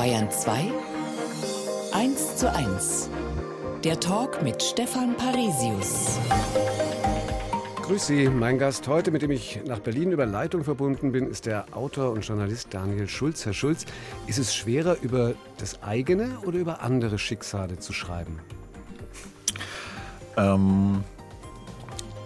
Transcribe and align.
Bayern 0.00 0.30
2 0.30 0.72
1 1.92 2.36
zu 2.36 2.50
1. 2.50 3.10
Der 3.84 4.00
Talk 4.00 4.42
mit 4.42 4.62
Stefan 4.62 5.14
Parisius. 5.14 6.18
Grüß 7.82 8.06
Sie, 8.06 8.30
mein 8.30 8.58
Gast 8.58 8.88
heute, 8.88 9.10
mit 9.10 9.20
dem 9.20 9.30
ich 9.30 9.60
nach 9.66 9.80
Berlin 9.80 10.12
über 10.12 10.24
Leitung 10.24 10.64
verbunden 10.64 11.12
bin, 11.12 11.26
ist 11.26 11.44
der 11.44 11.66
Autor 11.76 12.12
und 12.12 12.26
Journalist 12.26 12.68
Daniel 12.72 13.08
Schulz. 13.08 13.44
Herr 13.44 13.52
Schulz, 13.52 13.84
ist 14.26 14.38
es 14.38 14.54
schwerer, 14.54 14.96
über 15.02 15.34
das 15.58 15.82
eigene 15.82 16.38
oder 16.46 16.58
über 16.58 16.80
andere 16.80 17.18
Schicksale 17.18 17.78
zu 17.78 17.92
schreiben? 17.92 18.40
Ähm, 20.38 21.04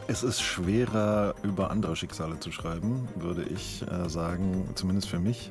es 0.06 0.22
ist 0.22 0.42
schwerer, 0.42 1.34
über 1.42 1.72
andere 1.72 1.96
Schicksale 1.96 2.38
zu 2.38 2.52
schreiben, 2.52 3.08
würde 3.16 3.42
ich 3.42 3.82
äh, 3.82 4.08
sagen, 4.08 4.68
zumindest 4.76 5.08
für 5.08 5.18
mich, 5.18 5.50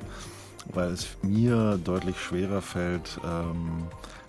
weil 0.66 0.92
es 0.92 1.08
mir 1.22 1.78
deutlich 1.82 2.18
schwerer 2.18 2.62
fällt, 2.62 3.18
ähm, 3.24 3.84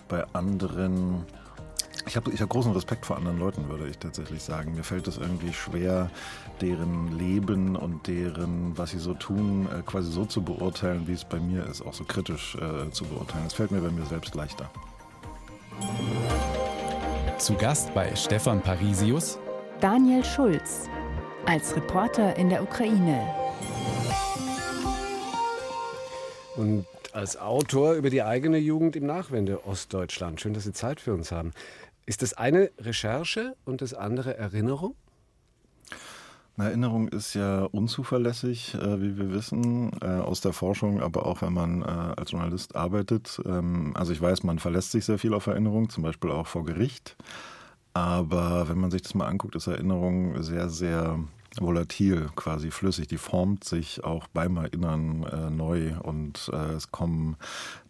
bei 0.07 0.25
anderen 0.33 1.25
ich 2.07 2.15
habe 2.15 2.31
ich 2.31 2.41
hab 2.41 2.49
großen 2.49 2.71
Respekt 2.71 3.05
vor 3.05 3.17
anderen 3.17 3.39
Leuten, 3.39 3.67
würde 3.69 3.87
ich 3.87 3.97
tatsächlich 3.97 4.43
sagen. 4.43 4.75
Mir 4.75 4.83
fällt 4.83 5.07
es 5.07 5.17
irgendwie 5.17 5.53
schwer, 5.53 6.11
deren 6.61 7.17
Leben 7.17 7.75
und 7.75 8.07
deren, 8.07 8.77
was 8.77 8.91
sie 8.91 8.99
so 8.99 9.13
tun, 9.13 9.67
äh, 9.71 9.81
quasi 9.81 10.11
so 10.11 10.25
zu 10.25 10.43
beurteilen, 10.43 11.07
wie 11.07 11.13
es 11.13 11.25
bei 11.25 11.39
mir 11.39 11.65
ist, 11.65 11.81
auch 11.81 11.93
so 11.93 12.03
kritisch 12.03 12.55
äh, 12.55 12.91
zu 12.91 13.05
beurteilen. 13.05 13.45
Es 13.47 13.53
fällt 13.53 13.71
mir 13.71 13.81
bei 13.81 13.89
mir 13.89 14.05
selbst 14.05 14.35
leichter. 14.35 14.69
Zu 17.37 17.55
Gast 17.55 17.93
bei 17.93 18.15
Stefan 18.15 18.61
Parisius 18.61 19.39
Daniel 19.81 20.23
Schulz 20.23 20.87
als 21.45 21.75
Reporter 21.75 22.35
in 22.37 22.49
der 22.49 22.63
Ukraine. 22.63 23.44
Und 26.55 26.85
als 27.11 27.37
Autor 27.37 27.93
über 27.93 28.09
die 28.09 28.23
eigene 28.23 28.57
Jugend 28.57 28.95
im 28.95 29.05
Nachwende 29.05 29.65
Ostdeutschland. 29.65 30.39
Schön, 30.39 30.53
dass 30.53 30.63
Sie 30.63 30.73
Zeit 30.73 30.99
für 30.99 31.13
uns 31.13 31.31
haben. 31.31 31.51
Ist 32.05 32.21
das 32.21 32.33
eine 32.33 32.71
Recherche 32.79 33.55
und 33.65 33.81
das 33.81 33.93
andere 33.93 34.37
Erinnerung? 34.37 34.95
Erinnerung 36.57 37.09
ist 37.09 37.33
ja 37.33 37.63
unzuverlässig, 37.63 38.75
äh, 38.75 39.01
wie 39.01 39.17
wir 39.17 39.31
wissen, 39.33 39.91
äh, 40.01 40.05
aus 40.05 40.39
der 40.39 40.53
Forschung, 40.53 41.01
aber 41.01 41.25
auch 41.25 41.41
wenn 41.41 41.51
man 41.51 41.81
äh, 41.81 41.85
als 41.85 42.31
Journalist 42.31 42.75
arbeitet. 42.75 43.41
Ähm, 43.45 43.91
also 43.95 44.13
ich 44.13 44.21
weiß, 44.21 44.43
man 44.43 44.59
verlässt 44.59 44.91
sich 44.91 45.03
sehr 45.03 45.17
viel 45.17 45.33
auf 45.33 45.47
Erinnerung, 45.47 45.89
zum 45.89 46.03
Beispiel 46.03 46.31
auch 46.31 46.47
vor 46.47 46.63
Gericht. 46.63 47.17
Aber 47.93 48.69
wenn 48.69 48.77
man 48.77 48.91
sich 48.91 49.01
das 49.01 49.15
mal 49.15 49.27
anguckt, 49.27 49.55
ist 49.55 49.67
Erinnerung 49.67 50.41
sehr, 50.43 50.69
sehr 50.69 51.19
volatil, 51.61 52.29
quasi 52.35 52.71
flüssig. 52.71 53.07
Die 53.07 53.17
formt 53.17 53.63
sich 53.63 54.03
auch 54.03 54.27
beim 54.27 54.57
Erinnern 54.57 55.23
äh, 55.23 55.49
neu 55.49 55.93
und 56.03 56.49
äh, 56.53 56.73
es 56.73 56.91
kommen 56.91 57.37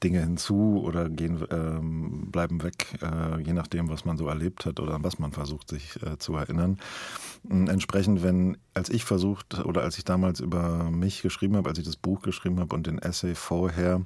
Dinge 0.04 0.20
hinzu 0.20 0.82
oder 0.84 1.10
gehen, 1.10 1.46
ähm, 1.52 2.32
bleiben 2.32 2.64
weg, 2.64 3.00
äh, 3.02 3.42
je 3.42 3.54
nachdem, 3.54 3.90
was 3.90 4.06
man 4.06 4.18
so 4.18 4.28
erlebt 4.28 4.66
hat 4.66 4.80
oder 4.80 5.04
was 5.04 5.20
man 5.20 5.32
versucht, 5.32 5.70
sich 5.70 6.02
äh, 6.04 6.18
zu 6.18 6.36
erinnern. 6.36 6.78
Und 7.44 7.68
entsprechend, 7.68 8.24
wenn, 8.24 8.58
als 8.74 8.90
ich 8.90 9.06
versucht 9.06 9.66
oder 9.66 9.82
als 9.82 9.98
ich 9.98 10.04
damals 10.04 10.40
über 10.40 10.86
mich 10.90 11.22
geschrieben 11.22 11.56
habe, 11.56 11.70
als 11.70 11.80
ich 11.80 11.86
das 11.86 11.98
Buch 11.98 12.22
geschrieben 12.22 12.60
habe 12.60 12.76
und 12.76 12.88
den 12.88 13.00
Essay 13.00 13.36
vorher, 13.36 14.02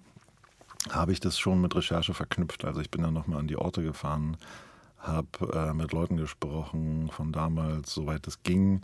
habe 0.90 1.12
ich 1.12 1.20
das 1.20 1.38
schon 1.38 1.60
mit 1.62 1.76
Recherche 1.76 2.14
verknüpft. 2.14 2.64
Also 2.66 2.80
ich 2.82 2.90
bin 2.90 3.04
dann 3.04 3.14
nochmal 3.14 3.40
an 3.40 3.48
die 3.48 3.58
Orte 3.58 3.84
gefahren, 3.84 4.38
habe 4.98 5.28
äh, 5.54 5.74
mit 5.74 5.92
Leuten 5.92 6.18
gesprochen 6.18 7.10
von 7.12 7.32
damals, 7.32 7.94
soweit 7.94 8.28
es 8.28 8.44
ging 8.44 8.82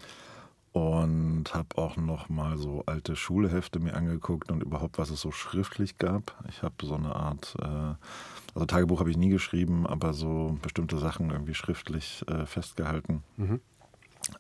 und 0.76 1.54
habe 1.54 1.78
auch 1.78 1.96
noch 1.96 2.28
mal 2.28 2.58
so 2.58 2.84
alte 2.86 3.16
Schulhefte 3.16 3.80
mir 3.80 3.96
angeguckt 3.96 4.52
und 4.52 4.62
überhaupt 4.62 4.98
was 4.98 5.10
es 5.10 5.22
so 5.22 5.32
schriftlich 5.32 5.98
gab. 6.00 6.36
Ich 6.50 6.64
habe 6.64 6.76
so 6.84 6.96
eine 6.96 7.16
Art, 7.16 7.56
äh, 7.62 7.94
also 8.54 8.66
Tagebuch 8.66 9.00
habe 9.00 9.10
ich 9.10 9.16
nie 9.16 9.30
geschrieben, 9.30 9.88
aber 9.88 10.12
so 10.14 10.58
bestimmte 10.62 10.98
Sachen 10.98 11.30
irgendwie 11.32 11.54
schriftlich 11.54 12.26
äh, 12.28 12.46
festgehalten. 12.46 13.24
Mhm. 13.38 13.62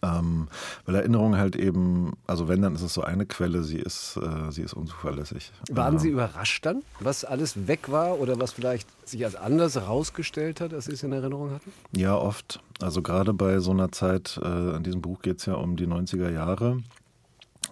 Ähm, 0.01 0.47
weil 0.85 0.95
Erinnerung 0.95 1.37
halt 1.37 1.55
eben, 1.55 2.13
also 2.25 2.47
wenn, 2.47 2.61
dann 2.61 2.75
ist 2.75 2.81
es 2.81 2.93
so 2.93 3.03
eine 3.03 3.25
Quelle, 3.25 3.63
sie 3.63 3.77
ist, 3.77 4.17
äh, 4.17 4.51
sie 4.51 4.63
ist 4.63 4.73
unzuverlässig. 4.73 5.51
Waren 5.71 5.99
Sie 5.99 6.09
überrascht 6.09 6.65
dann, 6.65 6.81
was 6.99 7.23
alles 7.23 7.67
weg 7.67 7.91
war 7.91 8.19
oder 8.19 8.39
was 8.39 8.51
vielleicht 8.51 8.87
sich 9.07 9.23
als 9.25 9.35
anders 9.35 9.75
herausgestellt 9.75 10.59
hat, 10.59 10.73
als 10.73 10.85
Sie 10.85 10.93
es 10.93 11.03
in 11.03 11.11
Erinnerung 11.11 11.51
hatten? 11.51 11.71
Ja, 11.91 12.15
oft. 12.15 12.61
Also 12.81 13.01
gerade 13.01 13.33
bei 13.33 13.59
so 13.59 13.71
einer 13.71 13.91
Zeit, 13.91 14.39
äh, 14.43 14.75
in 14.75 14.83
diesem 14.83 15.01
Buch 15.01 15.21
geht 15.21 15.39
es 15.39 15.45
ja 15.45 15.53
um 15.53 15.75
die 15.75 15.87
90er 15.87 16.31
Jahre. 16.31 16.81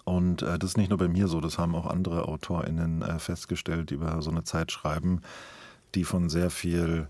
Und 0.06 0.42
äh, 0.42 0.60
das 0.60 0.72
ist 0.72 0.78
nicht 0.78 0.90
nur 0.90 1.00
bei 1.00 1.08
mir 1.08 1.28
so, 1.28 1.40
das 1.42 1.58
haben 1.58 1.76
auch 1.76 1.88
andere 1.88 2.28
AutorInnen 2.28 3.02
äh, 3.02 3.20
festgestellt, 3.20 3.90
die 3.90 3.96
über 3.96 4.22
so 4.22 4.32
eine 4.32 4.44
Zeit 4.44 4.72
schreiben, 4.72 5.22
die 5.96 6.04
von 6.04 6.30
sehr 6.30 6.50
viel 6.50 7.08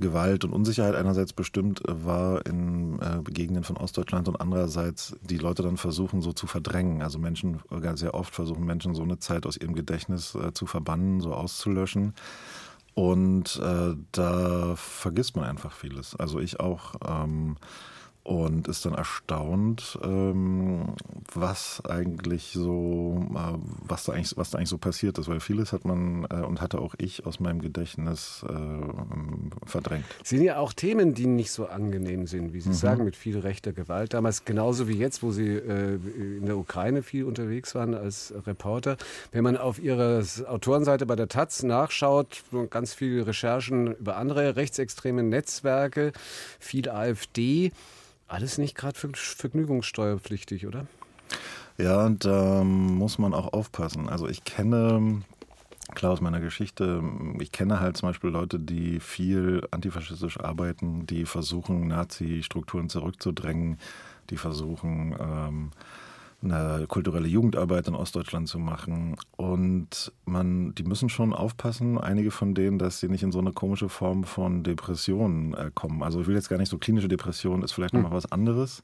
Gewalt 0.00 0.44
und 0.44 0.52
Unsicherheit 0.52 0.94
einerseits 0.94 1.32
bestimmt 1.32 1.86
äh, 1.88 2.04
war 2.04 2.44
in 2.46 2.98
äh, 3.00 3.22
Gegenden 3.30 3.64
von 3.64 3.76
Ostdeutschland 3.76 4.28
und 4.28 4.40
andererseits 4.40 5.16
die 5.22 5.38
Leute 5.38 5.62
dann 5.62 5.76
versuchen 5.76 6.22
so 6.22 6.32
zu 6.32 6.46
verdrängen. 6.46 7.02
Also 7.02 7.18
Menschen, 7.18 7.60
äh, 7.70 7.96
sehr 7.96 8.14
oft 8.14 8.34
versuchen 8.34 8.64
Menschen 8.64 8.94
so 8.94 9.02
eine 9.02 9.18
Zeit 9.18 9.46
aus 9.46 9.56
ihrem 9.56 9.74
Gedächtnis 9.74 10.34
äh, 10.34 10.52
zu 10.52 10.66
verbannen, 10.66 11.20
so 11.20 11.34
auszulöschen. 11.34 12.14
Und 12.94 13.60
äh, 13.62 13.94
da 14.12 14.74
vergisst 14.76 15.36
man 15.36 15.44
einfach 15.44 15.72
vieles. 15.72 16.16
Also 16.16 16.40
ich 16.40 16.60
auch. 16.60 16.94
Ähm, 17.06 17.56
und 18.30 18.68
ist 18.68 18.86
dann 18.86 18.94
erstaunt, 18.94 19.98
ähm, 20.04 20.94
was 21.34 21.82
eigentlich 21.84 22.52
so, 22.52 23.26
äh, 23.34 23.58
was 23.82 24.04
da 24.04 24.12
eigentlich, 24.12 24.36
was 24.36 24.50
da 24.50 24.58
eigentlich 24.58 24.68
so 24.68 24.78
passiert 24.78 25.18
ist, 25.18 25.26
weil 25.26 25.40
vieles 25.40 25.72
hat 25.72 25.84
man 25.84 26.28
äh, 26.30 26.36
und 26.36 26.60
hatte 26.60 26.78
auch 26.78 26.94
ich 26.98 27.26
aus 27.26 27.40
meinem 27.40 27.60
Gedächtnis 27.60 28.44
äh, 28.48 29.66
verdrängt. 29.66 30.04
Es 30.22 30.28
sind 30.28 30.42
ja 30.42 30.58
auch 30.58 30.72
Themen, 30.72 31.12
die 31.12 31.26
nicht 31.26 31.50
so 31.50 31.66
angenehm 31.66 32.28
sind, 32.28 32.52
wie 32.52 32.60
Sie 32.60 32.68
mhm. 32.68 32.74
sagen, 32.74 33.04
mit 33.04 33.16
viel 33.16 33.36
rechter 33.36 33.72
Gewalt. 33.72 34.14
Damals 34.14 34.44
genauso 34.44 34.86
wie 34.86 34.96
jetzt, 34.96 35.24
wo 35.24 35.32
Sie 35.32 35.48
äh, 35.48 35.98
in 36.14 36.46
der 36.46 36.56
Ukraine 36.56 37.02
viel 37.02 37.24
unterwegs 37.24 37.74
waren 37.74 37.94
als 37.94 38.32
Reporter. 38.46 38.96
Wenn 39.32 39.42
man 39.42 39.56
auf 39.56 39.80
Ihrer 39.80 40.22
Autorenseite 40.46 41.04
bei 41.04 41.16
der 41.16 41.26
Taz 41.26 41.64
nachschaut, 41.64 42.44
ganz 42.70 42.94
viele 42.94 43.26
Recherchen 43.26 43.96
über 43.96 44.16
andere 44.16 44.54
rechtsextreme 44.54 45.24
Netzwerke, 45.24 46.12
viel 46.60 46.88
AfD. 46.88 47.72
Alles 48.30 48.58
nicht 48.58 48.76
gerade 48.76 48.96
vergnügungssteuerpflichtig, 48.96 50.68
oder? 50.68 50.86
Ja, 51.78 52.06
und 52.06 52.24
da 52.24 52.60
ähm, 52.60 52.94
muss 52.94 53.18
man 53.18 53.34
auch 53.34 53.52
aufpassen. 53.52 54.08
Also 54.08 54.28
ich 54.28 54.44
kenne, 54.44 55.22
klar 55.96 56.12
aus 56.12 56.20
meiner 56.20 56.38
Geschichte, 56.38 57.02
ich 57.40 57.50
kenne 57.50 57.80
halt 57.80 57.96
zum 57.96 58.08
Beispiel 58.08 58.30
Leute, 58.30 58.60
die 58.60 59.00
viel 59.00 59.66
antifaschistisch 59.72 60.38
arbeiten, 60.38 61.06
die 61.06 61.24
versuchen, 61.24 61.88
Nazi-Strukturen 61.88 62.88
zurückzudrängen, 62.88 63.78
die 64.30 64.36
versuchen, 64.36 65.16
ähm, 65.18 65.70
eine 66.42 66.86
kulturelle 66.88 67.28
Jugendarbeit 67.28 67.88
in 67.88 67.94
Ostdeutschland 67.94 68.48
zu 68.48 68.58
machen. 68.58 69.16
Und 69.36 70.12
man, 70.24 70.74
die 70.74 70.84
müssen 70.84 71.08
schon 71.08 71.32
aufpassen, 71.34 71.98
einige 71.98 72.30
von 72.30 72.54
denen, 72.54 72.78
dass 72.78 73.00
sie 73.00 73.08
nicht 73.08 73.22
in 73.22 73.32
so 73.32 73.38
eine 73.38 73.52
komische 73.52 73.88
Form 73.88 74.24
von 74.24 74.62
Depression 74.62 75.54
äh, 75.54 75.70
kommen. 75.74 76.02
Also 76.02 76.20
ich 76.20 76.26
will 76.26 76.34
jetzt 76.34 76.48
gar 76.48 76.58
nicht 76.58 76.70
so 76.70 76.78
klinische 76.78 77.08
Depression, 77.08 77.62
ist 77.62 77.72
vielleicht 77.72 77.92
hm. 77.92 78.02
noch 78.02 78.10
mal 78.10 78.16
was 78.16 78.30
anderes. 78.32 78.82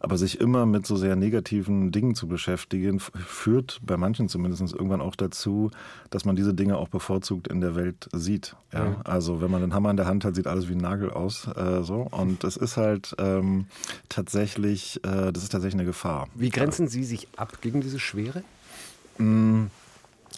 Aber 0.00 0.16
sich 0.16 0.40
immer 0.40 0.64
mit 0.66 0.86
so 0.86 0.96
sehr 0.96 1.16
negativen 1.16 1.90
Dingen 1.90 2.14
zu 2.14 2.28
beschäftigen, 2.28 3.00
führt 3.00 3.80
bei 3.82 3.96
manchen 3.96 4.28
zumindest 4.28 4.72
irgendwann 4.72 5.00
auch 5.00 5.16
dazu, 5.16 5.70
dass 6.10 6.24
man 6.24 6.36
diese 6.36 6.54
Dinge 6.54 6.76
auch 6.76 6.88
bevorzugt 6.88 7.48
in 7.48 7.60
der 7.60 7.74
Welt 7.74 8.08
sieht. 8.12 8.54
Ja? 8.72 8.86
Hm. 8.86 8.96
Also 9.04 9.40
wenn 9.40 9.50
man 9.50 9.62
einen 9.62 9.74
Hammer 9.74 9.90
in 9.90 9.96
der 9.96 10.06
Hand 10.06 10.24
hat, 10.24 10.36
sieht 10.36 10.46
alles 10.46 10.68
wie 10.68 10.74
ein 10.74 10.78
Nagel 10.78 11.10
aus. 11.10 11.48
Äh, 11.48 11.82
so. 11.82 12.06
Und 12.10 12.44
es 12.44 12.56
ist 12.56 12.76
halt 12.76 13.14
ähm, 13.18 13.66
tatsächlich, 14.08 15.00
äh, 15.04 15.32
das 15.32 15.42
ist 15.42 15.50
tatsächlich 15.50 15.80
eine 15.80 15.84
Gefahr. 15.84 16.28
Wie 16.34 16.50
grenzen 16.50 16.91
Sie 16.92 17.04
sich 17.04 17.26
ab 17.36 17.60
gegen 17.60 17.80
diese 17.80 17.98
Schwere? 17.98 18.44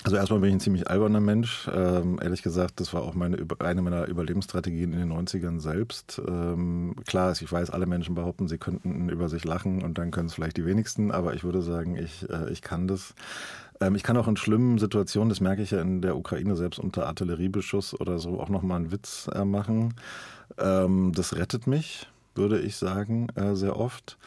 Also 0.04 0.16
erstmal 0.16 0.40
bin 0.40 0.50
ich 0.50 0.56
ein 0.56 0.60
ziemlich 0.60 0.90
alberner 0.90 1.20
Mensch. 1.20 1.66
Ähm, 1.72 2.18
ehrlich 2.20 2.42
gesagt, 2.42 2.78
das 2.78 2.92
war 2.92 3.02
auch 3.02 3.14
meine, 3.14 3.38
eine 3.60 3.80
meiner 3.80 4.06
Überlebensstrategien 4.06 4.92
in 4.92 4.98
den 4.98 5.12
90ern 5.12 5.60
selbst. 5.60 6.20
Ähm, 6.26 6.94
klar 7.06 7.32
ist, 7.32 7.40
ich 7.40 7.50
weiß, 7.50 7.70
alle 7.70 7.86
Menschen 7.86 8.14
behaupten, 8.14 8.46
sie 8.46 8.58
könnten 8.58 9.08
über 9.08 9.30
sich 9.30 9.44
lachen 9.44 9.82
und 9.82 9.96
dann 9.96 10.10
können 10.10 10.26
es 10.26 10.34
vielleicht 10.34 10.58
die 10.58 10.66
wenigsten, 10.66 11.10
aber 11.10 11.32
ich 11.32 11.42
würde 11.42 11.62
sagen, 11.62 11.96
ich, 11.96 12.28
äh, 12.28 12.50
ich 12.50 12.60
kann 12.60 12.86
das. 12.86 13.14
Ähm, 13.80 13.94
ich 13.94 14.02
kann 14.02 14.18
auch 14.18 14.28
in 14.28 14.36
schlimmen 14.36 14.78
Situationen, 14.78 15.30
das 15.30 15.40
merke 15.40 15.62
ich 15.62 15.70
ja 15.70 15.80
in 15.80 16.02
der 16.02 16.18
Ukraine 16.18 16.54
selbst 16.54 16.78
unter 16.78 17.06
Artilleriebeschuss 17.06 17.98
oder 17.98 18.18
so, 18.18 18.40
auch 18.40 18.50
nochmal 18.50 18.80
einen 18.80 18.92
Witz 18.92 19.30
äh, 19.34 19.46
machen. 19.46 19.94
Ähm, 20.58 21.12
das 21.14 21.34
rettet 21.34 21.66
mich, 21.66 22.08
würde 22.34 22.60
ich 22.60 22.76
sagen, 22.76 23.28
äh, 23.36 23.54
sehr 23.54 23.78
oft. 23.78 24.18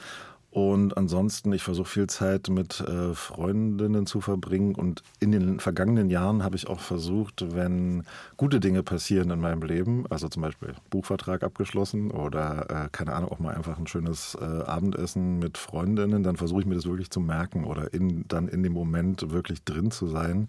Und 0.58 0.98
ansonsten, 0.98 1.54
ich 1.54 1.62
versuche 1.62 1.88
viel 1.88 2.08
Zeit 2.08 2.50
mit 2.50 2.80
äh, 2.80 3.14
Freundinnen 3.14 4.08
zu 4.08 4.22
verbringen. 4.22 4.74
Und 4.74 5.04
in 5.20 5.32
den 5.32 5.60
vergangenen 5.60 6.10
Jahren 6.10 6.44
habe 6.44 6.56
ich 6.56 6.66
auch 6.68 6.80
versucht, 6.80 7.56
wenn 7.56 8.06
gute 8.38 8.60
Dinge 8.60 8.82
passieren 8.82 9.30
in 9.30 9.40
meinem 9.40 9.62
Leben, 9.62 10.06
also 10.10 10.30
zum 10.30 10.42
Beispiel 10.42 10.74
Buchvertrag 10.90 11.44
abgeschlossen 11.44 12.10
oder 12.10 12.86
äh, 12.86 12.90
keine 12.92 13.14
Ahnung, 13.14 13.32
auch 13.32 13.38
mal 13.38 13.54
einfach 13.54 13.78
ein 13.78 13.86
schönes 13.86 14.36
äh, 14.42 14.46
Abendessen 14.46 15.38
mit 15.38 15.60
Freundinnen, 15.60 16.24
dann 16.24 16.38
versuche 16.38 16.62
ich 16.62 16.66
mir 16.66 16.74
das 16.74 16.88
wirklich 16.88 17.12
zu 17.12 17.20
merken 17.20 17.64
oder 17.64 17.94
in, 17.94 18.28
dann 18.28 18.48
in 18.48 18.64
dem 18.64 18.74
Moment 18.74 19.30
wirklich 19.30 19.64
drin 19.64 19.92
zu 19.92 20.08
sein. 20.08 20.48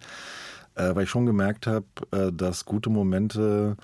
Äh, 0.74 0.94
weil 0.94 1.04
ich 1.04 1.10
schon 1.10 1.26
gemerkt 1.26 1.66
habe, 1.66 1.84
äh, 2.12 2.32
dass 2.32 2.64
gute 2.64 2.88
Momente 2.88 3.76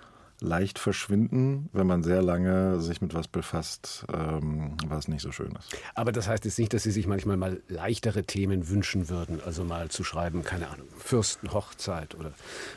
leicht 0.45 0.79
verschwinden, 0.79 1.69
wenn 1.73 1.87
man 1.87 2.03
sehr 2.03 2.23
lange 2.23 2.81
sich 2.81 3.01
mit 3.01 3.15
was 3.15 3.29
befasst, 3.29 4.05
ähm, 4.13 4.77
was 4.87 5.09
nicht 5.09 5.23
so 5.23 5.33
schön 5.33 5.53
ist. 5.59 5.77
Aber 5.95 6.13
das 6.13 6.29
heißt 6.29 6.45
jetzt 6.45 6.59
nicht, 6.59 6.73
dass 6.73 6.83
Sie 6.83 6.91
sich 6.91 7.07
manchmal 7.07 7.37
mal 7.37 7.61
leichtere 7.69 8.25
Themen 8.25 8.69
wünschen 8.69 9.09
würden, 9.09 9.41
also 9.45 9.65
mal 9.65 9.89
zu 9.89 10.05
schreiben, 10.05 10.45
keine 10.45 10.69
Ahnung, 10.69 10.87
Fürstenhochzeit 10.99 12.15
oder 12.15 12.33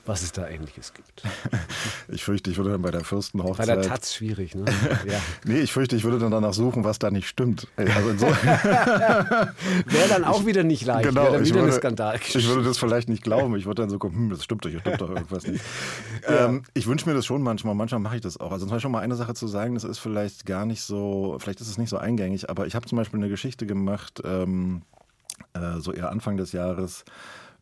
was 0.05 0.23
es 0.23 0.31
da 0.31 0.47
ähnliches 0.47 0.93
gibt. 0.93 1.23
ich 2.07 2.23
fürchte, 2.23 2.49
ich 2.49 2.57
würde 2.57 2.71
dann 2.71 2.81
bei 2.81 2.91
der 2.91 3.03
Fürstenhochzeit... 3.03 3.67
Bei 3.67 3.75
der 3.75 3.83
Taz 3.83 4.13
schwierig, 4.13 4.55
ne? 4.55 4.65
ja. 5.05 5.19
nee, 5.45 5.59
ich 5.59 5.73
fürchte, 5.73 5.95
ich 5.95 6.03
würde 6.03 6.19
dann 6.19 6.31
danach 6.31 6.53
suchen, 6.53 6.83
was 6.83 6.99
da 6.99 7.11
nicht 7.11 7.27
stimmt. 7.27 7.67
Also 7.75 8.17
so 8.17 8.27
Wäre 9.85 10.09
dann 10.09 10.23
auch 10.23 10.45
wieder 10.45 10.63
nicht 10.63 10.85
leicht, 10.85 11.09
genau, 11.09 11.23
wäre 11.23 11.33
dann 11.33 11.45
wieder 11.45 11.55
würde, 11.55 11.67
eine 11.67 11.77
Skandal. 11.77 12.19
Ich 12.33 12.47
würde 12.47 12.63
das 12.63 12.77
vielleicht 12.77 13.09
nicht 13.09 13.23
glauben. 13.23 13.55
Ich 13.55 13.65
würde 13.65 13.81
dann 13.81 13.89
so 13.89 13.99
gucken, 13.99 14.17
hm, 14.17 14.29
das 14.29 14.43
stimmt 14.43 14.65
doch, 14.65 14.69
hier 14.69 14.79
stimmt 14.79 15.01
doch 15.01 15.09
irgendwas 15.09 15.45
nicht. 15.45 15.63
Ja. 16.27 16.45
Ähm, 16.45 16.63
ich 16.73 16.87
wünsche 16.87 17.07
mir 17.07 17.15
das 17.15 17.25
schon 17.25 17.41
manchmal, 17.57 17.74
manchmal 17.74 18.01
mache 18.01 18.18
ich 18.18 18.21
das 18.21 18.39
auch. 18.39 18.51
Also 18.51 18.65
zum 18.65 18.75
Beispiel 18.75 18.92
mal 18.92 19.00
eine 19.00 19.15
Sache 19.15 19.33
zu 19.33 19.48
sagen, 19.48 19.74
das 19.74 19.83
ist 19.83 19.98
vielleicht 19.98 20.45
gar 20.45 20.65
nicht 20.65 20.81
so, 20.81 21.38
vielleicht 21.39 21.59
ist 21.59 21.69
es 21.69 21.80
nicht 21.80 21.89
so 21.89 21.98
eingängig, 21.98 22.50
aber 22.50 22.68
ich 22.68 22.75
habe 22.75 22.86
zum 22.86 22.98
Beispiel 22.98 23.19
eine 23.19 23.30
Geschichte 23.30 23.65
gemacht, 23.65 24.21
ähm, 24.24 24.83
äh, 25.54 25.80
so 25.80 25.92
eher 25.92 26.12
Anfang 26.12 26.38
des 26.38 26.51
Jahres, 26.51 27.04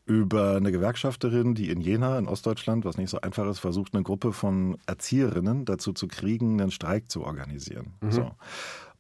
über 0.06 0.58
eine 0.58 0.72
Gewerkschafterin, 0.72 1.56
die 1.56 1.70
in 1.70 1.82
Jena 1.82 2.20
in 2.20 2.28
Ostdeutschland, 2.28 2.86
was 2.86 2.98
nicht 2.98 3.10
so 3.10 3.22
einfach 3.22 3.48
ist, 3.48 3.60
versucht, 3.60 3.96
eine 3.96 4.04
Gruppe 4.04 4.34
von 4.34 4.78
Erzieherinnen 4.86 5.66
dazu 5.66 5.94
zu 5.94 6.08
kriegen, 6.08 6.62
einen 6.62 6.72
Streik 6.72 7.10
zu 7.10 7.24
organisieren. 7.24 7.94
Mhm. 8.02 8.12
So. 8.12 8.32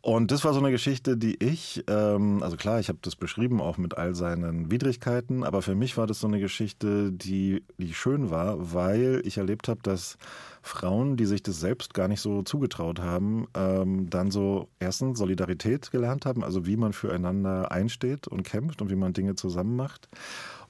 Und 0.05 0.29
das 0.29 0.45
war 0.45 0.53
so 0.53 0.59
eine 0.59 0.69
Geschichte, 0.69 1.17
die 1.17 1.35
ich, 1.43 1.83
ähm, 1.87 2.43
also 2.43 2.57
klar, 2.57 2.79
ich 2.79 2.89
habe 2.89 2.99
das 3.01 3.15
beschrieben 3.15 3.59
auch 3.59 3.79
mit 3.79 3.97
all 3.97 4.13
seinen 4.13 4.69
Widrigkeiten, 4.69 5.43
aber 5.43 5.63
für 5.63 5.73
mich 5.73 5.97
war 5.97 6.05
das 6.05 6.19
so 6.19 6.27
eine 6.27 6.39
Geschichte, 6.39 7.11
die, 7.11 7.63
die 7.79 7.91
schön 7.95 8.29
war, 8.29 8.71
weil 8.71 9.23
ich 9.25 9.39
erlebt 9.39 9.67
habe, 9.67 9.79
dass 9.81 10.19
Frauen, 10.61 11.17
die 11.17 11.25
sich 11.25 11.41
das 11.41 11.59
selbst 11.59 11.95
gar 11.95 12.07
nicht 12.07 12.21
so 12.21 12.43
zugetraut 12.43 12.99
haben, 12.99 13.47
ähm, 13.55 14.07
dann 14.11 14.29
so 14.29 14.67
erstens 14.79 15.17
Solidarität 15.17 15.89
gelernt 15.89 16.27
haben, 16.27 16.43
also 16.43 16.67
wie 16.67 16.77
man 16.77 16.93
füreinander 16.93 17.71
einsteht 17.71 18.27
und 18.27 18.43
kämpft 18.43 18.83
und 18.83 18.91
wie 18.91 18.95
man 18.95 19.13
Dinge 19.13 19.33
zusammen 19.33 19.75
macht. 19.75 20.07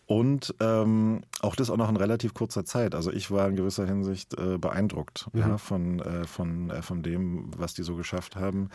Und 0.07 0.53
ähm, 0.59 1.21
auch 1.41 1.55
das 1.55 1.71
auch 1.71 1.77
noch 1.77 1.89
in 1.89 1.97
relativ 1.97 2.35
kurzer 2.35 2.63
Zeit. 2.63 2.93
Also 2.93 3.11
ich 3.11 3.31
war 3.31 3.47
in 3.47 3.55
gewisser 3.55 3.87
Hinsicht 3.87 4.37
äh, 4.37 4.59
beeindruckt 4.59 5.27
mhm. 5.33 5.39
ja, 5.39 5.57
von, 5.57 5.99
äh, 5.99 6.25
von, 6.25 6.69
äh, 6.69 6.81
von 6.83 7.01
dem, 7.01 7.49
was 7.57 7.73
die 7.73 7.81
so 7.81 7.95
geschafft 7.95 8.35
haben. 8.35 8.69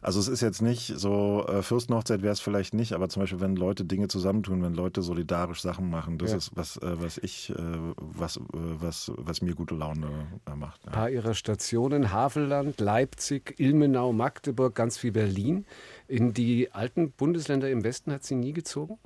Also 0.00 0.20
es 0.20 0.28
ist 0.28 0.42
jetzt 0.42 0.62
nicht 0.62 0.92
so, 0.96 1.44
äh, 1.48 1.62
Fürstenhochzeit 1.62 2.22
wäre 2.22 2.32
es 2.32 2.40
vielleicht 2.40 2.72
nicht, 2.72 2.92
aber 2.92 3.08
zum 3.08 3.22
Beispiel, 3.22 3.40
wenn 3.40 3.56
Leute 3.56 3.84
Dinge 3.84 4.06
zusammentun, 4.06 4.62
wenn 4.62 4.74
Leute 4.74 5.02
solidarisch 5.02 5.60
Sachen 5.60 5.90
machen, 5.90 6.18
das 6.18 6.30
ja. 6.30 6.36
ist 6.36 6.52
was, 6.54 6.76
äh, 6.76 7.02
was 7.02 7.18
ich, 7.18 7.50
äh, 7.50 7.54
was, 7.96 8.36
äh, 8.36 8.40
was, 8.52 9.10
was 9.16 9.42
mir 9.42 9.56
gute 9.56 9.74
Laune 9.74 10.06
äh, 10.46 10.54
macht. 10.54 10.84
Ja. 10.84 10.90
Ein 10.90 10.94
paar 10.94 11.10
ihrer 11.10 11.34
Stationen, 11.34 12.12
Havelland, 12.12 12.80
Leipzig, 12.80 13.58
Ilmenau, 13.58 14.12
Magdeburg, 14.12 14.76
ganz 14.76 15.02
wie 15.02 15.10
Berlin. 15.10 15.64
In 16.06 16.32
die 16.32 16.70
alten 16.72 17.10
Bundesländer 17.10 17.68
im 17.70 17.82
Westen 17.82 18.12
hat 18.12 18.22
sie 18.22 18.36
nie 18.36 18.52
gezogen? 18.52 18.98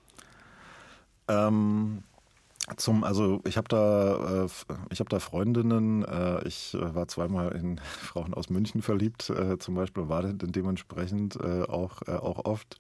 Ähm, 1.31 2.03
zum, 2.77 3.05
also 3.05 3.41
ich 3.47 3.57
habe 3.57 3.69
da, 3.69 4.45
äh, 4.45 4.49
ich 4.91 4.99
da 4.99 5.19
Freundinnen. 5.19 6.05
Äh, 6.05 6.47
ich 6.47 6.75
äh, 6.75 6.95
war 6.95 7.09
zweimal 7.09 7.53
in 7.53 7.79
Frauen 8.01 8.35
aus 8.35 8.51
München 8.51 8.83
verliebt, 8.83 9.31
äh, 9.31 9.59
zum 9.59 9.75
Beispiel, 9.75 10.09
war 10.09 10.23
dementsprechend 10.23 11.37
äh, 11.37 11.63
auch 11.63 12.03
äh, 12.07 12.13
auch 12.13 12.45
oft. 12.45 12.77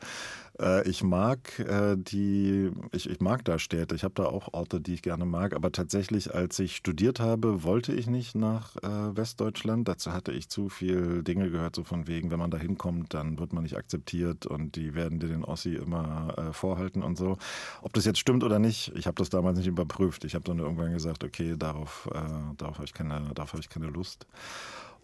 Äh, 0.60 0.88
ich 0.88 1.02
mag 1.02 1.58
äh, 1.58 1.96
die, 1.96 2.70
ich, 2.92 3.08
ich 3.08 3.20
mag 3.20 3.44
da 3.44 3.58
Städte. 3.58 3.94
Ich 3.94 4.04
habe 4.04 4.14
da 4.14 4.25
auch 4.25 4.52
Orte, 4.52 4.81
die 4.81 4.94
ich 4.94 5.02
gerne 5.02 5.25
mag. 5.25 5.54
Aber 5.54 5.72
tatsächlich, 5.72 6.34
als 6.34 6.58
ich 6.58 6.76
studiert 6.76 7.20
habe, 7.20 7.62
wollte 7.62 7.92
ich 7.92 8.06
nicht 8.06 8.34
nach 8.34 8.76
äh, 8.76 9.16
Westdeutschland. 9.16 9.88
Dazu 9.88 10.12
hatte 10.12 10.32
ich 10.32 10.48
zu 10.48 10.69
viel 10.69 11.22
Dinge 11.22 11.50
gehört, 11.50 11.76
so 11.76 11.84
von 11.84 12.06
wegen, 12.06 12.31
wenn 12.31 12.38
man 12.38 12.50
da 12.50 12.58
hinkommt, 12.58 13.14
dann 13.14 13.38
wird 13.38 13.52
man 13.52 13.62
nicht 13.62 13.76
akzeptiert 13.76 14.46
und 14.46 14.76
die 14.76 14.94
werden 14.94 15.19
dir 15.19 15.28
den 15.28 15.44
Ossi 15.44 15.75
immer 15.75 16.34
äh, 16.37 16.52
vorhalten 16.52 17.02
und 17.02 17.16
so. 17.16 17.38
Ob 17.82 17.92
das 17.94 18.04
jetzt 18.04 18.19
stimmt 18.19 18.44
oder 18.44 18.58
nicht, 18.58 18.92
ich 18.94 19.06
habe 19.06 19.16
das 19.16 19.31
damals 19.31 19.58
nicht 19.58 19.69
überprüft. 19.80 20.24
Ich 20.24 20.34
habe 20.34 20.44
dann 20.44 20.58
irgendwann 20.58 20.92
gesagt, 20.92 21.24
okay, 21.24 21.54
darauf, 21.56 22.08
äh, 22.12 22.56
darauf 22.56 22.76
habe 22.76 22.84
ich 22.84 22.94
keine, 22.94 23.32
habe 23.36 23.60
ich 23.60 23.68
keine 23.68 23.86
Lust. 23.86 24.26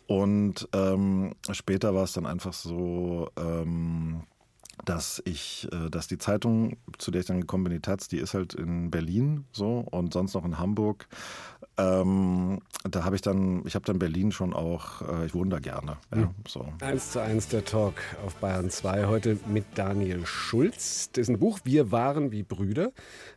Und 0.06 0.68
ähm, 0.72 1.34
später 1.50 1.94
war 1.94 2.04
es 2.04 2.12
dann 2.12 2.26
einfach 2.26 2.52
so, 2.52 3.28
ähm, 3.36 4.22
dass 4.84 5.22
ich, 5.24 5.68
äh, 5.72 5.90
dass 5.90 6.06
die 6.06 6.18
Zeitung, 6.18 6.76
zu 6.98 7.10
der 7.10 7.20
ich 7.20 7.26
dann 7.26 7.40
gekommen 7.40 7.64
bin, 7.64 7.72
die 7.72 7.80
Taz, 7.80 8.08
die 8.08 8.18
ist 8.18 8.34
halt 8.34 8.54
in 8.54 8.90
Berlin 8.90 9.44
so 9.52 9.80
und 9.90 10.12
sonst 10.12 10.34
noch 10.34 10.44
in 10.44 10.58
Hamburg. 10.58 11.08
Ähm, 11.78 12.60
da 12.90 13.04
habe 13.04 13.16
ich 13.16 13.22
dann, 13.22 13.66
ich 13.66 13.74
habe 13.74 13.84
dann 13.84 13.98
Berlin 13.98 14.32
schon 14.32 14.54
auch, 14.54 15.02
äh, 15.02 15.26
ich 15.26 15.34
wohne 15.34 15.50
da 15.50 15.58
gerne. 15.58 15.98
Ja, 16.14 16.22
mhm. 16.22 16.34
so. 16.46 16.66
Eins 16.80 17.12
zu 17.12 17.20
eins 17.20 17.48
der 17.48 17.64
Talk 17.64 17.94
auf 18.24 18.36
Bayern 18.36 18.70
2 18.70 19.06
heute 19.06 19.38
mit 19.46 19.64
Daniel 19.74 20.24
Schulz, 20.24 21.10
dessen 21.10 21.38
Buch 21.38 21.60
Wir 21.64 21.90
waren 21.92 22.32
wie 22.32 22.42
Brüder 22.42 22.92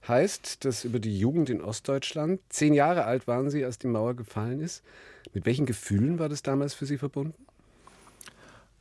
heißt, 0.07 0.63
das 0.65 0.85
über 0.85 0.99
die 0.99 1.17
Jugend 1.17 1.49
in 1.49 1.61
Ostdeutschland. 1.61 2.39
Zehn 2.49 2.73
Jahre 2.73 3.05
alt 3.05 3.27
waren 3.27 3.49
Sie, 3.49 3.65
als 3.65 3.77
die 3.77 3.87
Mauer 3.87 4.13
gefallen 4.13 4.61
ist. 4.61 4.83
Mit 5.33 5.45
welchen 5.45 5.65
Gefühlen 5.65 6.19
war 6.19 6.29
das 6.29 6.41
damals 6.41 6.73
für 6.73 6.85
Sie 6.85 6.97
verbunden? 6.97 7.45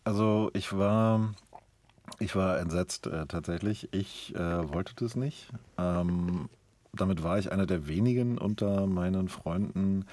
Also 0.05 0.51
ich 0.55 0.73
war 0.73 1.35
ich 2.19 2.35
war 2.37 2.59
entsetzt 2.59 3.07
äh, 3.07 3.27
tatsächlich. 3.27 3.89
Ich 3.93 4.35
äh, 4.35 4.73
wollte 4.73 4.95
das 4.97 5.17
nicht. 5.17 5.49
Ähm, 5.77 6.49
damit 6.93 7.23
war 7.23 7.39
ich 7.39 7.53
einer 7.53 7.67
der 7.67 7.87
wenigen 7.87 8.39
unter 8.39 8.87
meinen 8.87 9.29
Freunden. 9.29 10.07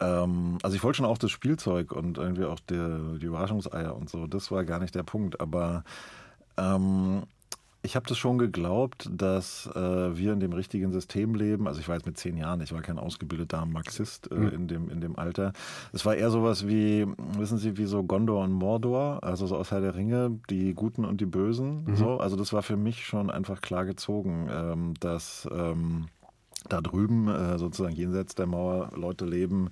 Ähm, 0.00 0.58
also 0.62 0.76
ich 0.76 0.82
wollte 0.82 0.98
schon 0.98 1.06
auch 1.06 1.18
das 1.18 1.30
Spielzeug 1.30 1.92
und 1.92 2.18
irgendwie 2.18 2.44
auch 2.44 2.60
die, 2.60 3.18
die 3.18 3.26
Überraschungseier 3.26 3.94
und 3.94 4.10
so. 4.10 4.26
Das 4.26 4.50
war 4.50 4.64
gar 4.64 4.80
nicht 4.80 4.94
der 4.94 5.02
Punkt. 5.02 5.40
Aber 5.40 5.84
ähm, 6.56 7.24
ich 7.84 7.96
habe 7.96 8.06
das 8.08 8.16
schon 8.16 8.38
geglaubt, 8.38 9.10
dass 9.12 9.66
äh, 9.74 10.16
wir 10.16 10.32
in 10.32 10.40
dem 10.40 10.54
richtigen 10.54 10.90
System 10.90 11.34
leben. 11.34 11.68
Also 11.68 11.80
ich 11.80 11.88
war 11.88 11.96
jetzt 11.96 12.06
mit 12.06 12.16
zehn 12.16 12.36
Jahren, 12.36 12.62
ich 12.62 12.72
war 12.72 12.80
kein 12.80 12.98
ausgebildeter 12.98 13.66
Marxist 13.66 14.30
äh, 14.32 14.34
mhm. 14.34 14.48
in, 14.48 14.68
dem, 14.68 14.88
in 14.88 15.00
dem 15.02 15.18
Alter. 15.18 15.52
Es 15.92 16.06
war 16.06 16.14
eher 16.14 16.30
sowas 16.30 16.66
wie, 16.66 17.06
wissen 17.38 17.58
Sie, 17.58 17.76
wie 17.76 17.84
so 17.84 18.02
Gondor 18.02 18.42
und 18.42 18.52
Mordor, 18.52 19.22
also 19.22 19.46
so 19.46 19.56
aus 19.56 19.70
Herr 19.70 19.82
der 19.82 19.94
Ringe, 19.94 20.40
die 20.48 20.72
Guten 20.72 21.04
und 21.04 21.20
die 21.20 21.26
Bösen. 21.26 21.84
Mhm. 21.84 21.96
So. 21.96 22.16
Also 22.16 22.36
das 22.36 22.54
war 22.54 22.62
für 22.62 22.78
mich 22.78 23.04
schon 23.04 23.30
einfach 23.30 23.60
klar 23.60 23.84
gezogen, 23.84 24.48
ähm, 24.50 24.94
dass 25.00 25.46
ähm, 25.52 26.06
da 26.68 26.80
drüben, 26.80 27.28
äh, 27.28 27.58
sozusagen 27.58 27.94
jenseits 27.94 28.34
der 28.34 28.46
Mauer, 28.46 28.92
Leute 28.96 29.26
leben, 29.26 29.68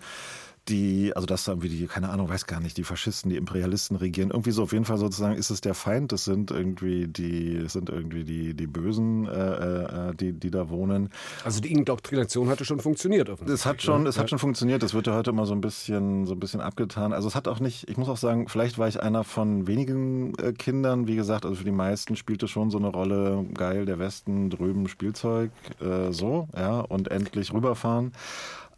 die, 0.69 1.13
also 1.15 1.27
das 1.27 1.49
irgendwie 1.49 1.69
die, 1.69 1.87
keine 1.87 2.11
Ahnung, 2.11 2.29
weiß 2.29 2.47
gar 2.47 2.61
nicht, 2.61 2.77
die 2.77 2.85
Faschisten, 2.85 3.31
die 3.31 3.37
Imperialisten 3.37 3.97
regieren. 3.97 4.31
Irgendwie 4.31 4.53
so 4.53 4.63
auf 4.63 4.73
jeden 4.73 4.85
Fall 4.85 4.99
sozusagen 4.99 5.35
ist 5.35 5.51
es 5.51 5.61
der 5.61 5.75
Feind, 5.75 6.13
das 6.13 6.25
sind 6.25 6.51
irgendwie 6.51 7.09
die, 7.09 7.65
sind 7.69 7.91
irgendwie 7.91 8.25
die, 8.25 8.55
die 8.55 8.67
Bösen, 8.69 9.27
äh, 9.27 10.11
äh, 10.11 10.15
die, 10.15 10.33
die 10.33 10.51
da 10.51 10.69
wohnen. 10.69 11.11
Also 11.45 11.61
die 11.61 11.73
Indoktrination 11.73 12.49
hatte 12.49 12.65
schon 12.65 12.79
funktioniert 12.79 13.29
Es 13.49 13.67
hat 13.67 13.83
schon, 13.83 14.05
ne? 14.05 14.09
es 14.09 14.19
hat 14.19 14.31
schon 14.31 14.39
funktioniert. 14.39 14.83
Das 14.83 14.95
wird 14.95 15.07
ja 15.09 15.15
heute 15.15 15.31
immer 15.31 15.47
so 15.47 15.55
ein 15.55 15.61
bisschen, 15.61 16.27
so 16.27 16.35
ein 16.35 16.41
bisschen 16.41 16.61
abgetan. 16.61 17.13
Also 17.13 17.27
es 17.27 17.35
hat 17.35 17.49
auch 17.49 17.59
nicht, 17.59 17.89
ich 17.91 17.97
muss 17.97 18.09
auch 18.09 18.17
sagen, 18.17 18.49
vielleicht 18.49 18.79
war 18.79 18.87
ich 18.87 19.03
einer 19.03 19.25
von 19.25 19.67
wenigen 19.67 20.35
äh, 20.39 20.53
Kindern, 20.53 21.09
wie 21.09 21.17
gesagt, 21.17 21.45
also 21.45 21.57
für 21.57 21.65
die 21.65 21.73
meisten 21.73 22.15
spielte 22.15 22.47
schon 22.47 22.71
so 22.71 22.79
eine 22.79 22.89
Rolle, 22.89 23.45
geil, 23.55 23.85
der 23.85 23.99
Westen, 23.99 24.49
drüben 24.49 24.87
Spielzeug, 24.89 25.51
äh, 25.81 26.13
so, 26.13 26.49
ja, 26.57 26.81
und 26.81 27.11
endlich 27.11 27.53
rüberfahren. 27.53 28.13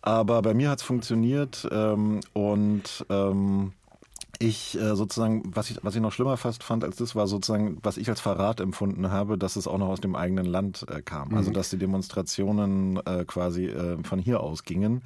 Aber 0.06 0.42
bei 0.42 0.52
mir 0.52 0.68
hat 0.68 0.80
es 0.80 0.84
funktioniert 0.84 1.66
ähm, 1.73 2.20
und 2.34 3.06
ähm, 3.08 3.73
ich 4.38 4.78
äh, 4.78 4.96
sozusagen, 4.96 5.42
was 5.54 5.70
ich, 5.70 5.78
was 5.82 5.94
ich 5.94 6.02
noch 6.02 6.12
schlimmer 6.12 6.37
fast 6.37 6.62
fand 6.62 6.84
als 6.84 6.96
das, 6.96 7.16
war 7.16 7.26
sozusagen, 7.26 7.78
was 7.82 7.96
ich 7.96 8.11
als 8.11 8.20
Verrat 8.20 8.61
empfunden 8.61 9.11
habe, 9.11 9.38
dass 9.38 9.56
es 9.56 9.66
auch 9.66 9.78
noch 9.78 9.88
aus 9.88 10.02
dem 10.02 10.14
eigenen 10.14 10.44
Land 10.44 10.84
äh, 10.90 11.00
kam. 11.00 11.23
Also, 11.23 11.30
mhm. 11.30 11.37
Also 11.38 11.50
dass 11.52 11.70
die 11.70 11.78
Demonstrationen 11.78 13.00
äh, 13.06 13.25
quasi 13.26 13.64
äh, 13.64 13.96
von 14.04 14.18
hier 14.18 14.40
aus 14.40 14.64
gingen 14.64 15.00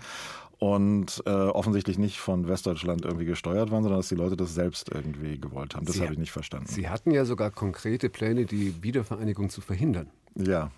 und 0.59 1.23
äh, 1.27 1.31
offensichtlich 1.31 1.97
nicht 1.97 2.19
von 2.19 2.49
Westdeutschland 2.49 3.05
irgendwie 3.05 3.25
gesteuert 3.25 3.71
waren, 3.71 3.85
sondern 3.85 4.01
dass 4.01 4.09
die 4.09 4.17
Leute 4.17 4.37
das 4.37 4.53
selbst 4.53 4.91
irgendwie 4.93 5.41
gewollt 5.41 5.77
haben. 5.77 5.87
Das 5.87 6.01
habe 6.01 6.13
ich 6.13 6.19
nicht 6.19 6.33
verstanden. 6.33 6.67
Sie 6.67 6.89
hatten 6.89 7.13
ja 7.13 7.25
sogar 7.25 7.53
konkrete 7.53 8.09
Pläne, 8.09 8.47
die 8.47 8.83
Wiedervereinigung 8.83 9.49
zu 9.49 9.61
verhindern. 9.61 10.09
Ja, 10.35 10.73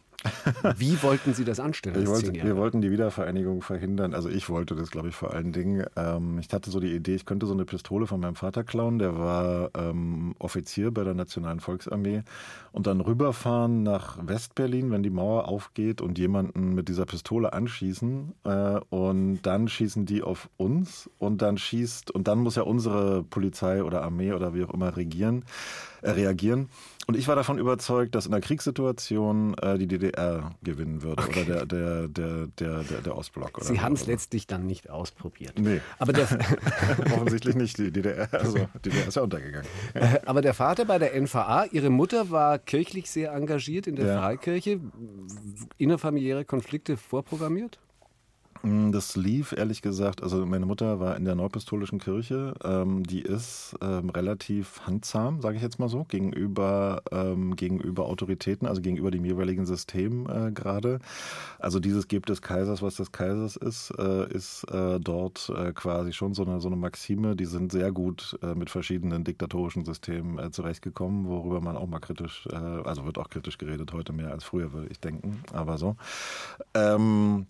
Wie 0.76 1.02
wollten 1.02 1.32
Sie 1.34 1.44
das 1.44 1.60
anstellen? 1.60 2.06
Wollte, 2.06 2.32
wir 2.32 2.56
wollten 2.56 2.80
die 2.80 2.90
Wiedervereinigung 2.90 3.62
verhindern. 3.62 4.14
Also 4.14 4.28
ich 4.28 4.50
wollte 4.50 4.74
das, 4.74 4.90
glaube 4.90 5.08
ich, 5.08 5.14
vor 5.14 5.32
allen 5.32 5.52
Dingen. 5.52 5.86
Ähm, 5.96 6.38
ich 6.38 6.52
hatte 6.52 6.70
so 6.70 6.78
die 6.80 6.94
Idee, 6.94 7.14
ich 7.14 7.24
könnte 7.24 7.46
so 7.46 7.54
eine 7.54 7.64
Pistole 7.64 8.06
von 8.06 8.20
meinem 8.20 8.34
Vater 8.34 8.64
klauen. 8.64 8.98
Der 8.98 9.18
war 9.18 9.70
ähm, 9.74 10.34
Offizier 10.38 10.90
bei 10.90 11.04
der 11.04 11.14
Nationalen 11.14 11.60
Volksarmee. 11.60 12.22
Und 12.72 12.86
dann 12.86 13.00
rüberfahren 13.00 13.82
nach 13.82 14.18
Westberlin, 14.26 14.90
wenn 14.90 15.02
die 15.02 15.10
Mauer 15.10 15.48
aufgeht 15.48 16.00
und 16.00 16.18
jemanden 16.18 16.74
mit 16.74 16.88
dieser 16.88 17.06
Pistole 17.06 17.52
anschießen. 17.52 18.34
Äh, 18.44 18.80
und 18.90 19.42
dann 19.42 19.68
schießen 19.68 20.04
die 20.04 20.22
auf 20.22 20.50
uns. 20.56 21.08
Und 21.18 21.40
dann 21.40 21.56
schießt, 21.56 22.10
und 22.10 22.28
dann 22.28 22.40
muss 22.40 22.56
ja 22.56 22.62
unsere 22.62 23.22
Polizei 23.22 23.82
oder 23.82 24.02
Armee 24.02 24.32
oder 24.32 24.54
wie 24.54 24.64
auch 24.64 24.74
immer 24.74 24.96
regieren, 24.96 25.44
äh, 26.02 26.10
reagieren. 26.10 26.68
Und 27.10 27.16
ich 27.16 27.26
war 27.26 27.34
davon 27.34 27.58
überzeugt, 27.58 28.14
dass 28.14 28.26
in 28.26 28.30
der 28.30 28.40
Kriegssituation 28.40 29.54
äh, 29.58 29.78
die 29.78 29.88
DDR 29.88 30.52
gewinnen 30.62 31.02
würde 31.02 31.20
okay. 31.24 31.42
oder 31.42 31.66
der, 31.66 32.06
der, 32.06 32.06
der, 32.06 32.46
der, 32.46 32.84
der, 32.84 33.00
der 33.00 33.18
Ostblock. 33.18 33.58
Oder 33.58 33.66
Sie 33.66 33.80
haben 33.80 33.94
es 33.94 34.06
letztlich 34.06 34.46
dann 34.46 34.64
nicht 34.64 34.90
ausprobiert. 34.90 35.58
Nee. 35.58 35.80
Aber 35.98 36.12
der 36.12 36.28
Offensichtlich 37.12 37.56
nicht. 37.56 37.78
Die 37.78 37.90
DDR, 37.90 38.28
also 38.32 38.58
die 38.84 38.90
DDR 38.90 39.08
ist 39.08 39.16
ja 39.16 39.22
untergegangen. 39.22 39.66
Äh, 39.94 40.20
aber 40.24 40.40
der 40.40 40.54
Vater 40.54 40.84
bei 40.84 41.00
der 41.00 41.20
NVA, 41.20 41.64
Ihre 41.72 41.90
Mutter 41.90 42.30
war 42.30 42.60
kirchlich 42.60 43.10
sehr 43.10 43.32
engagiert 43.32 43.88
in 43.88 43.96
der 43.96 44.06
ja. 44.06 44.20
Freikirche. 44.20 44.78
Innerfamiliäre 45.78 46.44
Konflikte 46.44 46.96
vorprogrammiert? 46.96 47.80
Mm, 48.62 48.92
das 48.92 49.16
lief 49.16 49.52
ehrlich 49.52 49.80
gesagt, 49.80 50.22
also 50.22 50.44
meine 50.44 50.66
Mutter 50.66 51.00
war 51.00 51.16
in 51.16 51.24
der 51.24 51.34
Neupistolischen 51.34 51.98
Kirche, 51.98 52.54
ähm, 52.62 53.04
die 53.04 53.22
ist 53.22 53.74
ähm, 53.80 54.10
relativ 54.10 54.82
handzahm, 54.86 55.40
sage 55.40 55.56
ich 55.56 55.62
jetzt 55.62 55.78
mal 55.78 55.88
so, 55.88 56.04
gegenüber, 56.04 57.02
ähm, 57.10 57.56
gegenüber 57.56 58.06
Autoritäten, 58.06 58.66
also 58.66 58.82
gegenüber 58.82 59.10
dem 59.10 59.24
jeweiligen 59.24 59.64
System 59.64 60.28
äh, 60.28 60.52
gerade. 60.52 60.98
Also 61.58 61.80
dieses 61.80 62.08
Gebt 62.08 62.28
des 62.28 62.42
Kaisers, 62.42 62.82
was 62.82 62.96
des 62.96 63.12
Kaisers 63.12 63.56
ist, 63.56 63.92
äh, 63.98 64.30
ist 64.30 64.64
äh, 64.64 65.00
dort 65.00 65.50
äh, 65.56 65.72
quasi 65.72 66.12
schon 66.12 66.34
so 66.34 66.44
eine, 66.44 66.60
so 66.60 66.68
eine 66.68 66.76
Maxime. 66.76 67.36
Die 67.36 67.46
sind 67.46 67.72
sehr 67.72 67.92
gut 67.92 68.38
äh, 68.42 68.54
mit 68.54 68.68
verschiedenen 68.68 69.24
diktatorischen 69.24 69.84
Systemen 69.84 70.38
äh, 70.38 70.50
zurechtgekommen, 70.50 71.26
worüber 71.28 71.60
man 71.60 71.76
auch 71.76 71.86
mal 71.86 72.00
kritisch, 72.00 72.46
also 72.50 73.04
wird 73.04 73.18
auch 73.18 73.28
kritisch 73.28 73.58
geredet, 73.58 73.92
heute 73.92 74.12
mehr 74.12 74.30
als 74.30 74.44
früher, 74.44 74.72
würde 74.72 74.88
ich 74.90 75.00
denken, 75.00 75.42
aber 75.52 75.78
so. 75.78 75.96
Ähm, 76.74 77.46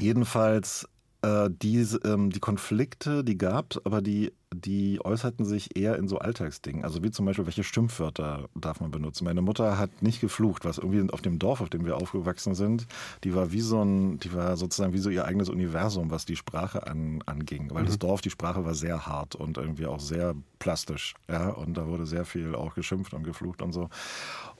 Jedenfalls 0.00 0.88
äh, 1.22 1.50
diese, 1.50 1.98
ähm, 1.98 2.30
die 2.30 2.40
Konflikte, 2.40 3.22
die 3.22 3.38
gab 3.38 3.72
es, 3.72 3.86
aber 3.86 4.02
die, 4.02 4.32
die 4.52 5.00
äußerten 5.02 5.44
sich 5.44 5.76
eher 5.76 5.96
in 5.96 6.08
so 6.08 6.18
Alltagsdingen. 6.18 6.84
Also 6.84 7.02
wie 7.04 7.12
zum 7.12 7.26
Beispiel, 7.26 7.46
welche 7.46 7.62
Schimpfwörter 7.62 8.48
darf 8.56 8.80
man 8.80 8.90
benutzen? 8.90 9.24
Meine 9.24 9.40
Mutter 9.40 9.78
hat 9.78 10.02
nicht 10.02 10.20
geflucht, 10.20 10.64
was 10.64 10.78
irgendwie 10.78 11.10
auf 11.12 11.22
dem 11.22 11.38
Dorf, 11.38 11.60
auf 11.60 11.70
dem 11.70 11.84
wir 11.84 11.96
aufgewachsen 11.96 12.54
sind, 12.54 12.86
die 13.22 13.34
war 13.34 13.52
wie 13.52 13.60
so 13.60 13.82
ein, 13.82 14.18
die 14.18 14.34
war 14.34 14.56
sozusagen 14.56 14.92
wie 14.92 14.98
so 14.98 15.10
ihr 15.10 15.24
eigenes 15.24 15.48
Universum, 15.48 16.10
was 16.10 16.24
die 16.24 16.36
Sprache 16.36 16.86
an, 16.86 17.22
anging. 17.24 17.70
Weil 17.72 17.82
mhm. 17.82 17.86
das 17.86 17.98
Dorf, 18.00 18.20
die 18.20 18.30
Sprache 18.30 18.64
war 18.64 18.74
sehr 18.74 19.06
hart 19.06 19.36
und 19.36 19.58
irgendwie 19.58 19.86
auch 19.86 20.00
sehr 20.00 20.34
plastisch. 20.58 21.14
Ja, 21.28 21.50
und 21.50 21.76
da 21.76 21.86
wurde 21.86 22.04
sehr 22.04 22.24
viel 22.24 22.56
auch 22.56 22.74
geschimpft 22.74 23.14
und 23.14 23.22
geflucht 23.22 23.62
und 23.62 23.72
so. 23.72 23.88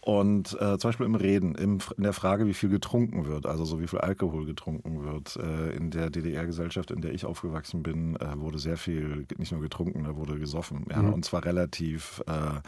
Und 0.04 0.60
äh, 0.60 0.78
zum 0.78 0.88
Beispiel 0.88 1.06
im 1.06 1.14
Reden, 1.14 1.54
im, 1.54 1.78
in 1.96 2.02
der 2.02 2.12
Frage, 2.12 2.48
wie 2.48 2.54
viel 2.54 2.68
getrunken 2.68 3.26
wird, 3.26 3.46
also 3.46 3.64
so 3.64 3.80
wie 3.80 3.86
viel 3.86 4.00
Alkohol 4.00 4.46
getrunken 4.46 5.04
wird. 5.04 5.36
Äh, 5.36 5.76
in 5.76 5.92
der 5.92 6.10
DDR-Gesellschaft, 6.10 6.90
in 6.90 7.02
der 7.02 7.14
ich 7.14 7.24
aufgewachsen 7.24 7.84
bin, 7.84 8.16
äh, 8.16 8.36
wurde 8.36 8.58
sehr 8.58 8.76
viel, 8.76 9.26
nicht 9.38 9.52
nur 9.52 9.60
getrunken, 9.60 10.02
da 10.02 10.16
wurde 10.16 10.40
gesoffen. 10.40 10.86
Ja, 10.90 11.02
mhm. 11.02 11.12
Und 11.12 11.24
zwar 11.24 11.44
relativ 11.44 12.20
äh, 12.26 12.60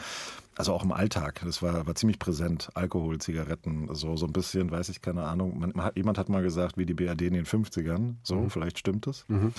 also 0.56 0.72
auch 0.72 0.84
im 0.84 0.92
Alltag, 0.92 1.40
das 1.44 1.62
war, 1.62 1.86
war 1.86 1.94
ziemlich 1.94 2.18
präsent. 2.18 2.70
Alkohol, 2.74 3.18
Zigaretten, 3.18 3.88
so, 3.92 4.16
so 4.16 4.26
ein 4.26 4.32
bisschen, 4.32 4.70
weiß 4.70 4.88
ich, 4.88 5.02
keine 5.02 5.24
Ahnung. 5.24 5.58
Man, 5.58 5.72
man, 5.74 5.90
jemand 5.94 6.18
hat 6.18 6.28
mal 6.28 6.42
gesagt, 6.42 6.78
wie 6.78 6.86
die 6.86 6.94
BRD 6.94 7.22
in 7.22 7.34
den 7.34 7.46
50ern, 7.46 8.14
so, 8.22 8.36
mhm. 8.36 8.50
vielleicht 8.50 8.78
stimmt 8.78 9.06
es. 9.06 9.24
Mhm. 9.28 9.52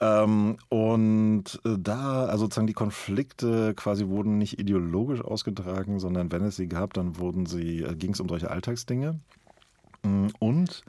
Ähm, 0.00 0.56
und 0.68 1.60
äh, 1.64 1.76
da, 1.78 2.26
also 2.26 2.44
sozusagen 2.44 2.66
die 2.66 2.72
Konflikte 2.72 3.74
quasi 3.74 4.06
wurden 4.06 4.38
nicht 4.38 4.58
ideologisch 4.58 5.20
ausgetragen, 5.20 6.00
sondern 6.00 6.32
wenn 6.32 6.44
es 6.44 6.56
sie 6.56 6.68
gab, 6.68 6.94
dann 6.94 7.18
wurden 7.18 7.46
sie, 7.46 7.82
äh, 7.82 7.94
ging 7.94 8.12
es 8.12 8.20
um 8.20 8.28
solche 8.28 8.50
Alltagsdinge. 8.50 9.20
Mm, 10.02 10.28
und 10.38 10.82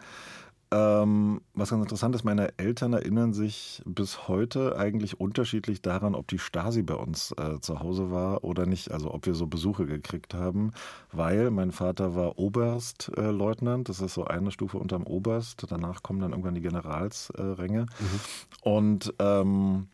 ähm, 0.73 1.41
was 1.53 1.69
ganz 1.69 1.83
interessant 1.83 2.15
ist, 2.15 2.23
meine 2.23 2.57
Eltern 2.57 2.93
erinnern 2.93 3.33
sich 3.33 3.83
bis 3.85 4.27
heute 4.27 4.75
eigentlich 4.75 5.19
unterschiedlich 5.19 5.83
daran, 5.83 6.15
ob 6.15 6.27
die 6.27 6.39
Stasi 6.39 6.81
bei 6.81 6.95
uns 6.95 7.31
äh, 7.37 7.59
zu 7.59 7.79
Hause 7.79 8.09
war 8.09 8.43
oder 8.43 8.65
nicht. 8.65 8.91
Also 8.91 9.13
ob 9.13 9.27
wir 9.27 9.35
so 9.35 9.45
Besuche 9.45 9.85
gekriegt 9.85 10.33
haben, 10.33 10.71
weil 11.11 11.51
mein 11.51 11.71
Vater 11.71 12.15
war 12.15 12.39
Oberstleutnant, 12.39 13.87
äh, 13.87 13.91
das 13.91 14.01
ist 14.01 14.15
so 14.15 14.25
eine 14.25 14.49
Stufe 14.49 14.79
unterm 14.79 15.03
Oberst. 15.03 15.63
Danach 15.69 16.01
kommen 16.01 16.19
dann 16.19 16.31
irgendwann 16.31 16.55
die 16.55 16.61
Generalsränge. 16.61 17.81
Mhm. 17.81 18.19
Und 18.63 19.13
ähm, 19.19 19.89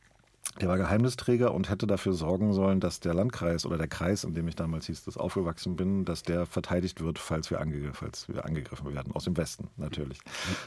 der 0.62 0.68
war 0.68 0.78
Geheimnisträger 0.78 1.54
und 1.54 1.70
hätte 1.70 1.88
dafür 1.88 2.14
sorgen 2.14 2.54
sollen, 2.54 2.80
dass 2.80 3.00
der 3.00 3.14
Landkreis 3.14 3.66
oder 3.66 3.78
der 3.78 3.88
Kreis, 3.88 4.24
in 4.24 4.34
dem 4.34 4.48
ich 4.48 4.56
damals 4.56 4.88
hieß, 4.88 5.06
das 5.06 5.18
aufgewachsen 5.18 5.76
bin, 5.76 6.06
dass 6.06 6.24
der 6.24 6.46
verteidigt 6.46 7.02
wird, 7.02 7.18
falls 7.18 7.50
wir, 7.50 7.62
ange 7.62 7.92
falls 7.94 8.28
wir 8.28 8.46
angegriffen 8.46 8.94
werden. 8.94 9.14
Aus 9.14 9.24
dem 9.24 9.38
Westen 9.38 9.70
natürlich. 9.78 10.20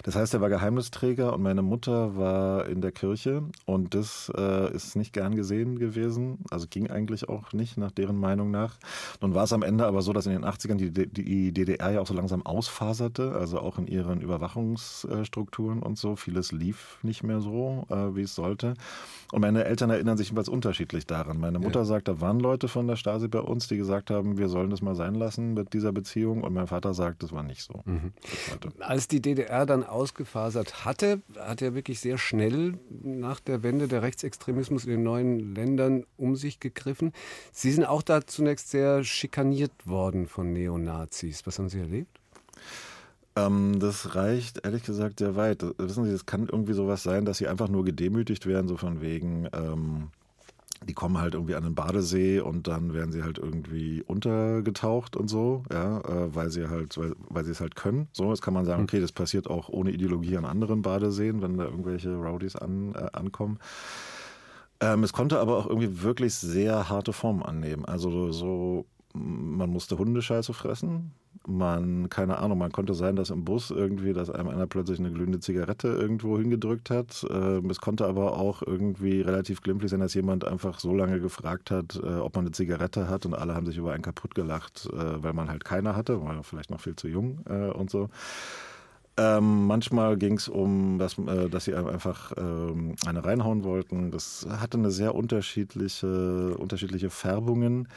Das 0.03 0.17
heißt, 0.17 0.33
er 0.35 0.41
war 0.41 0.49
Geheimnisträger 0.49 1.33
und 1.35 1.43
meine 1.43 1.63
Mutter 1.63 2.17
war 2.17 2.67
in 2.67 2.81
der 2.81 2.93
Kirche 2.93 3.43
und 3.67 3.95
das 3.95 4.33
äh, 4.37 4.75
ist 4.75 4.97
nicht 4.97 5.13
gern 5.13 5.35
gesehen 5.35 5.79
gewesen. 5.79 6.39
Also 6.51 6.67
ging 6.69 6.91
eigentlich 6.91 7.29
auch 7.29 7.53
nicht, 7.53 7.77
nach 7.77 7.91
deren 7.91 8.19
Meinung 8.19 8.51
nach. 8.51 8.79
Nun 9.21 9.35
war 9.35 9.45
es 9.45 9.53
am 9.53 9.63
Ende 9.63 9.87
aber 9.87 10.03
so, 10.03 10.13
dass 10.13 10.27
in 10.27 10.33
den 10.33 10.45
80ern 10.45 10.77
die, 10.77 10.91
die 10.91 11.53
DDR 11.53 11.91
ja 11.91 12.01
auch 12.01 12.07
so 12.07 12.15
langsam 12.15 12.45
ausfaserte, 12.47 13.33
also 13.33 13.59
auch 13.61 13.79
in 13.79 13.87
ihren 13.87 14.21
Überwachungsstrukturen 14.21 15.83
und 15.83 15.99
so. 15.99 16.17
Vieles 16.17 16.53
lief 16.53 16.99
nicht 17.03 17.23
mehr 17.23 17.41
so, 17.41 17.87
äh, 17.91 18.15
wie 18.17 18.23
es 18.23 18.35
sollte. 18.35 18.75
Und 19.33 19.41
meine 19.41 19.65
Eltern 19.65 19.82
erinnern 19.91 20.17
sich 20.17 20.31
jeweils 20.31 20.49
unterschiedlich 20.49 21.07
daran. 21.07 21.39
Meine 21.39 21.59
Mutter 21.59 21.81
ja. 21.81 21.85
sagt, 21.85 22.09
da 22.09 22.21
waren 22.21 22.41
Leute 22.41 22.69
von 22.69 22.87
der 22.87 22.97
Stasi 22.97 23.29
bei 23.29 23.41
uns, 23.41 23.69
die 23.69 23.77
gesagt 23.77 24.11
haben, 24.11 24.39
wir 24.39 24.49
sollen 24.49 24.71
das 24.71 24.83
mal 24.83 24.95
sein 24.95 25.15
lassen 25.15 25.55
mit 25.55 25.73
dieser 25.73 25.93
Beziehung. 25.93 26.43
Und 26.43 26.55
mein 26.55 26.67
Vater 26.67 26.95
sagt, 26.95 27.23
das 27.23 27.33
war 27.33 27.43
nicht 27.43 27.63
so. 27.63 27.83
Mhm. 27.85 28.13
Als 28.81 29.09
die 29.09 29.21
DDR 29.21 29.67
dann 29.67 29.85
ausgefasert 29.85 30.85
hatte, 30.85 31.23
hat 31.39 31.63
er 31.63 31.75
wirklich 31.75 32.01
sehr 32.01 32.19
schnell 32.19 32.79
nach 33.03 33.41
der 33.41 33.63
Wende 33.63 33.89
der 33.89 34.03
Rechtsextremismus 34.03 34.85
in 34.85 34.91
den 34.91 35.03
neuen 35.03 35.55
Ländern 35.55 36.05
um 36.17 36.37
sich 36.37 36.61
gegriffen. 36.61 37.13
Sie 37.53 37.73
sind 37.73 37.85
auch 37.85 38.03
da 38.03 38.27
zunächst 38.27 38.71
sehr 38.71 39.05
schikaniert 39.05 39.73
worden 39.87 40.27
von 40.27 40.53
Neonazis. 40.53 41.47
Was 41.47 41.59
haben 41.59 41.69
Sie 41.69 41.79
erlebt? 41.79 42.19
Ähm, 43.35 43.79
das 43.81 44.15
reicht 44.15 44.65
ehrlich 44.65 44.83
gesagt 44.85 45.21
sehr 45.21 45.37
weit. 45.37 45.65
Wissen 45.79 46.05
Sie, 46.05 46.11
es 46.11 46.27
kann 46.27 46.49
irgendwie 46.51 46.75
sowas 46.75 47.03
sein, 47.03 47.25
dass 47.25 47.39
sie 47.39 47.49
einfach 47.49 47.69
nur 47.69 47.85
gedemütigt 47.85 48.47
werden, 48.47 48.69
so 48.69 48.77
von 48.77 49.01
wegen, 49.01 49.49
ähm, 49.53 50.11
die 50.87 50.95
kommen 50.95 51.19
halt 51.19 51.35
irgendwie 51.35 51.55
an 51.55 51.63
den 51.63 51.75
Badesee 51.75 52.41
und 52.41 52.67
dann 52.67 52.93
werden 52.93 53.13
sie 53.13 53.23
halt 53.23 53.39
irgendwie 53.39 54.03
untergetaucht 54.03 55.17
und 55.17 55.29
so, 55.29 55.63
ja, 55.73 56.01
äh, 56.01 56.35
weil 56.35 56.51
sie 56.51 56.69
halt, 56.69 56.99
weil, 56.99 57.15
weil 57.29 57.45
sie 57.45 57.53
es 57.53 57.61
halt 57.61 57.77
können. 57.77 58.09
So, 58.13 58.29
jetzt 58.31 58.43
kann 58.43 58.55
man 58.55 58.65
sagen, 58.65 58.81
hm. 58.81 58.85
okay, 58.85 59.01
das 59.01 59.13
passiert 59.13 59.49
auch 59.49 59.69
ohne 59.69 59.93
Ideologie 59.93 60.37
an 60.37 60.45
anderen 60.45 60.83
Badeseen, 60.83 61.41
wenn 61.41 61.57
da 61.57 61.65
irgendwelche 61.65 62.15
Rowdies 62.15 62.57
an, 62.57 62.95
äh, 62.95 63.09
ankommen. 63.13 63.59
Ähm, 64.81 65.05
es 65.05 65.13
konnte 65.13 65.39
aber 65.39 65.57
auch 65.57 65.67
irgendwie 65.67 66.03
wirklich 66.03 66.35
sehr 66.35 66.89
harte 66.89 67.13
Formen 67.13 67.43
annehmen. 67.43 67.85
Also 67.85 68.33
so, 68.33 68.87
man 69.15 69.71
musste 69.71 69.97
Hundescheiße 69.97 70.53
fressen, 70.53 71.13
man, 71.47 72.09
keine 72.09 72.39
Ahnung, 72.39 72.59
man 72.59 72.73
konnte 72.73 72.95
sein, 72.95 73.17
dass 73.17 73.31
im 73.31 73.45
Bus 73.45 73.71
irgendwie, 73.71 74.13
dass 74.13 74.31
einem 74.31 74.49
einer 74.49 74.67
plötzlich 74.67 74.99
eine 74.99 75.13
glühende 75.13 75.41
Zigarette 75.41 75.89
irgendwo 75.89 76.39
hingedrückt 76.39 76.91
hat. 76.91 77.27
Ähm, 77.31 77.71
es 77.71 77.81
konnte 77.81 78.07
aber 78.07 78.37
auch 78.37 78.63
irgendwie 78.63 79.21
relativ 79.21 79.63
glimpflich 79.63 79.91
sein, 79.91 80.01
dass 80.01 80.15
jemand 80.15 80.47
einfach 80.47 80.81
so 80.81 80.95
lange 80.95 81.21
gefragt 81.21 81.71
hat, 81.71 82.01
äh, 82.03 82.17
ob 82.17 82.37
man 82.37 82.47
eine 82.47 82.53
Zigarette 82.53 83.09
hat 83.09 83.27
und 83.27 83.35
alle 83.35 83.55
haben 83.55 83.67
sich 83.67 83.77
über 83.77 83.93
einen 83.93 84.03
kaputt 84.03 84.35
gelacht, 84.35 84.89
äh, 84.93 85.23
weil 85.23 85.33
man 85.33 85.49
halt 85.49 85.65
keine 85.65 85.97
hatte, 85.97 86.23
war 86.23 86.43
vielleicht 86.43 86.71
noch 86.71 86.81
viel 86.81 86.97
zu 86.97 87.09
jung 87.09 87.41
äh, 87.49 87.71
und 87.71 87.91
so. 87.91 88.09
Ähm, 89.19 89.67
manchmal 89.67 90.17
ging 90.17 90.39
es 90.39 90.49
um, 90.49 90.99
dass, 90.99 91.19
äh, 91.19 91.51
dass 91.51 91.67
sie 91.67 91.75
einfach 91.75 92.33
ähm, 92.39 92.97
eine 93.05 93.23
reinhauen 93.23 93.63
wollten. 93.63 94.11
Das 94.11 94.47
hatte 94.49 94.79
eine 94.79 94.91
sehr 94.91 95.15
unterschiedliche, 95.15 96.57
unterschiedliche 96.57 97.11
Färbungen 97.11 97.89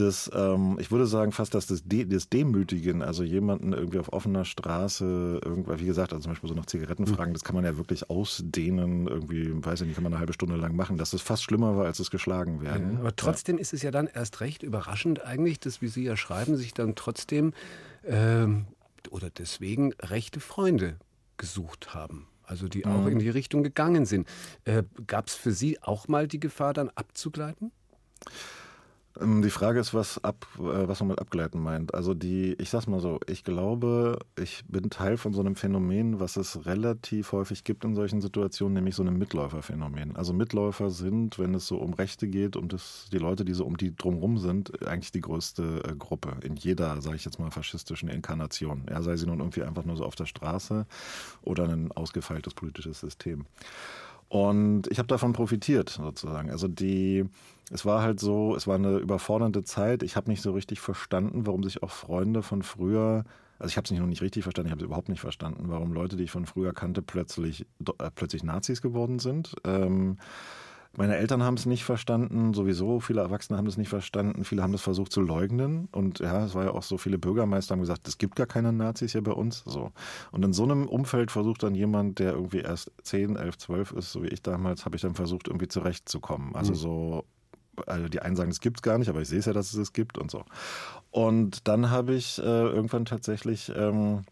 das, 0.00 0.30
ähm, 0.34 0.78
ich 0.80 0.90
würde 0.90 1.06
sagen 1.06 1.32
fast, 1.32 1.54
dass 1.54 1.66
das, 1.66 1.82
De 1.84 2.04
das 2.04 2.28
Demütigen, 2.28 3.02
also 3.02 3.22
jemanden 3.22 3.72
irgendwie 3.72 3.98
auf 3.98 4.12
offener 4.12 4.44
Straße, 4.44 5.40
irgendwann, 5.44 5.78
wie 5.78 5.86
gesagt, 5.86 6.12
also 6.12 6.22
zum 6.22 6.32
Beispiel 6.32 6.48
so 6.48 6.54
nach 6.54 6.66
Zigaretten 6.66 7.06
hm. 7.06 7.14
fragen, 7.14 7.32
das 7.32 7.44
kann 7.44 7.54
man 7.54 7.64
ja 7.64 7.76
wirklich 7.76 8.10
ausdehnen, 8.10 9.06
irgendwie, 9.06 9.50
weiß 9.52 9.82
ich 9.82 9.86
nicht, 9.86 9.94
kann 9.94 10.04
man 10.04 10.12
eine 10.12 10.20
halbe 10.20 10.32
Stunde 10.32 10.56
lang 10.56 10.74
machen, 10.74 10.96
dass 10.96 11.10
das 11.10 11.20
fast 11.20 11.42
schlimmer 11.42 11.76
war, 11.76 11.84
als 11.84 11.98
das 11.98 12.10
geschlagen 12.10 12.62
werden. 12.62 12.94
Ja, 12.94 13.00
aber 13.00 13.14
trotzdem 13.14 13.56
ja. 13.56 13.62
ist 13.62 13.72
es 13.72 13.82
ja 13.82 13.90
dann 13.90 14.06
erst 14.06 14.40
recht 14.40 14.62
überraschend 14.62 15.24
eigentlich, 15.24 15.60
dass, 15.60 15.82
wie 15.82 15.88
Sie 15.88 16.04
ja 16.04 16.16
schreiben, 16.16 16.56
sich 16.56 16.74
dann 16.74 16.94
trotzdem 16.94 17.52
ähm, 18.04 18.66
oder 19.10 19.30
deswegen 19.30 19.92
rechte 20.00 20.40
Freunde 20.40 20.96
gesucht 21.36 21.94
haben. 21.94 22.26
Also 22.42 22.66
die 22.66 22.84
auch 22.84 23.02
mhm. 23.02 23.12
in 23.12 23.18
die 23.20 23.30
Richtung 23.30 23.62
gegangen 23.62 24.06
sind. 24.06 24.26
Äh, 24.64 24.82
Gab 25.06 25.28
es 25.28 25.34
für 25.34 25.52
Sie 25.52 25.80
auch 25.82 26.08
mal 26.08 26.26
die 26.26 26.40
Gefahr, 26.40 26.74
dann 26.74 26.90
abzugleiten? 26.90 27.70
Ähm, 29.18 29.42
die 29.42 29.50
Frage 29.50 29.80
ist, 29.80 29.92
was, 29.94 30.22
ab, 30.22 30.46
äh, 30.58 30.88
was 30.88 31.00
man 31.00 31.08
mit 31.08 31.18
abgleiten 31.18 31.60
meint. 31.60 31.94
Also 31.94 32.14
die, 32.14 32.54
ich 32.54 32.70
sag's 32.70 32.86
mal 32.86 33.00
so, 33.00 33.18
ich 33.26 33.44
glaube, 33.44 34.18
ich 34.38 34.62
bin 34.68 34.90
Teil 34.90 35.16
von 35.16 35.32
so 35.32 35.40
einem 35.40 35.56
Phänomen, 35.56 36.20
was 36.20 36.36
es 36.36 36.66
relativ 36.66 37.32
häufig 37.32 37.64
gibt 37.64 37.84
in 37.84 37.94
solchen 37.94 38.20
Situationen, 38.20 38.74
nämlich 38.74 38.94
so 38.94 39.02
einem 39.02 39.18
Mitläuferphänomen. 39.18 40.16
Also 40.16 40.32
Mitläufer 40.32 40.90
sind, 40.90 41.38
wenn 41.38 41.54
es 41.54 41.66
so 41.66 41.78
um 41.78 41.94
Rechte 41.94 42.28
geht, 42.28 42.56
um 42.56 42.68
die 42.68 43.18
Leute, 43.18 43.44
die 43.44 43.54
so 43.54 43.64
um 43.64 43.76
die 43.76 43.96
drumherum 43.96 44.38
sind, 44.38 44.86
eigentlich 44.86 45.12
die 45.12 45.22
größte 45.22 45.82
äh, 45.84 45.94
Gruppe 45.96 46.36
in 46.42 46.56
jeder, 46.56 47.00
sage 47.00 47.16
ich 47.16 47.24
jetzt 47.24 47.38
mal, 47.38 47.50
faschistischen 47.50 48.08
Inkarnation. 48.08 48.86
Ja, 48.88 49.02
sei 49.02 49.16
sie 49.16 49.26
nun 49.26 49.40
irgendwie 49.40 49.62
einfach 49.62 49.84
nur 49.84 49.96
so 49.96 50.04
auf 50.04 50.14
der 50.14 50.26
Straße 50.26 50.86
oder 51.42 51.68
ein 51.68 51.90
ausgefeiltes 51.92 52.54
politisches 52.54 53.00
System. 53.00 53.46
Und 54.30 54.86
ich 54.86 54.98
habe 55.00 55.08
davon 55.08 55.32
profitiert 55.32 55.88
sozusagen. 55.88 56.50
Also 56.50 56.68
die, 56.68 57.26
es 57.70 57.84
war 57.86 58.02
halt 58.02 58.20
so, 58.20 58.54
es 58.56 58.66
war 58.66 58.74
eine 58.74 58.98
überfordernde 58.98 59.62
Zeit. 59.62 60.02
Ich 60.02 60.16
habe 60.16 60.28
nicht 60.28 60.42
so 60.42 60.52
richtig 60.52 60.80
verstanden, 60.80 61.46
warum 61.46 61.62
sich 61.62 61.82
auch 61.82 61.90
Freunde 61.90 62.42
von 62.42 62.62
früher, 62.62 63.24
also 63.58 63.70
ich 63.70 63.76
habe 63.76 63.84
es 63.84 63.90
nicht 63.92 64.00
nur 64.00 64.08
nicht 64.08 64.22
richtig 64.22 64.42
verstanden, 64.42 64.68
ich 64.68 64.72
habe 64.72 64.82
es 64.82 64.86
überhaupt 64.86 65.08
nicht 65.08 65.20
verstanden, 65.20 65.64
warum 65.68 65.92
Leute, 65.92 66.16
die 66.16 66.24
ich 66.24 66.32
von 66.32 66.46
früher 66.46 66.72
kannte, 66.72 67.00
plötzlich 67.00 67.66
äh, 67.98 68.10
plötzlich 68.14 68.42
Nazis 68.42 68.82
geworden 68.82 69.20
sind. 69.20 69.54
Ähm, 69.64 70.18
meine 70.96 71.16
Eltern 71.16 71.44
haben 71.44 71.54
es 71.54 71.66
nicht 71.66 71.84
verstanden, 71.84 72.52
sowieso 72.52 72.98
viele 72.98 73.20
Erwachsene 73.20 73.56
haben 73.56 73.68
es 73.68 73.76
nicht 73.76 73.88
verstanden, 73.88 74.42
viele 74.42 74.64
haben 74.64 74.74
es 74.74 74.82
versucht 74.82 75.12
zu 75.12 75.20
leugnen 75.20 75.88
und 75.92 76.18
ja, 76.18 76.44
es 76.44 76.56
war 76.56 76.64
ja 76.64 76.70
auch 76.72 76.82
so, 76.82 76.98
viele 76.98 77.16
Bürgermeister 77.16 77.74
haben 77.74 77.80
gesagt, 77.80 78.08
es 78.08 78.18
gibt 78.18 78.34
gar 78.34 78.48
keine 78.48 78.72
Nazis 78.72 79.12
hier 79.12 79.22
bei 79.22 79.30
uns. 79.30 79.62
So. 79.64 79.92
Und 80.32 80.44
in 80.44 80.52
so 80.52 80.64
einem 80.64 80.88
Umfeld 80.88 81.30
versucht 81.30 81.62
dann 81.62 81.76
jemand, 81.76 82.18
der 82.18 82.32
irgendwie 82.32 82.58
erst 82.58 82.90
10, 83.04 83.36
11, 83.36 83.58
12 83.58 83.92
ist, 83.92 84.10
so 84.10 84.24
wie 84.24 84.28
ich 84.28 84.42
damals, 84.42 84.84
habe 84.84 84.96
ich 84.96 85.02
dann 85.02 85.14
versucht, 85.14 85.46
irgendwie 85.46 85.68
zurechtzukommen. 85.68 86.56
Also 86.56 86.72
mhm. 86.72 86.76
so 86.76 87.24
also 87.86 88.08
die 88.08 88.20
einen 88.20 88.36
sagen, 88.36 88.50
es 88.50 88.60
gibt 88.60 88.78
es 88.78 88.82
gar 88.82 88.98
nicht, 88.98 89.08
aber 89.08 89.20
ich 89.20 89.28
sehe 89.28 89.38
es 89.38 89.46
ja, 89.46 89.52
dass 89.52 89.72
es 89.72 89.78
es 89.78 89.92
gibt 89.92 90.18
und 90.18 90.30
so. 90.30 90.44
Und 91.10 91.66
dann 91.68 91.90
habe 91.90 92.14
ich 92.14 92.38
äh, 92.38 92.42
irgendwann 92.42 93.04
tatsächlich 93.04 93.72
ähm, 93.74 94.22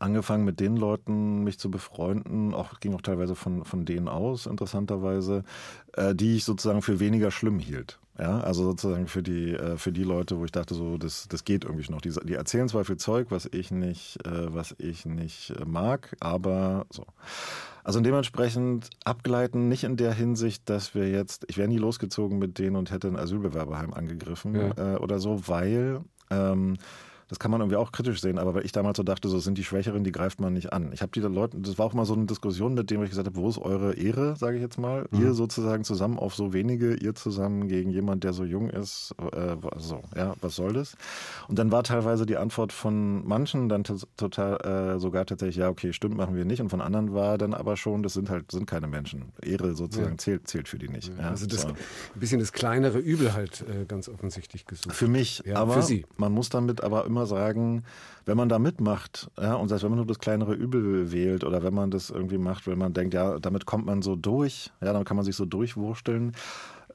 angefangen 0.00 0.44
mit 0.44 0.60
den 0.60 0.76
Leuten 0.76 1.44
mich 1.44 1.58
zu 1.58 1.70
befreunden, 1.70 2.54
auch 2.54 2.80
ging 2.80 2.94
auch 2.94 3.02
teilweise 3.02 3.34
von, 3.34 3.64
von 3.64 3.84
denen 3.84 4.08
aus, 4.08 4.46
interessanterweise, 4.46 5.44
äh, 5.94 6.14
die 6.14 6.36
ich 6.36 6.44
sozusagen 6.44 6.82
für 6.82 7.00
weniger 7.00 7.30
schlimm 7.30 7.58
hielt. 7.58 7.98
Ja, 8.18 8.40
also 8.40 8.64
sozusagen 8.64 9.08
für 9.08 9.22
die, 9.22 9.52
äh, 9.52 9.78
für 9.78 9.90
die 9.90 10.04
Leute, 10.04 10.38
wo 10.38 10.44
ich 10.44 10.52
dachte, 10.52 10.74
so, 10.74 10.98
das, 10.98 11.28
das 11.28 11.44
geht 11.44 11.64
irgendwie 11.64 11.90
noch. 11.90 12.02
Die, 12.02 12.12
die 12.24 12.34
erzählen 12.34 12.68
zwar 12.68 12.84
viel 12.84 12.98
Zeug, 12.98 13.28
was 13.30 13.48
ich 13.50 13.70
nicht, 13.70 14.18
äh, 14.26 14.54
was 14.54 14.74
ich 14.78 15.06
nicht 15.06 15.50
äh, 15.50 15.64
mag, 15.64 16.14
aber 16.20 16.86
so. 16.90 17.06
Also 17.84 18.00
dementsprechend 18.00 18.90
abgleiten, 19.04 19.68
nicht 19.68 19.84
in 19.84 19.96
der 19.96 20.12
Hinsicht, 20.12 20.68
dass 20.68 20.94
wir 20.94 21.10
jetzt, 21.10 21.46
ich 21.48 21.56
wäre 21.56 21.68
nie 21.68 21.78
losgezogen 21.78 22.38
mit 22.38 22.58
denen 22.58 22.76
und 22.76 22.90
hätte 22.90 23.08
ein 23.08 23.16
Asylbewerberheim 23.16 23.94
angegriffen 23.94 24.54
ja. 24.54 24.94
äh, 24.94 24.96
oder 24.98 25.18
so, 25.18 25.48
weil 25.48 26.02
ähm, 26.30 26.76
das 27.32 27.38
kann 27.38 27.50
man 27.50 27.62
irgendwie 27.62 27.76
auch 27.76 27.92
kritisch 27.92 28.20
sehen, 28.20 28.38
aber 28.38 28.52
weil 28.52 28.66
ich 28.66 28.72
damals 28.72 28.98
so 28.98 29.02
dachte, 29.02 29.26
so 29.26 29.38
sind 29.38 29.56
die 29.56 29.64
Schwächeren, 29.64 30.04
die 30.04 30.12
greift 30.12 30.38
man 30.38 30.52
nicht 30.52 30.74
an. 30.74 30.92
Ich 30.92 31.00
habe 31.00 31.12
die 31.12 31.20
Leute, 31.20 31.58
das 31.58 31.78
war 31.78 31.86
auch 31.86 31.94
mal 31.94 32.04
so 32.04 32.12
eine 32.12 32.26
Diskussion 32.26 32.74
mit 32.74 32.90
dem, 32.90 33.02
ich 33.02 33.08
gesagt 33.08 33.26
habe, 33.26 33.36
wo 33.36 33.48
ist 33.48 33.56
eure 33.56 33.94
Ehre, 33.94 34.36
sage 34.36 34.56
ich 34.56 34.62
jetzt 34.62 34.78
mal? 34.78 35.06
Mhm. 35.10 35.22
Ihr 35.22 35.32
sozusagen 35.32 35.82
zusammen 35.82 36.18
auf 36.18 36.34
so 36.34 36.52
wenige, 36.52 36.94
ihr 36.94 37.14
zusammen 37.14 37.68
gegen 37.68 37.88
jemand, 37.88 38.22
der 38.24 38.34
so 38.34 38.44
jung 38.44 38.68
ist, 38.68 39.14
äh, 39.32 39.56
so, 39.78 40.02
ja, 40.14 40.34
was 40.42 40.56
soll 40.56 40.74
das? 40.74 40.94
Und 41.48 41.58
dann 41.58 41.72
war 41.72 41.84
teilweise 41.84 42.26
die 42.26 42.36
Antwort 42.36 42.70
von 42.70 43.26
manchen 43.26 43.70
dann 43.70 43.84
total, 44.18 44.96
äh, 44.96 44.98
sogar 45.00 45.24
tatsächlich, 45.24 45.56
ja, 45.56 45.70
okay, 45.70 45.94
stimmt, 45.94 46.18
machen 46.18 46.36
wir 46.36 46.44
nicht. 46.44 46.60
Und 46.60 46.68
von 46.68 46.82
anderen 46.82 47.14
war 47.14 47.38
dann 47.38 47.54
aber 47.54 47.78
schon, 47.78 48.02
das 48.02 48.12
sind 48.12 48.28
halt, 48.28 48.52
sind 48.52 48.66
keine 48.66 48.88
Menschen. 48.88 49.32
Ehre 49.40 49.74
sozusagen 49.74 50.10
ja. 50.12 50.18
zählt, 50.18 50.48
zählt 50.48 50.68
für 50.68 50.78
die 50.78 50.90
nicht. 50.90 51.10
Ja, 51.16 51.30
also 51.30 51.46
das, 51.46 51.62
so. 51.62 51.68
ein 51.68 51.76
bisschen 52.14 52.40
das 52.40 52.52
kleinere 52.52 52.98
Übel 52.98 53.32
halt 53.32 53.64
äh, 53.66 53.86
ganz 53.86 54.10
offensichtlich 54.10 54.66
gesucht. 54.66 54.94
Für 54.94 55.08
mich, 55.08 55.42
aber 55.56 55.72
für 55.72 55.82
Sie. 55.82 56.04
man 56.18 56.32
muss 56.32 56.50
damit 56.50 56.82
aber 56.82 57.06
immer 57.06 57.21
sagen, 57.26 57.84
wenn 58.24 58.36
man 58.36 58.48
da 58.48 58.58
mitmacht, 58.58 59.30
ja, 59.40 59.54
und 59.54 59.68
selbst 59.68 59.82
wenn 59.82 59.90
man 59.90 59.98
nur 59.98 60.06
das 60.06 60.18
kleinere 60.18 60.54
Übel 60.54 61.12
wählt 61.12 61.44
oder 61.44 61.62
wenn 61.62 61.74
man 61.74 61.90
das 61.90 62.10
irgendwie 62.10 62.38
macht, 62.38 62.66
wenn 62.66 62.78
man 62.78 62.92
denkt, 62.92 63.14
ja, 63.14 63.38
damit 63.38 63.66
kommt 63.66 63.86
man 63.86 64.02
so 64.02 64.16
durch, 64.16 64.70
ja, 64.80 64.92
dann 64.92 65.04
kann 65.04 65.16
man 65.16 65.24
sich 65.24 65.36
so 65.36 65.44
durchwursteln. 65.44 66.32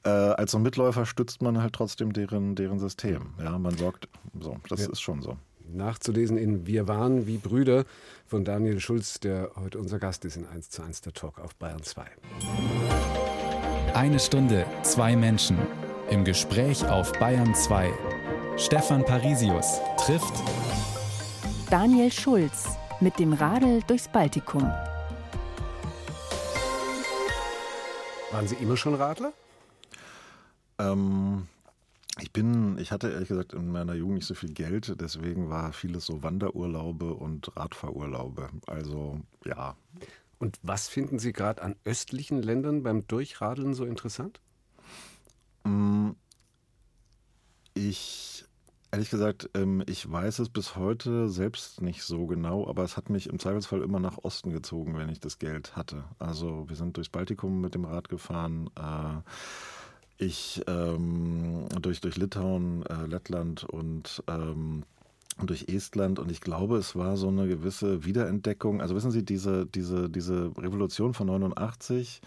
Äh, 0.03 0.09
als 0.09 0.51
so 0.51 0.59
Mitläufer 0.59 1.05
stützt 1.05 1.41
man 1.41 1.61
halt 1.61 1.73
trotzdem 1.73 2.13
deren, 2.13 2.55
deren 2.55 2.79
System. 2.79 3.33
Ja, 3.43 3.57
man 3.57 3.77
sorgt, 3.77 4.07
so, 4.39 4.57
das 4.69 4.81
ja. 4.85 4.91
ist 4.91 5.01
schon 5.01 5.21
so. 5.21 5.37
Nachzulesen 5.73 6.37
in 6.37 6.65
Wir 6.65 6.87
waren 6.87 7.27
wie 7.27 7.37
Brüder 7.37 7.85
von 8.25 8.45
Daniel 8.45 8.79
Schulz, 8.79 9.19
der 9.19 9.51
heute 9.55 9.79
unser 9.79 9.99
Gast 9.99 10.23
ist 10.25 10.37
in 10.37 10.45
1 10.45 10.69
zu 10.69 10.81
1 10.81 11.01
der 11.01 11.13
Talk 11.13 11.39
auf 11.39 11.55
Bayern 11.55 11.83
2. 11.83 12.05
Eine 13.93 14.19
Stunde, 14.19 14.65
zwei 14.83 15.15
Menschen. 15.15 15.57
Im 16.09 16.23
Gespräch 16.23 16.87
auf 16.87 17.11
Bayern 17.13 17.53
2. 17.53 17.91
Stefan 18.59 19.05
Parisius 19.05 19.79
trifft 19.97 20.33
Daniel 21.69 22.11
Schulz 22.11 22.75
mit 22.99 23.19
dem 23.19 23.33
Radl 23.33 23.81
durchs 23.85 24.07
Baltikum. 24.07 24.63
Waren 28.31 28.47
Sie 28.47 28.55
immer 28.55 28.75
schon 28.75 28.95
Radler? 28.95 29.31
Ähm, 30.79 31.47
ich 32.19 32.33
bin, 32.33 32.79
ich 32.79 32.91
hatte 32.91 33.11
ehrlich 33.11 33.27
gesagt 33.27 33.53
in 33.53 33.71
meiner 33.71 33.93
Jugend 33.93 34.15
nicht 34.15 34.27
so 34.27 34.33
viel 34.33 34.53
Geld, 34.53 34.99
deswegen 34.99 35.51
war 35.51 35.71
vieles 35.71 36.07
so 36.07 36.23
Wanderurlaube 36.23 37.13
und 37.13 37.55
Radfahrurlaube. 37.55 38.49
Also 38.65 39.21
ja. 39.45 39.77
Und 40.39 40.57
was 40.63 40.87
finden 40.87 41.19
Sie 41.19 41.31
gerade 41.31 41.61
an 41.61 41.75
östlichen 41.85 42.41
Ländern 42.41 42.81
beim 42.81 43.05
Durchradeln 43.05 43.75
so 43.75 43.85
interessant? 43.85 44.41
Mm, 45.63 46.13
ich 47.75 48.46
Ehrlich 48.89 49.09
gesagt, 49.09 49.49
ähm, 49.53 49.83
ich 49.85 50.09
weiß 50.09 50.39
es 50.39 50.47
bis 50.49 50.77
heute 50.77 51.27
selbst 51.29 51.81
nicht 51.81 52.03
so 52.03 52.25
genau, 52.25 52.67
aber 52.67 52.83
es 52.83 52.95
hat 52.95 53.09
mich 53.09 53.27
im 53.27 53.37
Zweifelsfall 53.37 53.81
immer 53.81 53.99
nach 53.99 54.17
Osten 54.23 54.51
gezogen, 54.51 54.97
wenn 54.97 55.09
ich 55.09 55.19
das 55.19 55.39
Geld 55.39 55.75
hatte. 55.75 56.05
Also 56.19 56.69
wir 56.69 56.77
sind 56.77 56.95
durchs 56.95 57.09
Baltikum 57.09 57.59
mit 57.59 57.75
dem 57.75 57.83
Rad 57.83 58.07
gefahren. 58.07 58.69
Äh, 58.77 59.21
ich 60.17 60.61
ähm, 60.67 61.67
durch, 61.81 61.99
durch 61.99 62.15
Litauen, 62.15 62.85
äh, 62.85 63.05
Lettland 63.05 63.65
und 63.65 64.23
ähm, 64.27 64.83
durch 65.45 65.67
Estland 65.67 66.17
und 66.17 66.31
ich 66.31 66.41
glaube, 66.41 66.77
es 66.77 66.95
war 66.95 67.17
so 67.17 67.27
eine 67.27 67.47
gewisse 67.47 68.05
Wiederentdeckung. 68.05 68.81
Also 68.81 68.95
wissen 68.95 69.11
Sie, 69.11 69.23
diese, 69.23 69.65
diese, 69.65 70.09
diese 70.09 70.51
Revolution 70.57 71.13
von 71.13 71.27
89, 71.27 72.21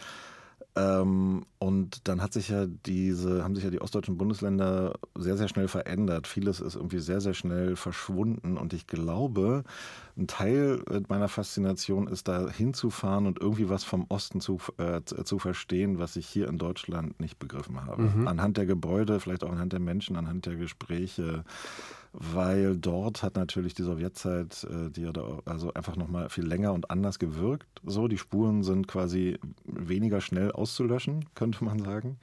ähm, 0.76 1.44
und 1.58 2.08
dann 2.08 2.22
hat 2.22 2.32
sich 2.32 2.48
ja 2.48 2.66
diese, 2.66 3.42
haben 3.42 3.54
sich 3.54 3.64
ja 3.64 3.70
die 3.70 3.80
ostdeutschen 3.80 4.16
Bundesländer 4.16 4.94
sehr, 5.16 5.36
sehr 5.36 5.48
schnell 5.48 5.68
verändert. 5.68 6.26
Vieles 6.26 6.60
ist 6.60 6.76
irgendwie 6.76 7.00
sehr, 7.00 7.20
sehr 7.20 7.34
schnell 7.34 7.76
verschwunden. 7.76 8.56
Und 8.56 8.72
ich 8.72 8.86
glaube, 8.86 9.64
ein 10.16 10.26
Teil 10.26 10.82
meiner 11.08 11.28
Faszination 11.28 12.06
ist, 12.06 12.28
da 12.28 12.48
hinzufahren 12.48 13.26
und 13.26 13.40
irgendwie 13.40 13.68
was 13.68 13.84
vom 13.84 14.06
Osten 14.08 14.40
zu, 14.40 14.58
äh, 14.78 15.02
zu 15.02 15.38
verstehen, 15.38 15.98
was 15.98 16.16
ich 16.16 16.26
hier 16.26 16.48
in 16.48 16.58
Deutschland 16.58 17.18
nicht 17.20 17.38
begriffen 17.38 17.84
habe. 17.84 18.02
Mhm. 18.02 18.28
Anhand 18.28 18.56
der 18.56 18.66
Gebäude, 18.66 19.18
vielleicht 19.18 19.44
auch 19.44 19.52
anhand 19.52 19.72
der 19.72 19.80
Menschen, 19.80 20.16
anhand 20.16 20.46
der 20.46 20.56
Gespräche 20.56 21.44
weil 22.12 22.76
dort 22.76 23.22
hat 23.22 23.36
natürlich 23.36 23.74
die 23.74 23.82
Sowjetzeit, 23.82 24.64
äh, 24.64 24.90
die 24.90 25.02
ja 25.02 25.12
da 25.12 25.38
also 25.44 25.72
einfach 25.74 25.96
nochmal 25.96 26.28
viel 26.28 26.44
länger 26.44 26.72
und 26.72 26.90
anders 26.90 27.18
gewirkt. 27.18 27.66
So, 27.84 28.08
die 28.08 28.18
Spuren 28.18 28.62
sind 28.62 28.88
quasi 28.88 29.38
weniger 29.64 30.20
schnell 30.20 30.52
auszulöschen, 30.52 31.26
könnte 31.34 31.64
man 31.64 31.78
sagen. 31.78 32.18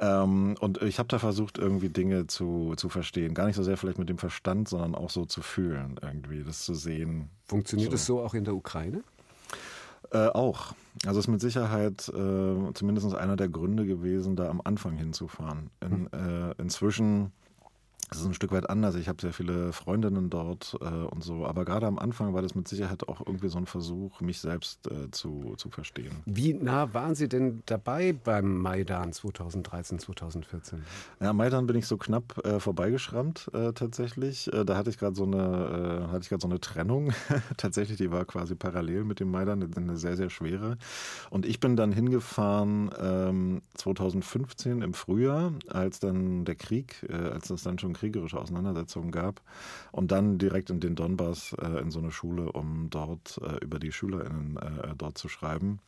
Ähm, 0.00 0.54
und 0.60 0.80
ich 0.82 1.00
habe 1.00 1.08
da 1.08 1.18
versucht, 1.18 1.58
irgendwie 1.58 1.88
Dinge 1.88 2.28
zu, 2.28 2.74
zu 2.76 2.88
verstehen. 2.88 3.34
Gar 3.34 3.46
nicht 3.46 3.56
so 3.56 3.64
sehr 3.64 3.76
vielleicht 3.76 3.98
mit 3.98 4.08
dem 4.08 4.18
Verstand, 4.18 4.68
sondern 4.68 4.94
auch 4.94 5.10
so 5.10 5.24
zu 5.24 5.42
fühlen, 5.42 5.98
irgendwie, 6.00 6.44
das 6.44 6.64
zu 6.64 6.74
sehen. 6.74 7.30
Funktioniert 7.44 7.92
es 7.92 8.06
so. 8.06 8.18
so 8.18 8.22
auch 8.22 8.34
in 8.34 8.44
der 8.44 8.54
Ukraine? 8.54 9.02
Äh, 10.12 10.28
auch. 10.28 10.74
Also 11.04 11.18
ist 11.18 11.28
mit 11.28 11.40
Sicherheit 11.40 12.08
äh, 12.08 12.72
zumindest 12.74 13.12
einer 13.14 13.36
der 13.36 13.48
Gründe 13.48 13.84
gewesen, 13.86 14.36
da 14.36 14.48
am 14.48 14.60
Anfang 14.62 14.96
hinzufahren. 14.96 15.70
In, 15.80 15.90
hm. 15.90 16.08
äh, 16.12 16.62
inzwischen 16.62 17.32
das 18.08 18.20
ist 18.20 18.26
ein 18.26 18.34
Stück 18.34 18.52
weit 18.52 18.70
anders. 18.70 18.94
Ich 18.94 19.08
habe 19.08 19.20
sehr 19.20 19.34
viele 19.34 19.72
Freundinnen 19.72 20.30
dort 20.30 20.76
äh, 20.80 20.84
und 20.84 21.22
so. 21.22 21.44
Aber 21.44 21.64
gerade 21.66 21.86
am 21.86 21.98
Anfang 21.98 22.32
war 22.32 22.40
das 22.40 22.54
mit 22.54 22.66
Sicherheit 22.66 23.06
auch 23.06 23.20
irgendwie 23.26 23.48
so 23.48 23.58
ein 23.58 23.66
Versuch, 23.66 24.20
mich 24.22 24.40
selbst 24.40 24.90
äh, 24.90 25.10
zu, 25.10 25.54
zu 25.58 25.68
verstehen. 25.68 26.12
Wie 26.24 26.54
nah 26.54 26.94
waren 26.94 27.14
Sie 27.14 27.28
denn 27.28 27.62
dabei 27.66 28.14
beim 28.14 28.62
Maidan 28.62 29.12
2013, 29.12 29.98
2014? 29.98 30.82
Ja, 31.20 31.34
Maidan 31.34 31.66
bin 31.66 31.76
ich 31.76 31.86
so 31.86 31.98
knapp 31.98 32.38
äh, 32.46 32.60
vorbeigeschrammt 32.60 33.50
äh, 33.52 33.72
tatsächlich. 33.74 34.50
Äh, 34.54 34.64
da 34.64 34.76
hatte 34.76 34.88
ich 34.88 34.98
gerade 34.98 35.14
so 35.14 35.24
eine, 35.24 36.06
äh, 36.08 36.10
hatte 36.10 36.22
ich 36.22 36.28
gerade 36.30 36.40
so 36.40 36.48
eine 36.48 36.60
Trennung. 36.60 37.12
tatsächlich, 37.58 37.98
die 37.98 38.10
war 38.10 38.24
quasi 38.24 38.54
parallel 38.54 39.04
mit 39.04 39.20
dem 39.20 39.30
Maidan, 39.30 39.70
eine 39.76 39.96
sehr, 39.98 40.16
sehr 40.16 40.30
schwere. 40.30 40.78
Und 41.28 41.44
ich 41.44 41.60
bin 41.60 41.76
dann 41.76 41.92
hingefahren 41.92 42.90
ähm, 42.98 43.62
2015 43.74 44.80
im 44.80 44.94
Frühjahr, 44.94 45.52
als 45.68 46.00
dann 46.00 46.46
der 46.46 46.54
Krieg, 46.54 47.06
als 47.10 47.48
das 47.48 47.62
dann 47.62 47.78
schon 47.78 47.97
kriegerische 47.98 48.38
Auseinandersetzungen 48.38 49.10
gab. 49.10 49.40
Und 49.92 50.10
dann 50.12 50.38
direkt 50.38 50.70
in 50.70 50.80
den 50.80 50.94
Donbass 50.94 51.54
äh, 51.60 51.80
in 51.80 51.90
so 51.90 51.98
eine 51.98 52.10
Schule, 52.10 52.52
um 52.52 52.88
dort 52.90 53.40
äh, 53.42 53.62
über 53.64 53.78
die 53.78 53.92
SchülerInnen 53.92 54.56
äh, 54.56 54.94
dort 54.96 55.18
zu 55.18 55.28
schreiben. 55.28 55.80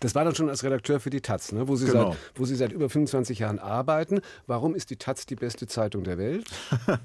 Das 0.00 0.14
war 0.14 0.24
dann 0.24 0.34
schon 0.34 0.48
als 0.48 0.62
Redakteur 0.62 1.00
für 1.00 1.10
die 1.10 1.22
Taz, 1.22 1.50
ne? 1.50 1.66
wo, 1.66 1.74
Sie 1.74 1.86
Genau. 1.86 2.10
seit, 2.12 2.18
wo 2.36 2.44
Sie 2.44 2.54
seit 2.54 2.72
über 2.72 2.88
25 2.88 3.40
Jahren 3.40 3.58
arbeiten. 3.58 4.20
Warum 4.46 4.74
ist 4.76 4.90
die 4.90 4.96
Taz 4.96 5.26
die 5.26 5.34
beste 5.34 5.66
Zeitung 5.66 6.04
der 6.04 6.18
Welt? 6.18 6.46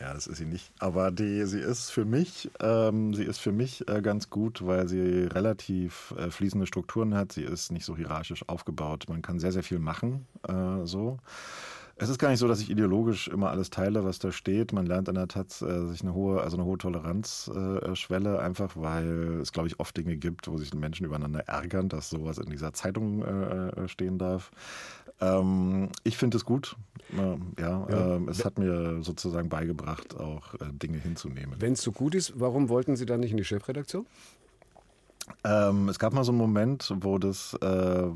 Ja, 0.00 0.12
das 0.14 0.26
ist 0.26 0.38
sie 0.38 0.46
nicht. 0.46 0.72
Aber 0.80 1.12
die, 1.12 1.44
sie 1.46 1.60
ist 1.60 1.90
für 1.90 2.04
mich, 2.04 2.50
ähm, 2.58 3.14
sie 3.14 3.22
ist 3.22 3.38
für 3.38 3.52
mich 3.52 3.86
äh, 3.88 4.00
ganz 4.02 4.30
gut, 4.30 4.66
weil 4.66 4.88
sie 4.88 5.24
relativ 5.26 6.12
äh, 6.18 6.28
fließende 6.28 6.66
Strukturen 6.66 7.14
hat. 7.14 7.30
Sie 7.32 7.44
ist 7.44 7.70
nicht 7.70 7.84
so 7.84 7.96
hierarchisch 7.96 8.48
aufgebaut. 8.48 9.04
Man 9.08 9.22
kann 9.22 9.38
sehr, 9.38 9.52
sehr 9.52 9.62
viel 9.62 9.78
machen. 9.78 10.26
Äh, 10.48 10.84
so. 10.86 11.18
Es 12.02 12.08
ist 12.08 12.18
gar 12.18 12.30
nicht 12.30 12.40
so, 12.40 12.48
dass 12.48 12.60
ich 12.60 12.68
ideologisch 12.68 13.28
immer 13.28 13.50
alles 13.50 13.70
teile, 13.70 14.04
was 14.04 14.18
da 14.18 14.32
steht. 14.32 14.72
Man 14.72 14.86
lernt 14.86 15.08
an 15.08 15.14
der 15.14 15.28
Taz 15.28 15.62
äh, 15.62 15.86
sich 15.86 16.02
eine 16.02 16.14
hohe, 16.14 16.40
also 16.40 16.56
eine 16.56 16.66
hohe 16.66 16.76
Toleranzschwelle, 16.76 18.40
einfach 18.40 18.72
weil 18.74 19.38
es, 19.40 19.52
glaube 19.52 19.68
ich, 19.68 19.78
oft 19.78 19.96
Dinge 19.96 20.16
gibt, 20.16 20.48
wo 20.48 20.58
sich 20.58 20.74
Menschen 20.74 21.06
übereinander 21.06 21.46
ärgern, 21.46 21.88
dass 21.88 22.10
sowas 22.10 22.38
in 22.38 22.50
dieser 22.50 22.72
Zeitung 22.72 23.22
äh, 23.22 23.68
äh, 23.68 23.88
stehen 23.88 24.18
darf. 24.18 24.50
Ähm, 25.20 25.90
ich 26.02 26.18
finde 26.18 26.38
es 26.38 26.44
gut. 26.44 26.74
Äh, 27.12 27.36
ja, 27.60 27.86
Ja. 27.88 28.16
ähm, 28.16 28.28
es 28.28 28.44
hat 28.44 28.58
mir 28.58 29.00
sozusagen 29.02 29.48
beigebracht, 29.48 30.18
auch 30.18 30.54
äh, 30.54 30.72
Dinge 30.72 30.98
hinzunehmen. 30.98 31.54
Wenn 31.60 31.74
es 31.74 31.82
so 31.82 31.92
gut 31.92 32.16
ist, 32.16 32.32
warum 32.34 32.68
wollten 32.68 32.96
Sie 32.96 33.06
dann 33.06 33.20
nicht 33.20 33.30
in 33.30 33.36
die 33.36 33.44
Chefredaktion? 33.44 34.06
Ähm, 35.44 35.88
es 35.88 35.98
gab 35.98 36.12
mal 36.12 36.24
so 36.24 36.32
einen 36.32 36.38
Moment, 36.38 36.92
wo 37.00 37.18
das, 37.18 37.54
äh, 37.54 37.66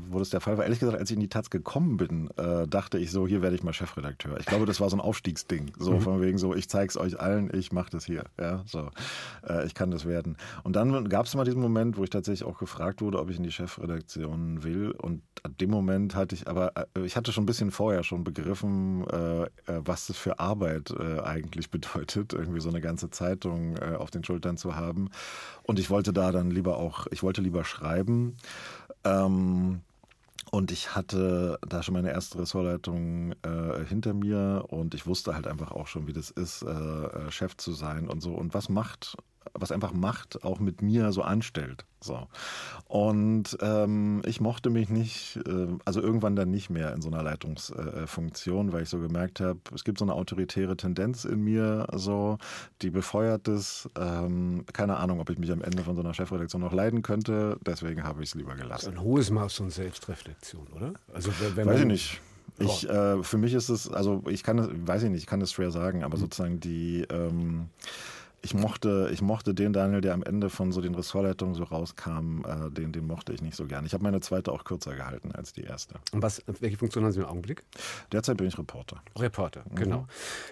wo 0.09 0.19
das 0.19 0.29
der 0.29 0.41
Fall 0.41 0.57
war. 0.57 0.63
Ehrlich 0.65 0.79
gesagt, 0.79 0.97
als 0.97 1.09
ich 1.09 1.15
in 1.15 1.21
die 1.21 1.29
Taz 1.29 1.49
gekommen 1.49 1.97
bin, 1.97 2.29
äh, 2.37 2.67
dachte 2.67 2.97
ich 2.97 3.11
so, 3.11 3.27
hier 3.27 3.41
werde 3.41 3.55
ich 3.55 3.63
mal 3.63 3.73
Chefredakteur. 3.73 4.39
Ich 4.39 4.45
glaube, 4.45 4.65
das 4.65 4.79
war 4.79 4.89
so 4.89 4.97
ein 4.97 5.01
Aufstiegsding. 5.01 5.71
So 5.77 5.99
von 5.99 6.21
wegen 6.21 6.37
so, 6.37 6.53
ich 6.53 6.69
zeig's 6.69 6.97
euch 6.97 7.19
allen, 7.19 7.49
ich 7.53 7.71
mache 7.71 7.89
das 7.91 8.05
hier. 8.05 8.23
Ja, 8.39 8.63
so, 8.65 8.89
äh, 9.47 9.65
ich 9.65 9.73
kann 9.73 9.91
das 9.91 10.05
werden. 10.05 10.37
Und 10.63 10.75
dann 10.75 11.09
gab 11.09 11.25
es 11.25 11.35
mal 11.35 11.45
diesen 11.45 11.61
Moment, 11.61 11.97
wo 11.97 12.03
ich 12.03 12.09
tatsächlich 12.09 12.47
auch 12.47 12.57
gefragt 12.57 13.01
wurde, 13.01 13.19
ob 13.19 13.29
ich 13.29 13.37
in 13.37 13.43
die 13.43 13.51
Chefredaktion 13.51 14.63
will. 14.63 14.91
Und 14.91 15.21
an 15.43 15.55
dem 15.59 15.69
Moment 15.69 16.15
hatte 16.15 16.35
ich 16.35 16.47
aber, 16.47 16.73
äh, 16.75 17.05
ich 17.05 17.15
hatte 17.15 17.31
schon 17.31 17.43
ein 17.43 17.47
bisschen 17.47 17.71
vorher 17.71 18.03
schon 18.03 18.23
begriffen, 18.23 19.05
äh, 19.07 19.43
äh, 19.43 19.47
was 19.65 20.07
das 20.07 20.17
für 20.17 20.39
Arbeit 20.39 20.93
eigentlich 20.97 21.69
bedeutet, 21.71 22.33
irgendwie 22.33 22.59
so 22.59 22.69
eine 22.69 22.81
ganze 22.81 23.09
Zeitung 23.09 23.77
auf 23.77 24.11
den 24.11 24.23
Schultern 24.23 24.57
zu 24.57 24.75
haben. 24.75 25.09
Und 25.63 25.79
ich 25.79 25.89
wollte 25.89 26.13
da 26.13 26.31
dann 26.31 26.49
lieber 26.49 26.77
auch, 26.77 26.96
ich 27.11 27.21
wollte 27.21 27.41
lieber 27.41 27.63
schreiben. 27.63 28.37
Ähm, 29.03 29.81
und 30.49 30.71
ich 30.71 30.95
hatte 30.95 31.59
da 31.67 31.83
schon 31.83 31.93
meine 31.93 32.11
erste 32.11 32.39
Ressortleitung 32.39 33.33
äh, 33.43 33.85
hinter 33.85 34.13
mir 34.13 34.65
und 34.69 34.93
ich 34.93 35.05
wusste 35.05 35.35
halt 35.35 35.45
einfach 35.45 35.71
auch 35.71 35.87
schon, 35.87 36.07
wie 36.07 36.13
das 36.13 36.31
ist, 36.31 36.63
äh, 36.63 36.69
äh, 36.69 37.31
Chef 37.31 37.57
zu 37.57 37.73
sein 37.73 38.07
und 38.07 38.21
so. 38.21 38.33
Und 38.33 38.53
was 38.53 38.69
macht, 38.69 39.17
was 39.53 39.71
einfach 39.71 39.93
Macht 39.93 40.43
auch 40.43 40.59
mit 40.59 40.81
mir 40.81 41.11
so 41.11 41.21
anstellt. 41.21 41.85
So. 41.99 42.27
Und 42.87 43.57
ähm, 43.61 44.21
ich 44.25 44.39
mochte 44.39 44.69
mich 44.69 44.89
nicht, 44.89 45.39
äh, 45.47 45.67
also 45.83 46.01
irgendwann 46.01 46.35
dann 46.35 46.51
nicht 46.51 46.69
mehr 46.69 46.93
in 46.93 47.01
so 47.01 47.09
einer 47.09 47.23
Leitungsfunktion, 47.23 48.71
weil 48.71 48.83
ich 48.83 48.89
so 48.89 48.99
gemerkt 48.99 49.39
habe, 49.39 49.59
es 49.73 49.83
gibt 49.83 49.97
so 49.97 50.05
eine 50.05 50.13
autoritäre 50.13 50.77
Tendenz 50.77 51.25
in 51.25 51.43
mir, 51.43 51.87
so, 51.93 52.37
die 52.81 52.91
befeuert 52.91 53.47
es. 53.47 53.89
Ähm, 53.99 54.65
keine 54.73 54.97
Ahnung, 54.97 55.19
ob 55.19 55.29
ich 55.29 55.39
mich 55.39 55.51
am 55.51 55.61
Ende 55.61 55.83
von 55.83 55.95
so 55.95 56.01
einer 56.01 56.13
Chefredaktion 56.13 56.61
noch 56.61 56.73
leiden 56.73 57.01
könnte. 57.01 57.57
Deswegen 57.65 58.03
habe 58.03 58.23
ich 58.23 58.29
es 58.29 58.35
lieber 58.35 58.55
gelassen. 58.55 58.93
ein 58.93 59.01
hohes 59.01 59.31
Maß 59.31 59.55
von 59.55 59.69
Selbstreflexion, 59.69 60.67
oder? 60.75 60.93
Also 61.13 61.31
wenn, 61.55 61.65
Weiß 61.67 61.79
ich 61.79 61.85
nicht. 61.85 62.21
Ich, 62.59 62.89
äh, 62.89 63.21
für 63.23 63.37
mich 63.37 63.53
ist 63.53 63.69
es, 63.69 63.89
also 63.89 64.23
ich 64.27 64.43
kann 64.43 64.57
es, 64.57 64.69
weiß 64.71 65.03
ich 65.03 65.09
nicht, 65.09 65.21
ich 65.21 65.27
kann 65.27 65.41
es 65.41 65.51
schwer 65.51 65.69
sagen, 65.71 66.03
aber 66.03 66.17
sozusagen 66.17 66.59
die, 66.59 67.05
ähm, 67.11 67.69
ich 68.47 68.53
mochte, 68.53 69.09
ich 69.11 69.21
mochte 69.21 69.53
den 69.53 69.73
Daniel, 69.73 69.99
der 69.99 70.13
am 70.13 70.23
Ende 70.23 70.49
von 70.49 70.71
so 70.71 70.79
den 70.79 70.95
Ressortleitungen 70.95 71.53
so 71.53 71.65
rauskam, 71.65 72.45
äh, 72.45 72.71
den, 72.71 72.93
den 72.93 73.05
mochte 73.05 73.33
ich 73.33 73.41
nicht 73.41 73.57
so 73.57 73.65
gern. 73.65 73.85
Ich 73.85 73.93
habe 73.93 74.03
meine 74.03 74.21
zweite 74.21 74.53
auch 74.53 74.63
kürzer 74.63 74.95
gehalten 74.95 75.33
als 75.33 75.51
die 75.51 75.63
erste. 75.63 75.95
Und 76.13 76.21
was, 76.21 76.41
welche 76.61 76.77
Funktion 76.77 77.03
haben 77.03 77.11
Sie 77.11 77.19
im 77.19 77.25
Augenblick? 77.25 77.63
Derzeit 78.13 78.37
bin 78.37 78.47
ich 78.47 78.57
Reporter. 78.57 79.01
Reporter, 79.17 79.65
genau. 79.75 80.07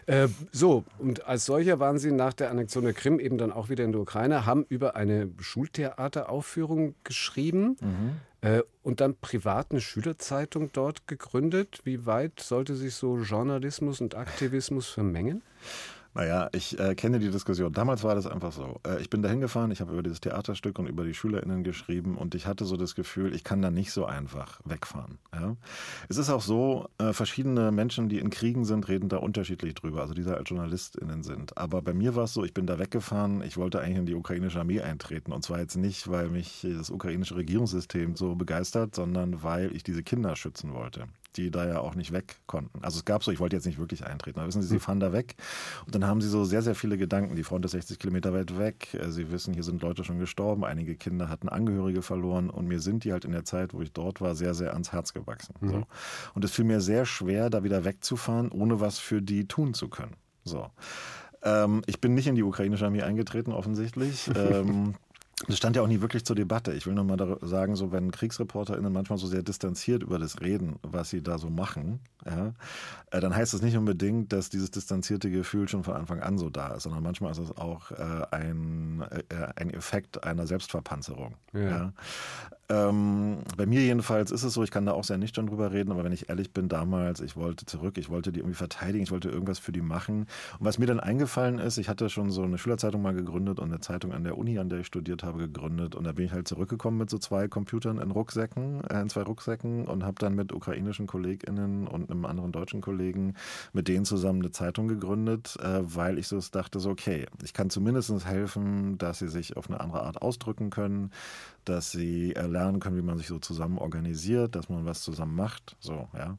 Äh, 0.07 0.27
so, 0.51 0.83
und 0.99 1.25
als 1.25 1.45
solcher 1.45 1.79
waren 1.79 1.97
Sie 1.97 2.11
nach 2.11 2.33
der 2.33 2.51
Annexion 2.51 2.83
der 2.83 2.93
Krim 2.93 3.17
eben 3.17 3.37
dann 3.37 3.53
auch 3.53 3.69
wieder 3.69 3.85
in 3.85 3.93
der 3.93 4.01
Ukraine, 4.01 4.45
haben 4.45 4.65
über 4.67 4.97
eine 4.97 5.29
Schultheateraufführung 5.39 6.95
geschrieben 7.05 7.77
äh, 8.41 8.61
und 8.83 8.99
dann 8.99 9.15
privat 9.15 9.71
eine 9.71 9.79
Schülerzeitung 9.79 10.69
dort 10.73 11.07
gegründet. 11.07 11.79
Wie 11.85 12.05
weit 12.05 12.41
sollte 12.41 12.75
sich 12.75 12.95
so 12.95 13.19
Journalismus 13.19 14.01
und 14.01 14.15
Aktivismus 14.15 14.89
vermengen? 14.89 15.43
Naja, 16.15 16.47
ich 16.53 16.79
äh, 16.79 16.95
kenne 16.95 17.19
die 17.19 17.29
Diskussion. 17.29 17.73
Damals 17.73 18.05
war 18.05 18.15
das 18.15 18.25
einfach 18.25 18.53
so. 18.53 18.79
Äh, 18.87 19.01
ich 19.01 19.09
bin 19.09 19.21
da 19.21 19.27
hingefahren, 19.27 19.69
ich 19.71 19.81
habe 19.81 19.91
über 19.91 20.01
dieses 20.01 20.21
Theaterstück 20.21 20.79
und 20.79 20.87
über 20.87 21.03
die 21.03 21.13
SchülerInnen 21.13 21.65
geschrieben 21.65 22.17
und 22.17 22.35
ich 22.35 22.47
hatte 22.47 22.63
so 22.63 22.77
das 22.77 22.95
Gefühl, 22.95 23.35
ich 23.35 23.43
kann 23.43 23.61
da 23.61 23.69
nicht 23.69 23.91
so 23.91 24.05
einfach 24.05 24.61
wegfahren. 24.63 25.17
Ja? 25.33 25.57
Es 26.07 26.15
ist 26.15 26.29
auch 26.29 26.41
so, 26.41 26.87
äh, 26.99 27.11
verschiedene 27.11 27.69
Menschen, 27.73 28.07
die 28.07 28.19
in 28.19 28.29
Kriegen 28.29 28.63
sind, 28.63 28.87
reden 28.87 29.09
da 29.09 29.17
unterschiedlich 29.17 29.73
drüber, 29.73 30.03
also 30.03 30.13
die 30.13 30.23
da 30.23 30.35
als 30.35 30.49
JournalistInnen 30.49 31.21
sind. 31.21 31.57
Aber 31.57 31.81
bei 31.81 31.93
mir 31.93 32.15
war 32.15 32.23
es 32.23 32.33
so, 32.33 32.45
ich 32.45 32.53
bin 32.53 32.65
da 32.65 32.79
weggefahren, 32.79 33.41
ich 33.41 33.57
wollte 33.57 33.81
eigentlich 33.81 33.97
in 33.97 34.05
die 34.05 34.15
ukrainische 34.15 34.61
Armee 34.61 34.79
eintreten 34.79 35.33
und 35.33 35.43
zwar 35.43 35.59
jetzt 35.59 35.75
nicht, 35.75 36.09
weil 36.09 36.29
mich 36.29 36.65
das 36.77 36.91
ukrainische 36.91 37.35
Regierungssystem 37.35 38.15
so 38.15 38.35
begeistert, 38.35 38.95
sondern 38.95 39.43
weil 39.43 39.75
ich 39.75 39.83
diese 39.83 40.01
Kinder 40.01 40.37
schützen 40.37 40.73
wollte 40.73 41.07
die 41.37 41.51
da 41.51 41.67
ja 41.67 41.79
auch 41.79 41.95
nicht 41.95 42.11
weg 42.11 42.37
konnten. 42.47 42.83
Also 42.83 42.99
es 42.99 43.05
gab 43.05 43.23
so, 43.23 43.31
ich 43.31 43.39
wollte 43.39 43.55
jetzt 43.55 43.65
nicht 43.65 43.77
wirklich 43.77 44.05
eintreten, 44.05 44.39
aber 44.39 44.47
wissen 44.47 44.61
Sie, 44.61 44.67
Sie 44.67 44.79
fahren 44.79 44.99
da 44.99 45.13
weg 45.13 45.35
und 45.85 45.95
dann 45.95 46.05
haben 46.05 46.21
Sie 46.21 46.29
so 46.29 46.43
sehr, 46.45 46.61
sehr 46.61 46.75
viele 46.75 46.97
Gedanken. 46.97 47.35
Die 47.35 47.43
Front 47.43 47.65
ist 47.65 47.71
60 47.71 47.99
Kilometer 47.99 48.33
weit 48.33 48.57
weg. 48.57 48.93
Äh, 48.93 49.09
Sie 49.09 49.31
wissen, 49.31 49.53
hier 49.53 49.63
sind 49.63 49.81
Leute 49.81 50.03
schon 50.03 50.19
gestorben, 50.19 50.63
einige 50.63 50.95
Kinder 50.95 51.29
hatten 51.29 51.49
Angehörige 51.49 52.01
verloren 52.01 52.49
und 52.49 52.67
mir 52.67 52.79
sind 52.79 53.03
die 53.03 53.11
halt 53.11 53.25
in 53.25 53.31
der 53.31 53.45
Zeit, 53.45 53.73
wo 53.73 53.81
ich 53.81 53.91
dort 53.91 54.21
war, 54.21 54.35
sehr, 54.35 54.53
sehr 54.53 54.73
ans 54.73 54.91
Herz 54.91 55.13
gewachsen. 55.13 55.55
So. 55.61 55.83
Und 56.33 56.43
es 56.43 56.51
fiel 56.51 56.65
mir 56.65 56.81
sehr 56.81 57.05
schwer, 57.05 57.49
da 57.49 57.63
wieder 57.63 57.85
wegzufahren, 57.85 58.51
ohne 58.51 58.79
was 58.79 58.99
für 58.99 59.21
die 59.21 59.47
tun 59.47 59.73
zu 59.73 59.89
können. 59.89 60.15
So. 60.43 60.67
Ähm, 61.43 61.83
ich 61.85 62.01
bin 62.01 62.15
nicht 62.15 62.27
in 62.27 62.35
die 62.35 62.43
ukrainische 62.43 62.85
Armee 62.85 63.03
eingetreten, 63.03 63.51
offensichtlich. 63.51 64.29
ähm, 64.35 64.95
das 65.47 65.57
stand 65.57 65.75
ja 65.75 65.81
auch 65.81 65.87
nie 65.87 66.01
wirklich 66.01 66.25
zur 66.25 66.35
Debatte. 66.35 66.73
Ich 66.73 66.85
will 66.87 66.93
nur 66.93 67.03
mal 67.03 67.17
dar- 67.17 67.37
sagen, 67.41 67.75
so 67.75 67.91
wenn 67.91 68.11
KriegsreporterInnen 68.11 68.91
manchmal 68.91 69.17
so 69.19 69.27
sehr 69.27 69.43
distanziert 69.43 70.03
über 70.03 70.19
das 70.19 70.41
reden, 70.41 70.75
was 70.81 71.09
sie 71.09 71.21
da 71.21 71.37
so 71.37 71.49
machen, 71.49 71.99
ja, 72.25 72.53
äh, 73.11 73.19
dann 73.19 73.35
heißt 73.35 73.53
das 73.53 73.61
nicht 73.61 73.77
unbedingt, 73.77 74.33
dass 74.33 74.49
dieses 74.49 74.71
distanzierte 74.71 75.29
Gefühl 75.29 75.67
schon 75.67 75.83
von 75.83 75.93
Anfang 75.95 76.19
an 76.21 76.37
so 76.37 76.49
da 76.49 76.69
ist, 76.75 76.83
sondern 76.83 77.03
manchmal 77.03 77.31
ist 77.31 77.37
es 77.39 77.55
auch 77.57 77.91
äh, 77.91 78.25
ein, 78.31 79.03
äh, 79.29 79.47
ein 79.55 79.69
Effekt 79.69 80.23
einer 80.23 80.47
Selbstverpanzerung. 80.47 81.35
Ja. 81.53 81.61
Ja. 81.61 81.93
Ähm, 82.67 83.43
bei 83.57 83.67
mir 83.67 83.81
jedenfalls 83.81 84.31
ist 84.31 84.43
es 84.43 84.53
so, 84.53 84.63
ich 84.63 84.71
kann 84.71 84.85
da 84.87 84.93
auch 84.93 85.03
sehr 85.03 85.19
nüchtern 85.19 85.45
drüber 85.45 85.71
reden, 85.71 85.91
aber 85.91 86.03
wenn 86.03 86.11
ich 86.11 86.29
ehrlich 86.29 86.51
bin, 86.51 86.67
damals, 86.67 87.21
ich 87.21 87.35
wollte 87.35 87.65
zurück, 87.65 87.97
ich 87.99 88.09
wollte 88.09 88.31
die 88.31 88.39
irgendwie 88.39 88.55
verteidigen, 88.55 89.03
ich 89.03 89.11
wollte 89.11 89.29
irgendwas 89.29 89.59
für 89.59 89.71
die 89.71 89.81
machen. 89.81 90.21
Und 90.59 90.65
was 90.65 90.79
mir 90.79 90.87
dann 90.87 90.99
eingefallen 90.99 91.59
ist, 91.59 91.77
ich 91.77 91.89
hatte 91.89 92.09
schon 92.09 92.31
so 92.31 92.41
eine 92.41 92.57
Schülerzeitung 92.57 93.03
mal 93.03 93.13
gegründet 93.13 93.59
und 93.59 93.71
eine 93.71 93.81
Zeitung 93.81 94.13
an 94.13 94.23
der 94.23 94.37
Uni, 94.37 94.57
an 94.57 94.69
der 94.69 94.79
ich 94.79 94.87
studiert 94.87 95.23
habe, 95.23 95.37
gegründet. 95.37 95.93
Und 95.93 96.05
da 96.05 96.11
bin 96.11 96.25
ich 96.25 96.31
halt 96.31 96.47
zurückgekommen 96.47 96.97
mit 96.97 97.09
so 97.11 97.19
zwei 97.19 97.47
Computern 97.47 97.99
in 97.99 98.09
Rucksäcken, 98.09 98.83
äh, 98.85 98.99
in 98.99 99.09
zwei 99.09 99.21
Rucksäcken 99.21 99.85
und 99.85 100.03
habe 100.03 100.15
dann 100.17 100.33
mit 100.33 100.51
ukrainischen 100.51 101.05
KollegInnen 101.05 101.87
und 101.87 102.09
einem 102.09 102.25
anderen 102.25 102.51
deutschen 102.51 102.81
Kollegen 102.81 103.35
mit 103.73 103.87
denen 103.87 104.05
zusammen 104.05 104.41
eine 104.41 104.51
Zeitung 104.51 104.87
gegründet, 104.87 105.55
äh, 105.61 105.81
weil 105.83 106.17
ich 106.17 106.27
so 106.27 106.39
dachte, 106.51 106.79
so 106.79 106.89
okay, 106.89 107.27
ich 107.43 107.53
kann 107.53 107.69
zumindest 107.69 108.05
helfen, 108.25 108.97
dass 108.97 109.19
sie 109.19 109.27
sich 109.27 109.57
auf 109.57 109.69
eine 109.69 109.79
andere 109.79 110.03
Art 110.03 110.21
ausdrücken 110.21 110.69
können, 110.69 111.11
dass 111.65 111.91
sie 111.91 112.35
äh, 112.35 112.47
lernen 112.47 112.79
können, 112.79 112.97
wie 112.97 113.01
man 113.01 113.17
sich 113.17 113.27
so 113.27 113.39
zusammen 113.39 113.77
organisiert, 113.77 114.55
dass 114.55 114.69
man 114.69 114.85
was 114.85 115.01
zusammen 115.01 115.35
macht. 115.35 115.75
So, 115.79 116.07
ja. 116.17 116.37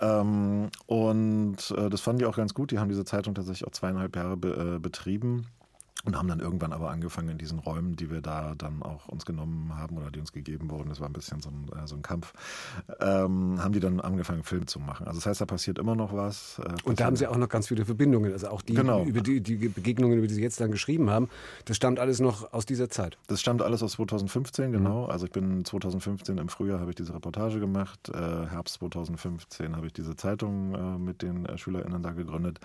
Ähm, 0.00 0.70
und 0.86 1.70
äh, 1.76 1.90
das 1.90 2.00
fanden 2.00 2.20
die 2.20 2.26
auch 2.26 2.36
ganz 2.36 2.54
gut. 2.54 2.70
Die 2.70 2.78
haben 2.78 2.88
diese 2.88 3.04
Zeitung 3.04 3.34
tatsächlich 3.34 3.66
auch 3.66 3.72
zweieinhalb 3.72 4.16
Jahre 4.16 4.36
be, 4.36 4.76
äh, 4.76 4.78
betrieben. 4.78 5.46
Und 6.04 6.16
haben 6.16 6.26
dann 6.26 6.40
irgendwann 6.40 6.72
aber 6.72 6.90
angefangen 6.90 7.28
in 7.28 7.38
diesen 7.38 7.60
Räumen, 7.60 7.94
die 7.94 8.10
wir 8.10 8.20
da 8.20 8.54
dann 8.56 8.82
auch 8.82 9.06
uns 9.08 9.24
genommen 9.24 9.76
haben 9.76 9.96
oder 9.98 10.10
die 10.10 10.18
uns 10.18 10.32
gegeben 10.32 10.68
wurden, 10.70 10.88
das 10.88 10.98
war 11.00 11.08
ein 11.08 11.12
bisschen 11.12 11.40
so 11.40 11.48
ein, 11.50 11.68
äh, 11.80 11.86
so 11.86 11.94
ein 11.94 12.02
Kampf, 12.02 12.32
ähm, 13.00 13.62
haben 13.62 13.72
die 13.72 13.78
dann 13.80 14.00
angefangen, 14.00 14.42
Film 14.42 14.66
zu 14.66 14.80
machen. 14.80 15.06
Also 15.06 15.18
das 15.20 15.26
heißt, 15.26 15.40
da 15.40 15.46
passiert 15.46 15.78
immer 15.78 15.94
noch 15.94 16.12
was. 16.12 16.58
Äh, 16.58 16.72
Und 16.84 16.98
da 16.98 17.04
haben 17.04 17.14
Sie 17.14 17.26
auch 17.28 17.36
noch 17.36 17.48
ganz 17.48 17.68
viele 17.68 17.84
Verbindungen. 17.84 18.32
Also 18.32 18.48
auch 18.48 18.62
die, 18.62 18.74
Genau. 18.74 19.04
über 19.04 19.20
die, 19.20 19.40
die 19.40 19.56
Begegnungen, 19.68 20.18
über 20.18 20.26
die 20.26 20.34
Sie 20.34 20.42
jetzt 20.42 20.60
dann 20.60 20.72
geschrieben 20.72 21.08
haben, 21.08 21.28
das 21.66 21.76
stammt 21.76 22.00
alles 22.00 22.18
noch 22.18 22.52
aus 22.52 22.66
dieser 22.66 22.88
Zeit. 22.90 23.16
Das 23.28 23.40
stammt 23.40 23.62
alles 23.62 23.82
aus 23.84 23.92
2015, 23.92 24.72
genau. 24.72 25.04
Also 25.06 25.26
ich 25.26 25.32
bin 25.32 25.64
2015 25.64 26.36
im 26.38 26.48
Frühjahr 26.48 26.80
habe 26.80 26.90
ich 26.90 26.96
diese 26.96 27.14
Reportage 27.14 27.60
gemacht. 27.60 28.08
Äh, 28.08 28.46
Herbst 28.48 28.74
2015 28.80 29.76
habe 29.76 29.86
ich 29.86 29.92
diese 29.92 30.16
Zeitung 30.16 30.74
äh, 30.74 30.98
mit 30.98 31.22
den 31.22 31.46
äh, 31.46 31.56
SchülerInnen 31.58 32.02
da 32.02 32.10
gegründet. 32.10 32.58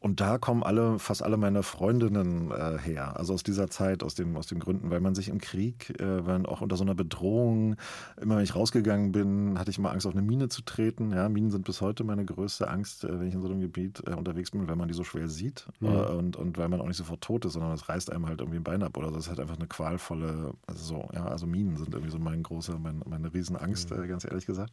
Und 0.00 0.20
da 0.20 0.38
kommen 0.38 0.62
alle, 0.62 0.98
fast 0.98 1.22
alle 1.22 1.36
meine 1.36 1.62
Freundinnen 1.62 2.50
äh, 2.74 2.78
her. 2.78 3.16
Also 3.18 3.34
aus 3.34 3.42
dieser 3.42 3.68
Zeit, 3.68 4.02
aus, 4.02 4.14
dem, 4.14 4.36
aus 4.36 4.46
den 4.46 4.58
Gründen, 4.58 4.90
weil 4.90 5.00
man 5.00 5.14
sich 5.14 5.28
im 5.28 5.40
Krieg, 5.40 5.90
äh, 6.00 6.26
wenn 6.26 6.46
auch 6.46 6.60
unter 6.60 6.76
so 6.76 6.84
einer 6.84 6.94
Bedrohung, 6.94 7.76
immer 8.20 8.36
wenn 8.36 8.44
ich 8.44 8.54
rausgegangen 8.54 9.12
bin, 9.12 9.58
hatte 9.58 9.70
ich 9.70 9.78
immer 9.78 9.90
Angst, 9.90 10.06
auf 10.06 10.14
eine 10.14 10.22
Mine 10.22 10.48
zu 10.48 10.62
treten. 10.62 11.12
Ja, 11.12 11.28
Minen 11.28 11.50
sind 11.50 11.64
bis 11.64 11.80
heute 11.80 12.04
meine 12.04 12.24
größte 12.24 12.68
Angst, 12.68 13.04
äh, 13.04 13.20
wenn 13.20 13.28
ich 13.28 13.34
in 13.34 13.42
so 13.42 13.48
einem 13.48 13.60
Gebiet 13.60 14.02
äh, 14.06 14.14
unterwegs 14.14 14.50
bin, 14.50 14.68
weil 14.68 14.76
man 14.76 14.88
die 14.88 14.94
so 14.94 15.04
schwer 15.04 15.28
sieht 15.28 15.66
mhm. 15.80 15.88
äh, 15.88 16.06
und, 16.06 16.36
und 16.36 16.58
weil 16.58 16.68
man 16.68 16.80
auch 16.80 16.86
nicht 16.86 16.96
sofort 16.96 17.20
tot 17.20 17.44
ist, 17.44 17.54
sondern 17.54 17.72
es 17.72 17.88
reißt 17.88 18.12
einem 18.12 18.26
halt 18.26 18.40
irgendwie 18.40 18.58
ein 18.58 18.64
Bein 18.64 18.82
ab 18.82 18.96
oder 18.96 19.08
so. 19.08 19.14
Das 19.14 19.24
ist 19.24 19.30
halt 19.30 19.40
einfach 19.40 19.56
eine 19.56 19.66
qualvolle, 19.66 20.52
also 20.66 20.84
so, 20.84 21.08
ja, 21.14 21.26
also 21.26 21.46
Minen 21.46 21.76
sind 21.76 21.92
irgendwie 21.94 22.12
so 22.12 22.18
mein 22.18 22.42
großer, 22.42 22.78
mein, 22.78 23.02
meine 23.08 23.32
Riesenangst, 23.32 23.90
mhm. 23.90 24.02
Äh, 24.02 24.06
ganz 24.08 24.24
ehrlich 24.24 24.46
gesagt. 24.46 24.72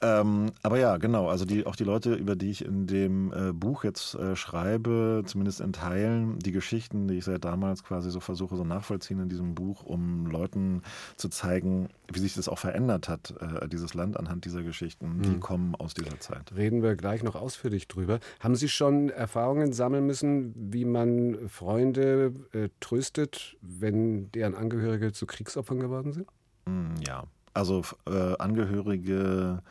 Ähm, 0.00 0.52
aber 0.62 0.78
ja, 0.78 0.96
genau, 0.98 1.28
also 1.28 1.44
die, 1.44 1.66
auch 1.66 1.76
die 1.76 1.84
Leute, 1.84 2.14
über 2.14 2.36
die 2.36 2.50
ich 2.50 2.64
in 2.64 2.86
dem 2.86 3.32
Buch 3.54 3.84
jetzt 3.84 4.16
schreibe, 4.34 5.22
zumindest 5.26 5.60
in 5.60 5.72
Teilen, 5.72 6.38
die 6.38 6.52
Geschichten, 6.52 6.97
die 7.06 7.18
ich 7.18 7.24
seit 7.24 7.44
damals 7.44 7.84
quasi 7.84 8.10
so 8.10 8.20
versuche, 8.20 8.56
so 8.56 8.64
nachvollziehen 8.64 9.20
in 9.20 9.28
diesem 9.28 9.54
Buch, 9.54 9.84
um 9.84 10.26
Leuten 10.26 10.82
zu 11.16 11.28
zeigen, 11.28 11.88
wie 12.12 12.18
sich 12.18 12.34
das 12.34 12.48
auch 12.48 12.58
verändert 12.58 13.08
hat, 13.08 13.34
äh, 13.40 13.68
dieses 13.68 13.94
Land 13.94 14.16
anhand 14.16 14.44
dieser 14.44 14.62
Geschichten, 14.62 15.22
die 15.22 15.30
mhm. 15.30 15.40
kommen 15.40 15.74
aus 15.74 15.94
dieser 15.94 16.18
Zeit. 16.18 16.52
Reden 16.56 16.82
wir 16.82 16.96
gleich 16.96 17.22
noch 17.22 17.36
ausführlich 17.36 17.86
drüber. 17.86 18.18
Haben 18.40 18.56
Sie 18.56 18.68
schon 18.68 19.10
Erfahrungen 19.10 19.72
sammeln 19.72 20.06
müssen, 20.06 20.52
wie 20.56 20.84
man 20.84 21.48
Freunde 21.48 22.32
äh, 22.52 22.70
tröstet, 22.80 23.56
wenn 23.60 24.32
deren 24.32 24.54
Angehörige 24.54 25.12
zu 25.12 25.26
Kriegsopfern 25.26 25.78
geworden 25.78 26.12
sind? 26.12 26.28
Hm, 26.66 26.94
ja, 27.06 27.24
also 27.54 27.82
äh, 28.06 28.36
Angehörige 28.38 29.62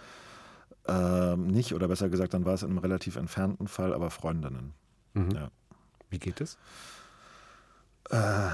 äh, 0.87 1.35
nicht, 1.35 1.73
oder 1.73 1.87
besser 1.87 2.09
gesagt, 2.09 2.33
dann 2.33 2.45
war 2.45 2.53
es 2.53 2.63
in 2.63 2.69
einem 2.69 2.79
relativ 2.79 3.15
entfernten 3.15 3.67
Fall, 3.67 3.93
aber 3.93 4.09
Freundinnen. 4.09 4.73
Mhm. 5.13 5.31
Ja. 5.31 5.51
Wie 6.09 6.19
geht 6.19 6.41
es? 6.41 6.57
Äh, 8.09 8.49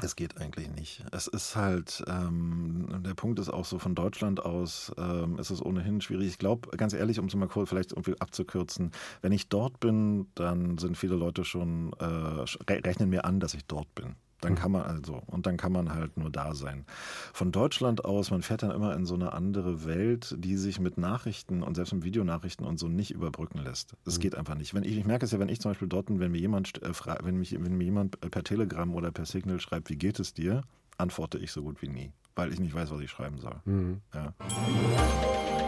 es 0.00 0.14
geht 0.14 0.40
eigentlich 0.40 0.70
nicht. 0.70 1.04
Es 1.10 1.26
ist 1.26 1.56
halt, 1.56 2.04
ähm, 2.06 3.02
der 3.04 3.14
Punkt 3.14 3.40
ist 3.40 3.48
auch 3.48 3.64
so, 3.64 3.78
von 3.80 3.96
Deutschland 3.96 4.40
aus 4.40 4.92
ähm, 4.96 5.38
ist 5.38 5.50
es 5.50 5.64
ohnehin 5.64 6.00
schwierig. 6.00 6.28
Ich 6.28 6.38
glaube, 6.38 6.76
ganz 6.76 6.92
ehrlich, 6.92 7.18
um 7.18 7.26
es 7.26 7.34
mal 7.34 7.48
kurz 7.48 7.68
vielleicht 7.68 7.92
irgendwie 7.92 8.20
abzukürzen, 8.20 8.92
wenn 9.22 9.32
ich 9.32 9.48
dort 9.48 9.80
bin, 9.80 10.28
dann 10.36 10.78
sind 10.78 10.96
viele 10.96 11.16
Leute 11.16 11.44
schon, 11.44 11.92
äh, 11.98 12.72
rechnen 12.72 13.10
mir 13.10 13.24
an, 13.24 13.40
dass 13.40 13.54
ich 13.54 13.64
dort 13.64 13.92
bin. 13.96 14.14
Dann 14.40 14.54
kann 14.54 14.70
man 14.70 14.82
also, 14.82 15.22
und 15.26 15.46
dann 15.46 15.56
kann 15.56 15.72
man 15.72 15.92
halt 15.92 16.16
nur 16.16 16.30
da 16.30 16.54
sein. 16.54 16.84
Von 17.32 17.50
Deutschland 17.50 18.04
aus, 18.04 18.30
man 18.30 18.42
fährt 18.42 18.62
dann 18.62 18.70
immer 18.70 18.94
in 18.94 19.04
so 19.04 19.14
eine 19.14 19.32
andere 19.32 19.84
Welt, 19.84 20.34
die 20.38 20.56
sich 20.56 20.78
mit 20.78 20.96
Nachrichten 20.96 21.62
und 21.62 21.74
selbst 21.74 21.92
mit 21.92 22.04
Videonachrichten 22.04 22.64
und 22.64 22.78
so 22.78 22.88
nicht 22.88 23.10
überbrücken 23.10 23.58
lässt. 23.58 23.94
Es 24.06 24.18
mhm. 24.18 24.22
geht 24.22 24.34
einfach 24.36 24.54
nicht. 24.54 24.74
Wenn 24.74 24.84
ich, 24.84 24.96
ich 24.96 25.04
merke 25.04 25.24
es 25.24 25.32
ja, 25.32 25.40
wenn 25.40 25.48
ich 25.48 25.60
zum 25.60 25.72
Beispiel 25.72 25.88
dort 25.88 26.08
wenn 26.08 26.32
mir 26.32 26.38
jemand, 26.38 26.82
äh, 26.82 26.92
wenn, 27.22 27.36
mich, 27.36 27.52
wenn 27.52 27.76
mir 27.76 27.84
jemand 27.84 28.20
per 28.20 28.42
Telegram 28.42 28.94
oder 28.94 29.10
per 29.10 29.26
Signal 29.26 29.60
schreibt, 29.60 29.90
wie 29.90 29.96
geht 29.96 30.18
es 30.20 30.32
dir, 30.32 30.62
antworte 30.96 31.38
ich 31.38 31.52
so 31.52 31.62
gut 31.62 31.82
wie 31.82 31.88
nie, 31.88 32.12
weil 32.34 32.52
ich 32.52 32.60
nicht 32.60 32.74
weiß, 32.74 32.90
was 32.90 33.00
ich 33.00 33.10
schreiben 33.10 33.38
soll. 33.38 33.56
Mhm. 33.64 34.00
Ja. 34.14 34.34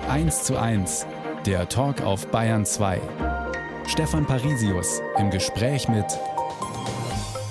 1 0.08 0.44
zu 0.44 0.58
1, 0.58 1.06
der 1.46 1.68
Talk 1.68 2.00
auf 2.02 2.26
Bayern 2.28 2.64
2. 2.64 3.00
Stefan 3.86 4.26
Parisius 4.26 5.00
im 5.18 5.30
Gespräch 5.30 5.88
mit 5.88 6.06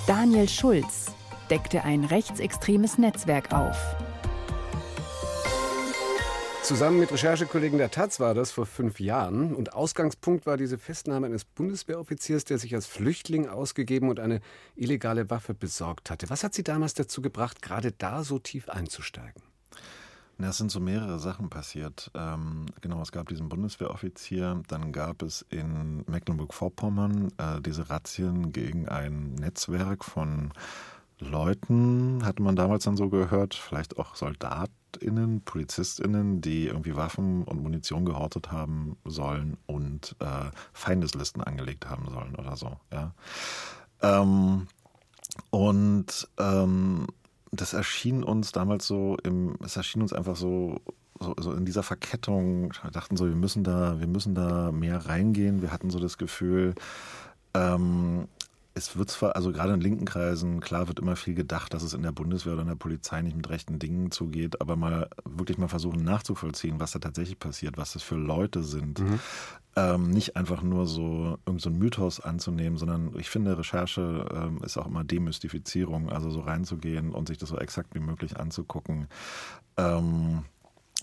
Daniel 0.06 0.48
Schulz 0.48 1.12
deckte 1.50 1.84
ein 1.84 2.04
rechtsextremes 2.04 2.98
Netzwerk 2.98 3.52
auf. 3.52 3.76
Zusammen 6.62 7.00
mit 7.00 7.12
Recherchekollegen 7.12 7.78
der 7.78 7.90
Taz 7.90 8.18
war 8.18 8.34
das 8.34 8.50
vor 8.50 8.64
fünf 8.66 8.98
Jahren. 9.00 9.54
Und 9.54 9.74
Ausgangspunkt 9.74 10.46
war 10.46 10.56
diese 10.56 10.78
Festnahme 10.78 11.26
eines 11.26 11.44
Bundeswehroffiziers, 11.44 12.44
der 12.44 12.58
sich 12.58 12.74
als 12.74 12.86
Flüchtling 12.86 13.48
ausgegeben 13.48 14.08
und 14.08 14.20
eine 14.20 14.40
illegale 14.74 15.30
Waffe 15.30 15.54
besorgt 15.54 16.10
hatte. 16.10 16.30
Was 16.30 16.44
hat 16.44 16.54
Sie 16.54 16.62
damals 16.62 16.94
dazu 16.94 17.22
gebracht, 17.22 17.60
gerade 17.60 17.92
da 17.92 18.24
so 18.24 18.38
tief 18.38 18.68
einzusteigen? 18.68 19.49
Es 20.48 20.58
sind 20.58 20.70
so 20.70 20.80
mehrere 20.80 21.18
Sachen 21.18 21.50
passiert. 21.50 22.10
Ähm, 22.14 22.66
genau, 22.80 23.02
es 23.02 23.12
gab 23.12 23.28
diesen 23.28 23.48
Bundeswehroffizier, 23.48 24.62
dann 24.68 24.92
gab 24.92 25.22
es 25.22 25.44
in 25.50 26.04
Mecklenburg-Vorpommern 26.06 27.28
äh, 27.36 27.60
diese 27.60 27.90
Razzien 27.90 28.52
gegen 28.52 28.88
ein 28.88 29.34
Netzwerk 29.34 30.04
von 30.04 30.52
Leuten, 31.18 32.24
hatte 32.24 32.42
man 32.42 32.56
damals 32.56 32.84
dann 32.84 32.96
so 32.96 33.08
gehört, 33.08 33.54
vielleicht 33.54 33.98
auch 33.98 34.16
SoldatInnen, 34.16 35.42
PolizistInnen, 35.42 36.40
die 36.40 36.66
irgendwie 36.66 36.96
Waffen 36.96 37.44
und 37.44 37.62
Munition 37.62 38.04
gehortet 38.04 38.50
haben 38.50 38.96
sollen 39.04 39.58
und 39.66 40.16
äh, 40.20 40.50
Feindeslisten 40.72 41.42
angelegt 41.42 41.88
haben 41.88 42.08
sollen 42.08 42.34
oder 42.36 42.56
so, 42.56 42.78
ja. 42.92 43.12
Ähm, 44.00 44.66
und 45.50 46.28
ähm, 46.38 47.06
das 47.52 47.72
erschien 47.72 48.22
uns 48.22 48.52
damals 48.52 48.86
so 48.86 49.16
im, 49.24 49.56
es 49.64 49.76
erschien 49.76 50.02
uns 50.02 50.12
einfach 50.12 50.36
so, 50.36 50.80
so, 51.18 51.34
so, 51.38 51.52
in 51.52 51.64
dieser 51.64 51.82
Verkettung, 51.82 52.72
wir 52.82 52.90
dachten 52.90 53.16
so, 53.16 53.26
wir 53.26 53.34
müssen 53.34 53.64
da, 53.64 53.98
wir 54.00 54.06
müssen 54.06 54.34
da 54.34 54.72
mehr 54.72 55.06
reingehen. 55.06 55.60
Wir 55.60 55.72
hatten 55.72 55.90
so 55.90 55.98
das 55.98 56.16
Gefühl, 56.16 56.74
ähm, 57.54 58.28
es 58.74 58.96
wird 58.96 59.10
zwar, 59.10 59.36
also 59.36 59.52
gerade 59.52 59.74
in 59.74 59.80
linken 59.80 60.04
Kreisen, 60.04 60.60
klar 60.60 60.88
wird 60.88 61.00
immer 61.00 61.16
viel 61.16 61.34
gedacht, 61.34 61.74
dass 61.74 61.82
es 61.82 61.92
in 61.92 62.02
der 62.02 62.12
Bundeswehr 62.12 62.52
oder 62.52 62.62
in 62.62 62.68
der 62.68 62.76
Polizei 62.76 63.20
nicht 63.20 63.36
mit 63.36 63.48
rechten 63.50 63.78
Dingen 63.78 64.10
zugeht, 64.10 64.60
aber 64.60 64.76
mal 64.76 65.08
wirklich 65.24 65.58
mal 65.58 65.68
versuchen 65.68 66.04
nachzuvollziehen, 66.04 66.78
was 66.78 66.92
da 66.92 67.00
tatsächlich 67.00 67.38
passiert, 67.38 67.76
was 67.76 67.94
das 67.94 68.02
für 68.02 68.14
Leute 68.14 68.62
sind. 68.62 69.00
Mhm. 69.00 69.20
Ähm, 69.76 70.10
nicht 70.10 70.36
einfach 70.36 70.62
nur 70.62 70.86
so 70.86 71.38
irgendein 71.46 71.58
so 71.58 71.70
Mythos 71.70 72.20
anzunehmen, 72.20 72.78
sondern 72.78 73.12
ich 73.18 73.28
finde, 73.28 73.58
Recherche 73.58 74.26
ähm, 74.34 74.62
ist 74.62 74.76
auch 74.76 74.86
immer 74.86 75.04
Demystifizierung, 75.04 76.10
also 76.10 76.30
so 76.30 76.40
reinzugehen 76.40 77.12
und 77.12 77.28
sich 77.28 77.38
das 77.38 77.48
so 77.48 77.58
exakt 77.58 77.94
wie 77.94 78.00
möglich 78.00 78.36
anzugucken. 78.36 79.08
Ähm, 79.76 80.44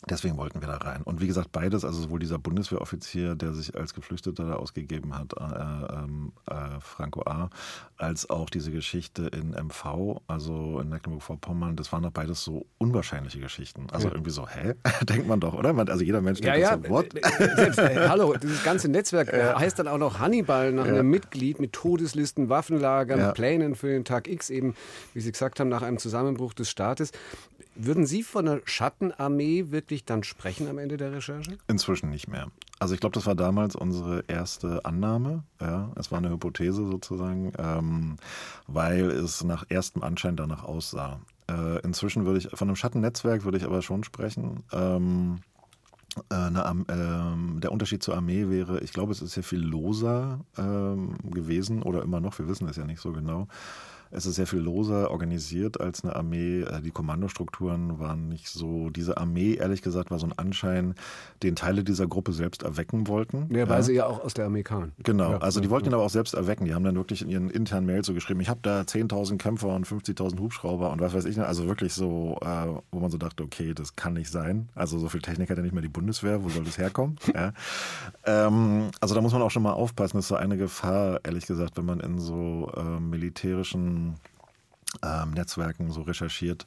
Deswegen 0.09 0.37
wollten 0.37 0.61
wir 0.61 0.67
da 0.67 0.77
rein. 0.77 1.01
Und 1.03 1.21
wie 1.21 1.27
gesagt, 1.27 1.51
beides, 1.51 1.83
also 1.83 2.01
sowohl 2.01 2.19
dieser 2.19 2.37
Bundeswehroffizier, 2.37 3.35
der 3.35 3.53
sich 3.53 3.75
als 3.75 3.93
Geflüchteter 3.93 4.45
da 4.45 4.53
ausgegeben 4.55 5.17
hat, 5.17 5.33
äh, 5.33 5.93
ähm, 5.93 6.31
äh, 6.49 6.79
Franco 6.79 7.21
A., 7.23 7.49
als 7.97 8.29
auch 8.29 8.49
diese 8.49 8.71
Geschichte 8.71 9.27
in 9.27 9.51
MV, 9.51 10.21
also 10.27 10.79
in 10.79 10.89
Mecklenburg-Vorpommern, 10.89 11.75
das 11.75 11.91
waren 11.91 12.03
doch 12.03 12.11
beides 12.11 12.43
so 12.43 12.65
unwahrscheinliche 12.77 13.39
Geschichten. 13.39 13.87
Also 13.91 14.07
ja. 14.07 14.13
irgendwie 14.13 14.31
so, 14.31 14.47
hä? 14.47 14.75
Denkt 15.03 15.27
man 15.27 15.39
doch, 15.39 15.53
oder? 15.53 15.75
Also 15.89 16.03
jeder 16.03 16.21
Mensch 16.21 16.41
denkt 16.41 16.59
ja, 16.59 16.75
ja. 16.75 16.79
so, 16.83 16.89
what? 16.89 17.07
Selbst, 17.55 17.79
äh, 17.79 18.07
hallo, 18.07 18.35
dieses 18.41 18.63
ganze 18.63 18.89
Netzwerk 18.89 19.33
äh, 19.33 19.53
heißt 19.55 19.79
dann 19.79 19.87
auch 19.87 19.97
noch 19.97 20.19
Hannibal 20.19 20.71
nach 20.71 20.85
einem 20.85 21.09
Mitglied 21.09 21.59
mit 21.59 21.73
Todeslisten, 21.73 22.49
Waffenlagern, 22.49 23.33
Plänen 23.33 23.75
für 23.75 23.87
den 23.87 24.05
Tag 24.05 24.27
X, 24.27 24.49
eben, 24.49 24.75
wie 25.13 25.21
Sie 25.21 25.31
gesagt 25.31 25.59
haben, 25.59 25.69
nach 25.69 25.81
einem 25.81 25.97
Zusammenbruch 25.97 26.53
des 26.53 26.69
Staates. 26.69 27.11
Würden 27.79 28.07
Sie 28.07 28.23
von 28.23 28.47
einer 28.47 28.61
Schattenarmee 28.65 29.69
wirklich 29.69 30.03
dann 30.03 30.23
sprechen 30.23 30.67
am 30.67 30.79
Ende 30.79 30.97
der 30.97 31.11
Recherche? 31.11 31.57
Inzwischen 31.67 32.09
nicht 32.09 32.27
mehr. 32.27 32.47
Also 32.79 32.95
ich 32.95 32.99
glaube, 32.99 33.13
das 33.13 33.27
war 33.27 33.35
damals 33.35 33.75
unsere 33.75 34.23
erste 34.27 34.83
Annahme. 34.83 35.43
Ja, 35.61 35.91
es 35.95 36.11
war 36.11 36.17
eine 36.17 36.29
Hypothese 36.29 36.85
sozusagen, 36.85 37.53
ähm, 37.57 38.17
weil 38.65 39.11
es 39.11 39.43
nach 39.43 39.65
erstem 39.69 40.03
Anschein 40.03 40.35
danach 40.35 40.63
aussah. 40.63 41.19
Äh, 41.49 41.79
inzwischen 41.81 42.25
würde 42.25 42.39
ich 42.39 42.49
von 42.51 42.67
einem 42.67 42.75
Schattennetzwerk 42.75 43.45
würde 43.45 43.57
ich 43.57 43.63
aber 43.63 43.81
schon 43.83 44.03
sprechen. 44.03 44.63
Ähm, 44.71 45.39
äh, 46.29 46.35
eine, 46.35 46.85
äh, 46.87 47.59
der 47.59 47.71
Unterschied 47.71 48.01
zur 48.01 48.15
Armee 48.15 48.49
wäre, 48.49 48.79
ich 48.79 48.91
glaube, 48.91 49.11
es 49.11 49.21
ist 49.21 49.33
sehr 49.33 49.43
viel 49.43 49.61
loser 49.61 50.39
ähm, 50.57 51.15
gewesen 51.23 51.83
oder 51.83 52.01
immer 52.01 52.19
noch, 52.19 52.37
wir 52.39 52.47
wissen 52.47 52.67
es 52.67 52.75
ja 52.75 52.85
nicht 52.85 53.01
so 53.01 53.11
genau. 53.11 53.47
Es 54.11 54.25
ist 54.25 54.35
sehr 54.35 54.47
viel 54.47 54.59
loser 54.59 55.11
organisiert 55.11 55.79
als 55.79 56.03
eine 56.03 56.15
Armee. 56.15 56.61
Äh, 56.61 56.81
die 56.81 56.91
Kommandostrukturen 56.91 57.99
waren 57.99 58.29
nicht 58.29 58.49
so. 58.49 58.89
Diese 58.89 59.17
Armee, 59.17 59.55
ehrlich 59.55 59.81
gesagt, 59.81 60.11
war 60.11 60.19
so 60.19 60.27
ein 60.27 60.37
Anschein, 60.37 60.95
den 61.43 61.55
Teile 61.55 61.83
dieser 61.83 62.07
Gruppe 62.07 62.33
selbst 62.33 62.63
erwecken 62.63 63.07
wollten. 63.07 63.47
Ja, 63.53 63.67
weil 63.69 63.77
ja. 63.77 63.83
sie 63.83 63.93
ja 63.93 64.05
auch 64.05 64.23
aus 64.23 64.33
der 64.33 64.45
Armee 64.45 64.63
kamen. 64.63 64.93
Genau, 65.03 65.31
ja, 65.31 65.37
also 65.39 65.59
die 65.59 65.69
wollten 65.69 65.87
ihn 65.87 65.93
aber 65.93 66.03
auch 66.03 66.09
selbst 66.09 66.33
erwecken. 66.33 66.65
Die 66.65 66.73
haben 66.73 66.83
dann 66.83 66.95
wirklich 66.95 67.21
in 67.21 67.29
ihren 67.29 67.49
internen 67.49 67.85
Mails 67.85 68.07
so 68.07 68.13
geschrieben, 68.13 68.39
ich 68.39 68.49
habe 68.49 68.59
da 68.61 68.81
10.000 68.81 69.37
Kämpfer 69.37 69.69
und 69.69 69.87
50.000 69.87 70.39
Hubschrauber 70.39 70.91
und 70.91 71.01
was 71.01 71.13
weiß 71.13 71.25
ich. 71.25 71.39
Also 71.39 71.67
wirklich 71.67 71.93
so, 71.93 72.37
äh, 72.41 72.67
wo 72.91 72.99
man 72.99 73.11
so 73.11 73.17
dachte, 73.17 73.43
okay, 73.43 73.73
das 73.73 73.95
kann 73.95 74.13
nicht 74.13 74.31
sein. 74.31 74.69
Also 74.75 74.97
so 74.99 75.09
viel 75.09 75.21
Technik 75.21 75.49
hat 75.49 75.57
ja 75.57 75.63
nicht 75.63 75.73
mehr 75.73 75.81
die 75.81 75.87
Bundeswehr. 75.87 76.43
Wo 76.43 76.49
soll 76.49 76.63
das 76.63 76.77
herkommen? 76.77 77.17
ja. 77.33 77.53
ähm, 78.25 78.89
also 78.99 79.15
da 79.15 79.21
muss 79.21 79.33
man 79.33 79.41
auch 79.41 79.51
schon 79.51 79.63
mal 79.63 79.73
aufpassen. 79.73 80.17
Das 80.17 80.25
ist 80.25 80.29
so 80.29 80.35
eine 80.35 80.57
Gefahr, 80.57 81.19
ehrlich 81.23 81.45
gesagt, 81.45 81.77
wenn 81.77 81.85
man 81.85 81.99
in 81.99 82.19
so 82.19 82.71
äh, 82.75 82.99
militärischen 83.97 84.19
ähm, 85.03 85.31
Netzwerken 85.31 85.91
so 85.91 86.01
recherchiert, 86.01 86.65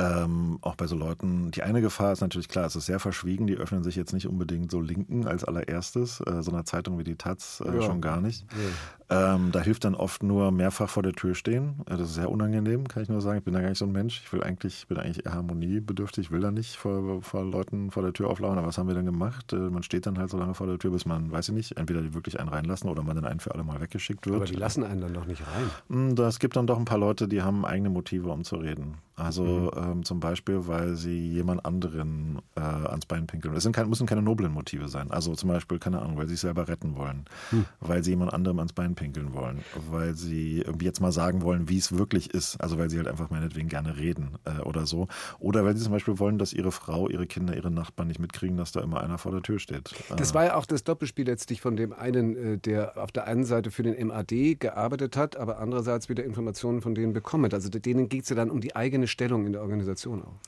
ähm, 0.00 0.58
auch 0.62 0.76
bei 0.76 0.86
so 0.86 0.94
Leuten, 0.94 1.50
die 1.50 1.64
eine 1.64 1.80
Gefahr 1.80 2.12
ist 2.12 2.20
natürlich 2.20 2.48
klar, 2.48 2.66
es 2.66 2.76
ist 2.76 2.86
sehr 2.86 3.00
verschwiegen, 3.00 3.48
die 3.48 3.56
öffnen 3.56 3.82
sich 3.82 3.96
jetzt 3.96 4.12
nicht 4.12 4.28
unbedingt 4.28 4.70
so 4.70 4.80
Linken 4.80 5.26
als 5.26 5.44
allererstes, 5.44 6.20
äh, 6.20 6.40
so 6.40 6.52
einer 6.52 6.64
Zeitung 6.64 6.98
wie 6.98 7.04
die 7.04 7.16
Taz 7.16 7.60
äh, 7.66 7.74
ja. 7.74 7.82
schon 7.82 8.00
gar 8.00 8.20
nicht. 8.20 8.46
Ja. 8.52 9.34
Ähm, 9.34 9.50
da 9.50 9.60
hilft 9.60 9.84
dann 9.84 9.96
oft 9.96 10.22
nur 10.22 10.52
mehrfach 10.52 10.88
vor 10.88 11.02
der 11.02 11.14
Tür 11.14 11.34
stehen. 11.34 11.80
Äh, 11.86 11.96
das 11.96 12.10
ist 12.10 12.14
sehr 12.14 12.30
unangenehm, 12.30 12.86
kann 12.86 13.02
ich 13.02 13.08
nur 13.08 13.20
sagen. 13.20 13.38
Ich 13.38 13.44
bin 13.44 13.54
da 13.54 13.60
gar 13.60 13.70
nicht 13.70 13.78
so 13.78 13.86
ein 13.86 13.92
Mensch. 13.92 14.20
Ich 14.24 14.32
will 14.32 14.42
eigentlich, 14.42 14.86
bin 14.86 14.98
eigentlich 14.98 15.26
eher 15.26 15.34
harmoniebedürftig, 15.34 16.26
ich 16.26 16.30
will 16.30 16.40
da 16.40 16.52
nicht 16.52 16.76
vor, 16.76 17.20
vor 17.22 17.44
Leuten 17.44 17.90
vor 17.90 18.04
der 18.04 18.12
Tür 18.12 18.28
auflaufen. 18.28 18.58
Aber 18.58 18.68
was 18.68 18.78
haben 18.78 18.86
wir 18.86 18.94
denn 18.94 19.06
gemacht? 19.06 19.52
Äh, 19.52 19.56
man 19.56 19.82
steht 19.82 20.06
dann 20.06 20.18
halt 20.18 20.30
so 20.30 20.38
lange 20.38 20.54
vor 20.54 20.68
der 20.68 20.78
Tür, 20.78 20.92
bis 20.92 21.06
man, 21.06 21.32
weiß 21.32 21.48
ich 21.48 21.54
nicht, 21.54 21.76
entweder 21.76 22.02
die 22.02 22.14
wirklich 22.14 22.38
einen 22.38 22.50
reinlassen 22.50 22.88
oder 22.88 23.02
man 23.02 23.16
dann 23.16 23.24
einen 23.24 23.40
für 23.40 23.52
alle 23.52 23.64
Mal 23.64 23.80
weggeschickt 23.80 24.26
wird. 24.26 24.36
Aber 24.36 24.44
die 24.44 24.54
lassen 24.54 24.84
einen 24.84 25.00
dann 25.00 25.14
doch 25.14 25.26
nicht 25.26 25.42
rein. 25.42 25.70
Hm, 25.88 26.24
es 26.24 26.38
gibt 26.38 26.54
dann 26.54 26.68
doch 26.68 26.78
ein 26.78 26.84
paar 26.84 26.98
Leute, 26.98 27.26
die 27.26 27.42
haben 27.42 27.64
eigene 27.64 27.90
Motive, 27.90 28.30
um 28.30 28.44
zu 28.44 28.56
reden. 28.56 28.98
Also 29.18 29.44
mhm. 29.44 29.70
ähm, 29.76 30.04
zum 30.04 30.20
Beispiel, 30.20 30.66
weil 30.68 30.94
sie 30.94 31.28
jemand 31.28 31.64
anderen 31.64 32.38
äh, 32.54 32.60
ans 32.60 33.06
Bein 33.06 33.26
pinkeln. 33.26 33.54
Es 33.54 33.64
sind 33.64 33.72
kein, 33.74 33.88
müssen 33.88 34.06
keine 34.06 34.22
noblen 34.22 34.52
Motive 34.52 34.88
sein. 34.88 35.10
Also 35.10 35.34
zum 35.34 35.48
Beispiel, 35.48 35.78
keine 35.78 36.00
Ahnung, 36.00 36.16
weil 36.16 36.26
sie 36.26 36.34
sich 36.34 36.40
selber 36.40 36.68
retten 36.68 36.96
wollen, 36.96 37.24
mhm. 37.50 37.64
weil 37.80 38.04
sie 38.04 38.10
jemand 38.10 38.32
anderem 38.32 38.58
ans 38.58 38.72
Bein 38.72 38.94
pinkeln 38.94 39.34
wollen, 39.34 39.64
weil 39.90 40.14
sie 40.14 40.60
irgendwie 40.60 40.86
jetzt 40.86 41.00
mal 41.00 41.12
sagen 41.12 41.42
wollen, 41.42 41.68
wie 41.68 41.78
es 41.78 41.96
wirklich 41.96 42.32
ist. 42.32 42.60
Also 42.60 42.78
weil 42.78 42.90
sie 42.90 42.98
halt 42.98 43.08
einfach 43.08 43.30
meinetwegen 43.30 43.68
gerne 43.68 43.96
reden 43.96 44.38
äh, 44.44 44.62
oder 44.62 44.86
so. 44.86 45.08
Oder 45.40 45.64
weil 45.64 45.76
sie 45.76 45.82
zum 45.82 45.92
Beispiel 45.92 46.18
wollen, 46.18 46.38
dass 46.38 46.52
ihre 46.52 46.70
Frau, 46.70 47.08
ihre 47.08 47.26
Kinder, 47.26 47.56
ihre 47.56 47.70
Nachbarn 47.70 48.08
nicht 48.08 48.20
mitkriegen, 48.20 48.56
dass 48.56 48.72
da 48.72 48.80
immer 48.80 49.00
einer 49.00 49.18
vor 49.18 49.32
der 49.32 49.42
Tür 49.42 49.58
steht. 49.58 49.94
Das 50.16 50.32
war 50.34 50.44
ja 50.44 50.54
auch 50.54 50.66
das 50.66 50.84
Doppelspiel 50.84 51.26
letztlich 51.26 51.60
von 51.60 51.76
dem 51.76 51.92
einen, 51.92 52.36
äh, 52.36 52.58
der 52.58 52.96
auf 52.96 53.10
der 53.10 53.26
einen 53.26 53.44
Seite 53.44 53.72
für 53.72 53.82
den 53.82 54.06
MAD 54.06 54.60
gearbeitet 54.60 55.16
hat, 55.16 55.36
aber 55.36 55.58
andererseits 55.58 56.08
wieder 56.08 56.24
Informationen 56.24 56.80
von 56.82 56.94
denen 56.94 57.12
bekommen. 57.12 57.52
Also 57.52 57.68
denen 57.68 58.08
geht 58.08 58.22
es 58.22 58.28
ja 58.28 58.36
dann 58.36 58.50
um 58.50 58.60
die 58.60 58.76
eigene 58.76 59.07
Stellung 59.08 59.46
in 59.46 59.52
der 59.52 59.62
Organisation 59.62 60.22
auch. 60.22 60.38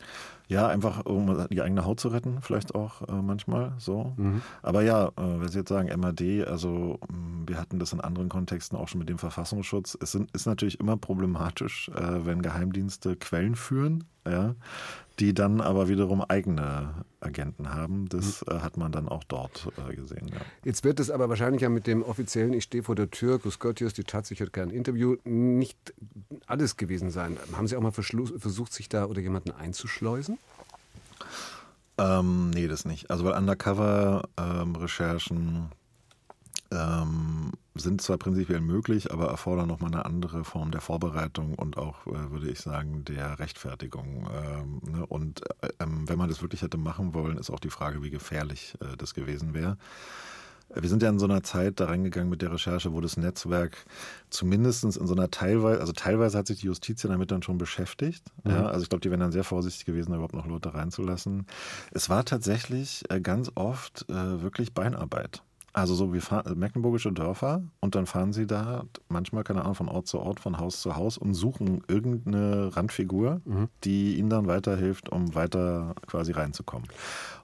Ja, 0.51 0.67
einfach 0.67 1.07
um 1.07 1.47
die 1.49 1.63
eigene 1.63 1.85
Haut 1.85 2.01
zu 2.01 2.09
retten, 2.09 2.39
vielleicht 2.43 2.75
auch 2.75 3.09
äh, 3.09 3.23
manchmal 3.23 3.73
so. 3.79 4.15
Mhm. 4.17 4.43
Aber 4.63 4.83
ja, 4.83 5.07
äh, 5.07 5.13
wenn 5.17 5.47
Sie 5.47 5.59
jetzt 5.59 5.69
sagen 5.69 5.89
MAD, 6.01 6.45
also 6.45 6.99
mm, 7.09 7.47
wir 7.47 7.57
hatten 7.57 7.79
das 7.79 7.93
in 7.93 8.01
anderen 8.01 8.29
Kontexten 8.29 8.77
auch 8.77 8.89
schon 8.89 8.99
mit 8.99 9.09
dem 9.09 9.19
Verfassungsschutz. 9.19 9.97
Es 10.03 10.11
sind, 10.11 10.29
ist 10.33 10.47
natürlich 10.47 10.81
immer 10.81 10.97
problematisch, 10.97 11.89
äh, 11.95 12.27
wenn 12.27 12.43
Geheimdienste 12.43 13.15
Quellen 13.15 13.55
führen, 13.55 14.03
ja, 14.27 14.57
die 15.21 15.35
dann 15.35 15.61
aber 15.61 15.87
wiederum 15.89 16.21
eigene 16.21 16.95
Agenten 17.21 17.73
haben. 17.73 18.09
Das 18.09 18.45
mhm. 18.45 18.57
äh, 18.57 18.61
hat 18.61 18.77
man 18.77 18.91
dann 18.91 19.09
auch 19.09 19.23
dort 19.23 19.69
äh, 19.89 19.95
gesehen. 19.95 20.27
Ja. 20.33 20.41
Jetzt 20.65 20.83
wird 20.83 20.99
es 20.99 21.11
aber 21.11 21.29
wahrscheinlich 21.29 21.63
ja 21.63 21.69
mit 21.69 21.87
dem 21.87 22.03
offiziellen 22.03 22.55
Ich 22.55 22.65
stehe 22.65 22.83
vor 22.83 22.97
der 22.97 23.13
Tür, 23.13 23.39
Grüß 23.39 23.61
Gott, 23.61 23.79
die 23.79 24.05
tatsächlich 24.05 24.51
kein 24.51 24.71
Interview, 24.71 25.15
nicht 25.23 25.95
alles 26.49 26.77
gewesen 26.77 27.11
sein. 27.11 27.37
Haben 27.53 27.69
Sie 27.69 27.77
auch 27.77 27.83
mal 27.83 27.93
versucht, 27.93 28.73
sich 28.73 28.89
da 28.89 29.05
oder 29.05 29.21
jemanden 29.21 29.53
einzuschleusen? 29.53 30.39
Ähm, 31.99 32.51
nee, 32.51 32.69
das 32.69 32.85
nicht. 32.85 33.11
Also 33.11 33.25
weil 33.25 33.35
Undercover-Recherchen 33.35 35.47
ähm, 35.47 35.71
ähm, 36.73 37.53
sind 37.75 38.01
zwar 38.01 38.19
prinzipiell 38.19 38.61
möglich, 38.61 39.13
aber 39.13 39.29
erfordern 39.29 39.69
nochmal 39.69 39.93
eine 39.93 40.05
andere 40.05 40.45
Form 40.45 40.71
der 40.71 40.81
Vorbereitung 40.81 41.55
und 41.55 41.77
auch, 41.77 42.07
äh, 42.07 42.31
würde 42.31 42.51
ich 42.51 42.61
sagen, 42.61 43.05
der 43.05 43.39
Rechtfertigung. 43.39 44.29
Ähm, 44.33 44.81
ne? 44.91 45.07
Und 45.07 45.43
äh, 45.63 45.69
ähm, 45.81 46.09
wenn 46.09 46.19
man 46.19 46.29
das 46.29 46.43
wirklich 46.43 46.63
hätte 46.63 46.79
machen 46.79 47.15
wollen, 47.15 47.39
ist 47.39 47.51
auch 47.51 47.61
die 47.61 47.71
Frage, 47.71 48.03
wie 48.03 48.11
gefährlich 48.11 48.77
äh, 48.81 48.97
das 48.97 49.15
gewesen 49.15 49.55
wäre. 49.55 49.77
Wir 50.75 50.89
sind 50.89 51.03
ja 51.03 51.09
in 51.09 51.19
so 51.19 51.27
einer 51.27 51.43
Zeit 51.43 51.81
da 51.81 51.87
reingegangen 51.87 52.31
mit 52.31 52.43
der 52.43 52.53
Recherche, 52.53 52.93
wo 52.93 53.01
das 53.01 53.17
Netzwerk 53.17 53.77
zumindest 54.31 54.85
in 54.85 54.91
so 54.93 55.15
einer 55.15 55.31
teilweise, 55.31 55.81
also 55.81 55.93
teilweise 55.93 56.39
hat 56.39 56.47
sich 56.47 56.61
die 56.61 56.67
Justiz 56.67 57.03
ja 57.03 57.11
damit 57.11 57.31
dann 57.31 57.43
schon 57.43 57.59
beschäftigt. 57.59 58.25
Mhm. 58.45 58.51
Ja, 58.53 58.67
also 58.67 58.83
ich 58.83 58.89
glaube, 58.89 59.01
die 59.01 59.11
wären 59.11 59.21
dann 59.21 59.33
sehr 59.33 59.45
vorsichtig 59.45 59.85
gewesen, 59.85 60.11
da 60.11 60.17
überhaupt 60.17 60.35
noch 60.35 60.47
Leute 60.47 60.73
reinzulassen. 60.73 61.47
Es 61.91 62.09
war 62.09 62.25
tatsächlich 62.25 63.05
ganz 63.23 63.51
oft 63.55 64.05
wirklich 64.09 64.73
Beinarbeit. 64.73 65.43
Also 65.73 65.95
so 65.95 66.13
wie 66.13 66.19
fahren, 66.19 66.59
mecklenburgische 66.59 67.13
Dörfer 67.13 67.63
und 67.79 67.95
dann 67.95 68.07
fahren 68.07 68.33
sie 68.33 68.45
da 68.45 68.83
manchmal, 69.09 69.45
keine 69.45 69.63
Ahnung, 69.63 69.77
von 69.77 69.89
Ort 69.89 70.09
zu 70.09 70.19
Ort, 70.19 70.41
von 70.41 70.59
Haus 70.59 70.81
zu 70.81 70.97
Haus 70.97 71.17
und 71.17 71.35
suchen 71.35 71.85
irgendeine 71.87 72.77
Randfigur, 72.77 73.41
mhm. 73.45 73.69
die 73.85 74.17
ihnen 74.17 74.31
dann 74.31 74.49
weiterhilft, 74.49 75.11
um 75.11 75.33
weiter 75.37 75.95
quasi 76.09 76.33
reinzukommen. 76.33 76.89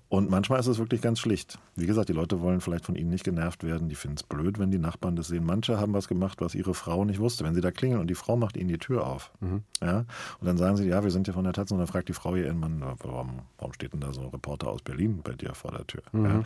Und 0.09 0.31
manchmal 0.31 0.61
ist 0.61 0.69
es 0.69 0.79
wirklich 0.79 1.01
ganz 1.01 1.19
schlicht. 1.19 1.59
Wie 1.75 1.87
gesagt, 1.87 2.09
die 2.09 2.13
Leute 2.13 2.41
wollen 2.41 2.61
vielleicht 2.61 2.85
von 2.85 2.95
ihnen 2.95 3.11
nicht 3.11 3.25
genervt 3.25 3.65
werden. 3.65 3.89
Die 3.89 3.97
finden 3.97 4.17
es 4.19 4.23
blöd, 4.23 4.59
wenn 4.59 4.71
die 4.71 4.79
Nachbarn 4.79 5.17
das 5.17 5.27
sehen. 5.27 5.45
Manche 5.45 5.81
haben 5.81 5.95
was 5.95 6.07
gemacht, 6.07 6.41
was 6.41 6.55
ihre 6.55 6.75
Frau 6.75 7.05
nicht 7.05 7.19
wusste. 7.19 7.45
Wenn 7.45 7.55
sie 7.55 7.61
da 7.61 7.73
klingeln 7.73 8.01
und 8.01 8.07
die 8.09 8.15
Frau 8.15 8.37
macht 8.37 8.57
ihnen 8.57 8.69
die 8.69 8.79
Tür 8.79 9.07
auf. 9.07 9.33
Mhm. 9.41 9.63
Ja, 9.83 10.05
und 10.41 10.47
dann 10.47 10.59
sagen 10.59 10.77
sie, 10.77 10.87
ja, 10.87 11.03
wir 11.03 11.11
sind 11.11 11.27
hier 11.27 11.35
von 11.35 11.45
der 11.45 11.53
Taz. 11.53 11.73
Und 11.73 11.79
dann 11.79 11.89
fragt 11.89 12.09
die 12.09 12.13
Frau 12.13 12.37
ihren 12.37 12.61
Mann, 12.61 12.85
warum, 13.01 13.41
warum 13.59 13.73
steht 13.73 13.93
denn 13.93 14.01
da 14.01 14.13
so 14.13 14.21
ein 14.21 14.29
Reporter 14.29 14.69
aus 14.69 14.83
Berlin 14.83 15.21
bei 15.25 15.33
dir 15.33 15.55
vor 15.55 15.73
der 15.73 15.87
Tür? 15.87 16.03
Mhm. 16.13 16.25
Ja. 16.25 16.43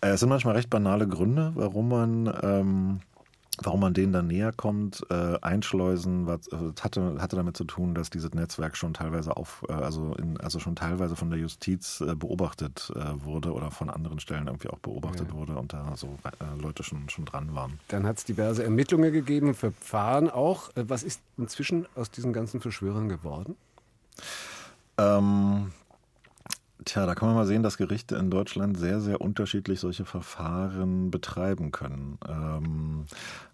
Äh, 0.00 0.12
es 0.14 0.20
sind 0.20 0.30
manchmal 0.30 0.54
recht 0.54 0.70
banale 0.70 1.06
Gründe, 1.06 1.52
warum 1.54 1.88
man... 1.88 2.32
Ähm, 2.42 3.00
Warum 3.62 3.80
man 3.80 3.94
denen 3.94 4.12
dann 4.12 4.26
näher 4.26 4.52
kommt, 4.52 5.06
äh, 5.10 5.38
einschleusen, 5.40 6.26
was, 6.26 6.50
also 6.50 6.72
hatte, 6.80 7.16
hatte 7.20 7.36
damit 7.36 7.56
zu 7.56 7.64
tun, 7.64 7.94
dass 7.94 8.10
dieses 8.10 8.34
Netzwerk 8.34 8.76
schon 8.76 8.94
teilweise 8.94 9.36
auf, 9.36 9.64
äh, 9.68 9.72
also, 9.72 10.14
in, 10.14 10.40
also 10.40 10.58
schon 10.58 10.74
teilweise 10.74 11.14
von 11.14 11.30
der 11.30 11.38
Justiz 11.38 12.00
äh, 12.00 12.14
beobachtet 12.14 12.90
äh, 12.96 13.24
wurde 13.24 13.52
oder 13.52 13.70
von 13.70 13.90
anderen 13.90 14.18
Stellen 14.18 14.48
irgendwie 14.48 14.68
auch 14.68 14.78
beobachtet 14.78 15.28
ja. 15.28 15.34
wurde 15.34 15.56
und 15.56 15.72
da 15.72 15.96
so 15.96 16.18
äh, 16.24 16.60
Leute 16.60 16.82
schon, 16.82 17.08
schon 17.08 17.26
dran 17.26 17.54
waren. 17.54 17.78
Dann 17.88 18.06
hat 18.06 18.18
es 18.18 18.24
diverse 18.24 18.64
Ermittlungen 18.64 19.12
gegeben, 19.12 19.54
Verfahren 19.54 20.30
auch. 20.30 20.70
Äh, 20.76 20.88
was 20.88 21.02
ist 21.02 21.20
inzwischen 21.36 21.86
aus 21.94 22.10
diesen 22.10 22.32
ganzen 22.32 22.60
Verschwörern 22.60 23.08
geworden? 23.08 23.56
Ähm, 24.98 25.72
Tja, 26.84 27.06
da 27.06 27.14
kann 27.14 27.28
man 27.28 27.36
mal 27.36 27.46
sehen, 27.46 27.62
dass 27.62 27.78
Gerichte 27.78 28.16
in 28.16 28.30
Deutschland 28.30 28.76
sehr, 28.76 29.00
sehr 29.00 29.20
unterschiedlich 29.20 29.80
solche 29.80 30.04
Verfahren 30.04 31.10
betreiben 31.10 31.70
können. 31.70 32.18
Ähm, 32.28 33.06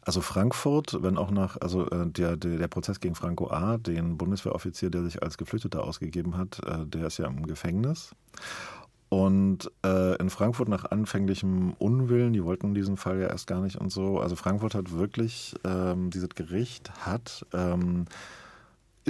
also 0.02 0.20
Frankfurt, 0.20 1.02
wenn 1.02 1.16
auch 1.16 1.30
nach, 1.30 1.56
also 1.60 1.88
äh, 1.90 2.06
der, 2.06 2.36
der, 2.36 2.58
der, 2.58 2.68
Prozess 2.68 2.98
gegen 2.98 3.14
Franco 3.14 3.48
A., 3.50 3.78
den 3.78 4.16
Bundeswehroffizier, 4.16 4.90
der 4.90 5.04
sich 5.04 5.22
als 5.22 5.38
Geflüchteter 5.38 5.84
ausgegeben 5.84 6.36
hat, 6.36 6.60
äh, 6.66 6.86
der 6.86 7.06
ist 7.06 7.18
ja 7.18 7.26
im 7.26 7.46
Gefängnis. 7.46 8.14
Und 9.10 9.70
äh, 9.84 10.16
in 10.16 10.30
Frankfurt 10.30 10.68
nach 10.68 10.84
anfänglichem 10.84 11.74
Unwillen, 11.78 12.32
die 12.32 12.44
wollten 12.44 12.74
diesen 12.74 12.96
Fall 12.96 13.20
ja 13.20 13.26
erst 13.26 13.48
gar 13.48 13.60
nicht 13.60 13.76
und 13.76 13.90
so, 13.90 14.20
also 14.20 14.36
Frankfurt 14.36 14.74
hat 14.74 14.92
wirklich, 14.92 15.54
ähm, 15.64 16.10
dieses 16.10 16.30
Gericht 16.30 16.92
hat 17.04 17.44
ähm, 17.52 18.06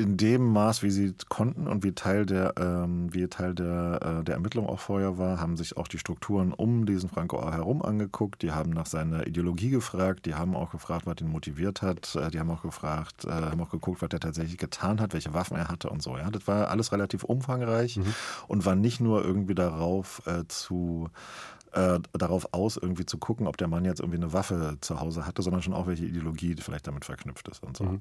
in 0.00 0.16
dem 0.16 0.52
Maß, 0.52 0.82
wie 0.82 0.90
sie 0.90 1.14
konnten 1.28 1.66
und 1.66 1.84
wie 1.84 1.92
Teil 1.92 2.26
der, 2.26 2.54
ähm, 2.58 3.12
wie 3.12 3.28
Teil 3.28 3.54
der, 3.54 4.20
äh, 4.20 4.24
der 4.24 4.34
Ermittlung 4.34 4.66
auch 4.66 4.80
vorher 4.80 5.18
war, 5.18 5.40
haben 5.40 5.56
sich 5.56 5.76
auch 5.76 5.86
die 5.86 5.98
Strukturen 5.98 6.52
um 6.52 6.86
diesen 6.86 7.08
Franco 7.08 7.38
A. 7.38 7.52
herum 7.52 7.82
angeguckt. 7.82 8.42
Die 8.42 8.52
haben 8.52 8.70
nach 8.70 8.86
seiner 8.86 9.26
Ideologie 9.26 9.70
gefragt. 9.70 10.26
Die 10.26 10.34
haben 10.34 10.56
auch 10.56 10.70
gefragt, 10.70 11.06
was 11.06 11.20
ihn 11.20 11.28
motiviert 11.28 11.82
hat. 11.82 12.16
Äh, 12.16 12.30
die 12.30 12.40
haben 12.40 12.50
auch 12.50 12.62
gefragt, 12.62 13.24
äh, 13.24 13.30
haben 13.30 13.60
auch 13.60 13.70
geguckt, 13.70 14.02
was 14.02 14.10
er 14.12 14.20
tatsächlich 14.20 14.58
getan 14.58 15.00
hat, 15.00 15.12
welche 15.12 15.34
Waffen 15.34 15.56
er 15.56 15.68
hatte 15.68 15.90
und 15.90 16.02
so. 16.02 16.16
Ja, 16.16 16.30
das 16.30 16.46
war 16.48 16.68
alles 16.68 16.92
relativ 16.92 17.24
umfangreich 17.24 17.98
mhm. 17.98 18.14
und 18.48 18.64
war 18.64 18.74
nicht 18.74 19.00
nur 19.00 19.24
irgendwie 19.24 19.54
darauf 19.54 20.22
äh, 20.26 20.44
zu 20.48 21.10
äh, 21.72 21.98
darauf 22.12 22.52
aus, 22.52 22.76
irgendwie 22.76 23.06
zu 23.06 23.18
gucken, 23.18 23.46
ob 23.46 23.56
der 23.56 23.68
Mann 23.68 23.84
jetzt 23.84 24.00
irgendwie 24.00 24.18
eine 24.18 24.32
Waffe 24.32 24.76
zu 24.80 25.00
Hause 25.00 25.26
hatte, 25.26 25.42
sondern 25.42 25.62
schon 25.62 25.74
auch 25.74 25.86
welche 25.86 26.04
Ideologie 26.04 26.56
vielleicht 26.58 26.86
damit 26.86 27.04
verknüpft 27.04 27.48
ist 27.48 27.62
und 27.62 27.76
so. 27.76 27.84
Mhm. 27.84 28.00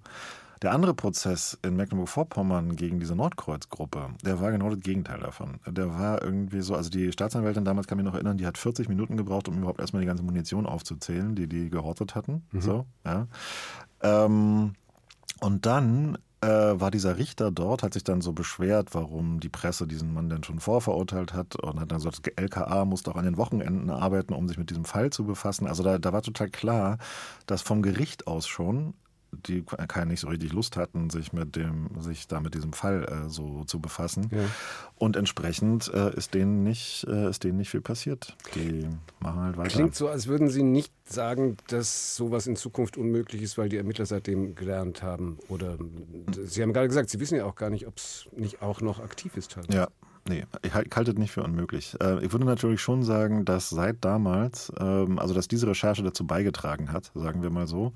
Der 0.62 0.74
andere 0.74 0.94
Prozess 0.94 1.58
in 1.62 1.78
Mecklenburg-Vorpommern 1.78 2.76
gegen 2.76 3.00
diese 3.00 3.16
Nordkreuz-Gruppe, 3.16 4.10
der 4.26 4.42
war 4.42 4.52
genau 4.52 4.70
das 4.70 4.82
Gegenteil 4.82 5.20
davon. 5.20 5.60
Der 5.66 5.98
war 5.98 6.22
irgendwie 6.22 6.62
so, 6.62 6.76
also 6.76 6.90
die 6.90 7.14
Staatsanwältin 7.14 7.64
damals 7.64 7.88
kann 7.88 7.98
mich 7.98 8.06
noch 8.06 8.14
erinnern, 8.14 8.38
die 8.38 8.46
hat 8.46 8.58
40 8.58 8.90
Minuten 8.90 9.16
gebraucht, 9.16 9.48
um 9.48 9.58
überhaupt 9.58 9.80
erstmal 9.80 10.02
die 10.02 10.08
ganze 10.08 10.24
Munition 10.24 10.66
aufzuzählen, 10.66 11.36
die 11.36 11.48
die 11.48 11.70
gehortet 11.70 12.14
hatten. 12.16 12.44
Mhm. 12.52 12.62
So, 12.62 12.86
ja. 13.06 13.28
Ähm, 14.02 14.74
und 15.40 15.66
dann 15.66 16.18
äh, 16.42 16.48
war 16.48 16.92
dieser 16.92 17.18
Richter 17.18 17.52
dort, 17.52 17.84
hat 17.84 17.94
sich 17.94 18.04
dann 18.04 18.22
so 18.22 18.34
beschwert, 18.34 18.90
warum 18.94 19.40
die 19.40 19.50
Presse 19.50 19.88
diesen 19.88 20.14
Mann 20.14 20.30
denn 20.30 20.44
schon 20.44 20.60
vorverurteilt 20.60 21.34
hat 21.34 21.56
und 21.58 21.80
hat 21.80 21.92
dann 21.92 22.00
gesagt, 22.00 22.26
das 22.26 22.34
LKA 22.36 22.86
musste 22.86 23.12
auch 23.12 23.16
an 23.16 23.26
den 23.26 23.38
Wochenenden 23.38 23.90
arbeiten, 23.90 24.34
um 24.34 24.48
sich 24.48 24.58
mit 24.58 24.70
diesem 24.70 24.86
Fall 24.86 25.10
zu 25.10 25.26
befassen. 25.26 25.68
Also 25.68 25.84
da, 25.84 25.98
da 25.98 26.14
war 26.14 26.22
total 26.22 26.50
klar, 26.50 26.98
dass 27.46 27.62
vom 27.62 27.82
Gericht 27.82 28.28
aus 28.28 28.48
schon 28.48 28.94
die 29.32 29.64
keine 29.64 30.08
nicht 30.12 30.20
so 30.20 30.28
richtig 30.28 30.54
Lust 30.54 30.78
hatten, 30.78 31.10
sich 31.10 31.34
mit 31.34 31.56
dem, 31.56 31.90
sich 32.00 32.28
da 32.28 32.40
mit 32.40 32.54
diesem 32.54 32.74
Fall 32.74 33.04
äh, 33.06 33.30
so 33.30 33.64
zu 33.66 33.80
befassen. 33.80 34.30
Ja. 34.32 34.44
Und 34.96 35.16
entsprechend 35.16 35.92
äh, 35.94 36.16
ist 36.16 36.34
denen 36.34 36.64
nicht, 36.64 37.06
äh, 37.10 37.30
ist 37.30 37.44
denen 37.44 37.58
nicht 37.58 37.70
viel 37.70 37.82
passiert. 37.82 38.36
Die 38.56 38.88
machen 39.20 39.42
halt 39.42 39.58
weiter. 39.58 39.70
Klingt 39.70 39.96
so, 39.96 40.10
als 40.10 40.28
würden 40.28 40.50
Sie 40.50 40.64
nicht 40.64 40.94
sagen, 41.06 41.58
dass 41.68 42.16
sowas 42.16 42.48
in 42.48 42.56
Zukunft 42.56 42.98
unmöglich 42.98 43.42
ist, 43.42 43.58
weil 43.58 43.70
die 43.70 43.78
Ermittler 43.78 44.06
seitdem 44.06 44.56
gelernt 44.56 45.04
haben. 45.04 45.38
Oder 45.48 45.78
Sie 46.44 46.62
haben 46.62 46.74
gerade 46.74 46.88
gesagt, 46.88 47.10
Sie 47.10 47.20
wissen 47.20 47.38
ja 47.38 47.46
auch 47.46 47.56
gar 47.56 47.70
nicht, 47.70 47.88
ob 47.88 47.98
es 47.98 48.28
nicht 48.36 48.62
auch 48.62 48.82
noch 48.82 49.00
aktiv 49.00 49.38
ist. 49.38 49.56
Halt. 49.56 49.74
Ja, 49.74 49.88
Nee, 50.28 50.46
ich 50.62 50.74
halte 50.74 51.12
es 51.12 51.18
nicht 51.18 51.32
für 51.32 51.42
unmöglich. 51.42 51.96
Äh, 52.02 52.24
ich 52.24 52.32
würde 52.32 52.46
natürlich 52.46 52.82
schon 52.82 53.04
sagen, 53.04 53.46
dass 53.46 53.70
seit 53.70 53.98
damals, 54.06 54.72
ähm, 54.80 55.18
also 55.18 55.34
dass 55.34 55.48
diese 55.48 55.68
Recherche 55.68 56.04
dazu 56.04 56.28
beigetragen 56.28 56.92
hat, 56.92 57.12
sagen 57.16 57.42
wir 57.42 57.50
mal 57.50 57.66
so, 57.66 57.94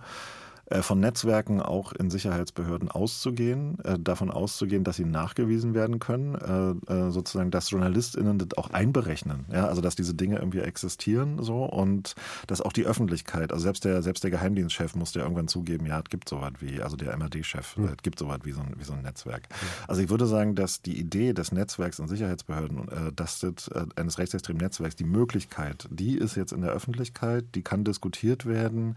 von 0.82 1.00
Netzwerken 1.00 1.62
auch 1.62 1.92
in 1.92 2.10
Sicherheitsbehörden 2.10 2.90
auszugehen, 2.90 3.78
äh, 3.84 4.00
davon 4.00 4.32
auszugehen, 4.32 4.84
dass 4.84 4.96
sie 4.96 5.06
nachgewiesen 5.06 5.74
werden 5.74 6.00
können, 6.00 6.36
äh, 6.36 7.12
sozusagen, 7.12 7.52
dass 7.52 7.70
JournalistInnen 7.70 8.38
das 8.38 8.58
auch 8.58 8.72
einberechnen, 8.72 9.46
ja, 9.52 9.68
also 9.68 9.82
dass 9.82 9.96
diese 9.96 10.14
Dinge 10.14 10.38
irgendwie 10.38 10.60
existieren 10.60 11.44
so 11.44 11.66
und 11.66 12.16
dass 12.48 12.62
auch 12.62 12.72
die 12.72 12.86
Öffentlichkeit, 12.86 13.52
also 13.52 13.64
selbst 13.64 13.84
der, 13.84 14.02
selbst 14.02 14.24
der 14.24 14.32
Geheimdienstchef 14.32 14.96
musste 14.96 15.20
ja 15.20 15.26
irgendwann 15.26 15.50
zugeben, 15.50 15.86
ja, 15.86 16.00
es 16.00 16.10
gibt 16.10 16.30
sowas 16.30 16.54
wie, 16.60 16.82
also 16.82 16.96
der 16.96 17.16
MRD-Chef, 17.18 17.78
mhm. 17.78 17.90
es 17.90 18.02
gibt 18.02 18.18
sowas 18.18 18.40
wie 18.44 18.52
so 18.54 18.62
ein, 18.62 18.74
wie 18.78 18.84
so 18.84 18.94
ein 18.94 19.02
Netzwerk. 19.02 19.44
Mhm. 19.50 19.68
Also 19.88 20.02
ich 20.02 20.10
würde 20.10 20.26
sagen, 20.26 20.56
dass 20.56 20.82
die 20.82 20.98
Idee 20.98 21.34
des 21.34 21.52
Netzwerks 21.52 22.00
in 22.00 22.08
Sicherheitsbehörden, 22.08 23.14
dass 23.16 23.40
das, 23.40 23.70
eines 23.96 24.18
rechtsextremen 24.18 24.62
Netzwerks, 24.62 24.96
die 24.96 25.04
Möglichkeit, 25.04 25.88
die 25.92 26.18
ist 26.18 26.36
jetzt 26.36 26.54
in 26.54 26.62
der 26.62 26.72
Öffentlichkeit, 26.72 27.46
die 27.56 27.62
kann 27.62 27.84
diskutiert 27.84 28.46
werden, 28.46 28.96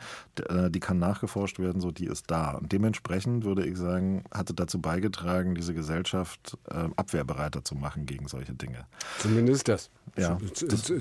die 0.71 0.81
kann 0.81 0.99
nachgeforscht 0.99 1.56
werden, 1.59 1.81
so 1.81 1.91
die 1.91 2.07
ist 2.07 2.31
da. 2.31 2.53
Und 2.53 2.73
dementsprechend 2.73 3.45
würde 3.45 3.67
ich 3.67 3.77
sagen, 3.77 4.25
hatte 4.33 4.55
dazu 4.55 4.81
beigetragen, 4.81 5.55
diese 5.55 5.75
Gesellschaft 5.75 6.57
äh, 6.71 6.89
abwehrbereiter 6.97 7.65
zu 7.65 7.75
machen 7.75 8.07
gegen 8.07 8.29
solche 8.29 8.55
Dinge. 8.55 8.87
Zumindest 9.19 9.69
das. 9.69 9.91
Ja. 10.17 10.39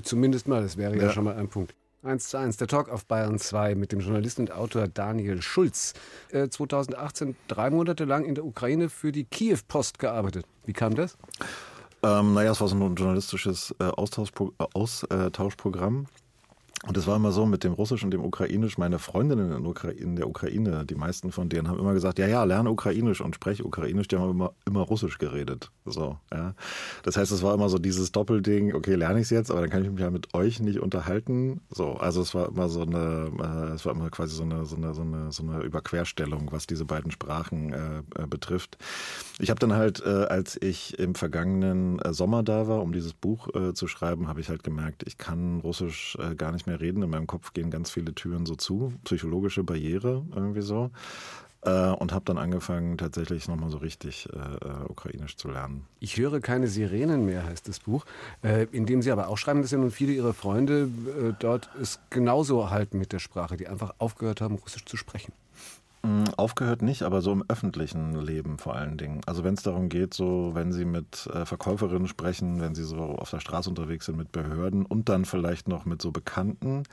Zumindest 0.02 0.48
mal, 0.48 0.62
das 0.62 0.76
wäre 0.76 0.96
ja, 0.96 1.04
ja 1.04 1.12
schon 1.12 1.24
mal 1.24 1.36
ein 1.36 1.48
Punkt. 1.48 1.74
1 2.02 2.28
zu 2.28 2.38
1, 2.38 2.56
der 2.56 2.68
Talk 2.68 2.88
auf 2.88 3.04
Bayern 3.06 3.38
2 3.38 3.74
mit 3.74 3.92
dem 3.92 4.00
Journalisten 4.00 4.42
und 4.42 4.52
Autor 4.52 4.86
Daniel 4.88 5.42
Schulz. 5.42 5.92
Äh, 6.30 6.48
2018 6.48 7.36
drei 7.48 7.70
Monate 7.70 8.04
lang 8.04 8.24
in 8.24 8.34
der 8.34 8.44
Ukraine 8.44 8.88
für 8.88 9.12
die 9.12 9.24
Kiew-Post 9.24 9.98
gearbeitet. 9.98 10.46
Wie 10.64 10.72
kam 10.72 10.94
das? 10.94 11.18
Ähm, 12.02 12.34
naja, 12.34 12.52
es 12.52 12.60
war 12.60 12.68
so 12.68 12.76
ein 12.76 12.94
journalistisches 12.94 13.74
äh, 13.80 13.84
Austauschpro 13.84 14.52
Austauschprogramm. 14.74 16.06
Und 16.84 16.96
es 16.96 17.06
war 17.06 17.16
immer 17.16 17.32
so 17.32 17.46
mit 17.46 17.64
dem 17.64 17.72
Russisch 17.72 18.04
und 18.04 18.10
dem 18.10 18.22
Ukrainisch. 18.22 18.76
Meine 18.76 18.98
Freundinnen 18.98 19.50
in, 19.96 20.16
der 20.16 20.28
Ukraine, 20.28 20.84
die 20.84 20.94
meisten 20.94 21.32
von 21.32 21.48
denen 21.48 21.68
haben 21.68 21.78
immer 21.78 21.94
gesagt, 21.94 22.18
ja, 22.18 22.26
ja, 22.26 22.44
lerne 22.44 22.70
Ukrainisch 22.70 23.20
und 23.20 23.34
spreche 23.34 23.64
Ukrainisch. 23.64 24.08
Die 24.08 24.16
haben 24.16 24.30
immer, 24.30 24.52
immer 24.66 24.82
Russisch 24.82 25.18
geredet. 25.18 25.70
So, 25.86 26.18
ja. 26.32 26.54
Das 27.02 27.16
heißt, 27.16 27.32
es 27.32 27.42
war 27.42 27.54
immer 27.54 27.70
so 27.70 27.78
dieses 27.78 28.12
Doppelding, 28.12 28.74
okay, 28.74 28.94
lerne 28.94 29.20
ich 29.20 29.24
es 29.24 29.30
jetzt, 29.30 29.50
aber 29.50 29.62
dann 29.62 29.70
kann 29.70 29.84
ich 29.84 29.90
mich 29.90 30.00
ja 30.00 30.10
mit 30.10 30.34
euch 30.34 30.60
nicht 30.60 30.78
unterhalten. 30.78 31.62
So, 31.70 31.94
also 31.94 32.20
es 32.20 32.34
war 32.34 32.48
immer 32.48 32.68
so 32.68 32.82
eine, 32.82 33.30
äh, 33.40 33.74
es 33.74 33.86
war 33.86 33.92
immer 33.92 34.10
quasi 34.10 34.36
so 34.36 34.42
eine, 34.42 34.66
so 34.66 34.76
eine, 34.76 34.92
so 34.92 35.02
eine, 35.02 35.32
so 35.32 35.42
eine 35.42 35.62
Überquerstellung, 35.62 36.52
was 36.52 36.66
diese 36.66 36.84
beiden 36.84 37.10
Sprachen 37.10 37.72
äh, 37.72 37.98
äh, 38.22 38.26
betrifft. 38.28 38.76
Ich 39.38 39.48
habe 39.48 39.58
dann 39.58 39.72
halt, 39.72 40.02
äh, 40.04 40.26
als 40.26 40.60
ich 40.60 40.98
im 40.98 41.14
vergangenen 41.14 41.98
äh, 42.00 42.12
Sommer 42.12 42.42
da 42.42 42.68
war, 42.68 42.82
um 42.82 42.92
dieses 42.92 43.14
Buch 43.14 43.48
äh, 43.54 43.72
zu 43.72 43.88
schreiben, 43.88 44.28
habe 44.28 44.40
ich 44.40 44.50
halt 44.50 44.62
gemerkt, 44.62 45.04
ich 45.06 45.16
kann 45.16 45.60
Russisch 45.60 46.18
gar 46.36 46.52
nicht 46.52 46.65
mehr 46.66 46.80
reden. 46.80 47.02
In 47.02 47.10
meinem 47.10 47.26
Kopf 47.26 47.52
gehen 47.52 47.70
ganz 47.70 47.90
viele 47.90 48.14
Türen 48.14 48.46
so 48.46 48.56
zu, 48.56 48.92
psychologische 49.04 49.64
Barriere 49.64 50.24
irgendwie 50.34 50.62
so. 50.62 50.90
Äh, 51.62 51.90
und 51.90 52.12
habe 52.12 52.24
dann 52.24 52.38
angefangen, 52.38 52.96
tatsächlich 52.96 53.48
nochmal 53.48 53.70
so 53.70 53.78
richtig 53.78 54.28
äh, 54.32 54.36
äh, 54.36 54.84
Ukrainisch 54.88 55.36
zu 55.36 55.48
lernen. 55.48 55.84
Ich 55.98 56.16
höre 56.16 56.40
keine 56.40 56.68
Sirenen 56.68 57.26
mehr, 57.26 57.44
heißt 57.44 57.66
das 57.66 57.80
Buch, 57.80 58.04
äh, 58.42 58.66
in 58.70 58.86
dem 58.86 59.02
Sie 59.02 59.10
aber 59.10 59.28
auch 59.28 59.38
schreiben, 59.38 59.62
dass 59.62 59.72
ja 59.72 59.78
nun 59.78 59.90
viele 59.90 60.12
Ihrer 60.12 60.32
Freunde 60.32 60.82
äh, 60.82 61.32
dort 61.38 61.68
es 61.80 61.98
genauso 62.10 62.70
halten 62.70 62.98
mit 62.98 63.12
der 63.12 63.18
Sprache, 63.18 63.56
die 63.56 63.66
einfach 63.66 63.94
aufgehört 63.98 64.40
haben, 64.40 64.56
Russisch 64.56 64.84
zu 64.84 64.96
sprechen. 64.96 65.32
Mm, 66.06 66.24
aufgehört 66.36 66.82
nicht, 66.82 67.02
aber 67.02 67.20
so 67.20 67.32
im 67.32 67.42
öffentlichen 67.48 68.14
Leben 68.14 68.58
vor 68.58 68.76
allen 68.76 68.96
Dingen. 68.96 69.22
Also 69.26 69.42
wenn 69.42 69.54
es 69.54 69.64
darum 69.64 69.88
geht, 69.88 70.14
so 70.14 70.52
wenn 70.54 70.70
Sie 70.70 70.84
mit 70.84 71.26
äh, 71.34 71.44
Verkäuferinnen 71.44 72.06
sprechen, 72.06 72.60
wenn 72.60 72.76
Sie 72.76 72.84
so 72.84 72.96
auf 72.96 73.30
der 73.30 73.40
Straße 73.40 73.68
unterwegs 73.68 74.06
sind 74.06 74.16
mit 74.16 74.30
Behörden 74.30 74.86
und 74.86 75.08
dann 75.08 75.24
vielleicht 75.24 75.66
noch 75.66 75.84
mit 75.84 76.00
so 76.00 76.12
Bekannten. 76.12 76.84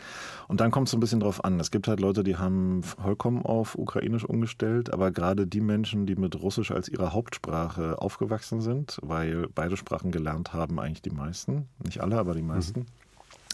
Und 0.47 0.61
dann 0.61 0.71
kommt 0.71 0.87
es 0.87 0.91
so 0.91 0.97
ein 0.97 0.99
bisschen 0.99 1.19
drauf 1.19 1.45
an. 1.45 1.59
Es 1.59 1.69
gibt 1.69 1.87
halt 1.87 1.99
Leute, 1.99 2.23
die 2.23 2.37
haben 2.37 2.81
vollkommen 2.81 3.45
auf 3.45 3.75
Ukrainisch 3.77 4.25
umgestellt, 4.25 4.91
aber 4.91 5.11
gerade 5.11 5.45
die 5.45 5.61
Menschen, 5.61 6.07
die 6.07 6.15
mit 6.15 6.41
Russisch 6.41 6.71
als 6.71 6.89
ihre 6.89 7.13
Hauptsprache 7.13 8.01
aufgewachsen 8.01 8.61
sind, 8.61 8.97
weil 9.03 9.47
beide 9.53 9.77
Sprachen 9.77 10.11
gelernt 10.11 10.53
haben, 10.53 10.79
eigentlich 10.79 11.03
die 11.03 11.11
meisten, 11.11 11.67
nicht 11.83 12.01
alle, 12.01 12.17
aber 12.17 12.33
die 12.33 12.41
meisten. 12.41 12.79
Mhm 12.81 13.02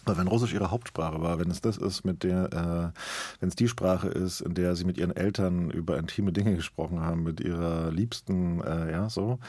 weil 0.06 0.18
wenn 0.18 0.28
Russisch 0.28 0.54
ihre 0.54 0.72
Hauptsprache 0.72 1.22
war, 1.22 1.40
wenn 1.40 1.52
es 1.52 1.62
das 1.62 1.78
ist, 1.78 2.06
mit 2.06 2.24
der, 2.24 2.94
äh, 2.94 3.00
wenn 3.40 3.50
es 3.50 3.56
die 3.56 3.68
Sprache 3.68 4.08
ist, 4.08 4.42
in 4.42 4.54
der 4.54 4.76
sie 4.76 4.86
mit 4.86 4.98
ihren 4.98 5.16
Eltern 5.16 5.72
über 5.72 5.98
intime 5.98 6.32
Dinge 6.32 6.56
gesprochen 6.56 7.02
haben, 7.02 7.24
mit 7.24 7.40
ihrer 7.40 7.92
Liebsten, 7.92 8.62
äh, 8.62 8.92
ja, 8.92 9.10
so, 9.10 9.40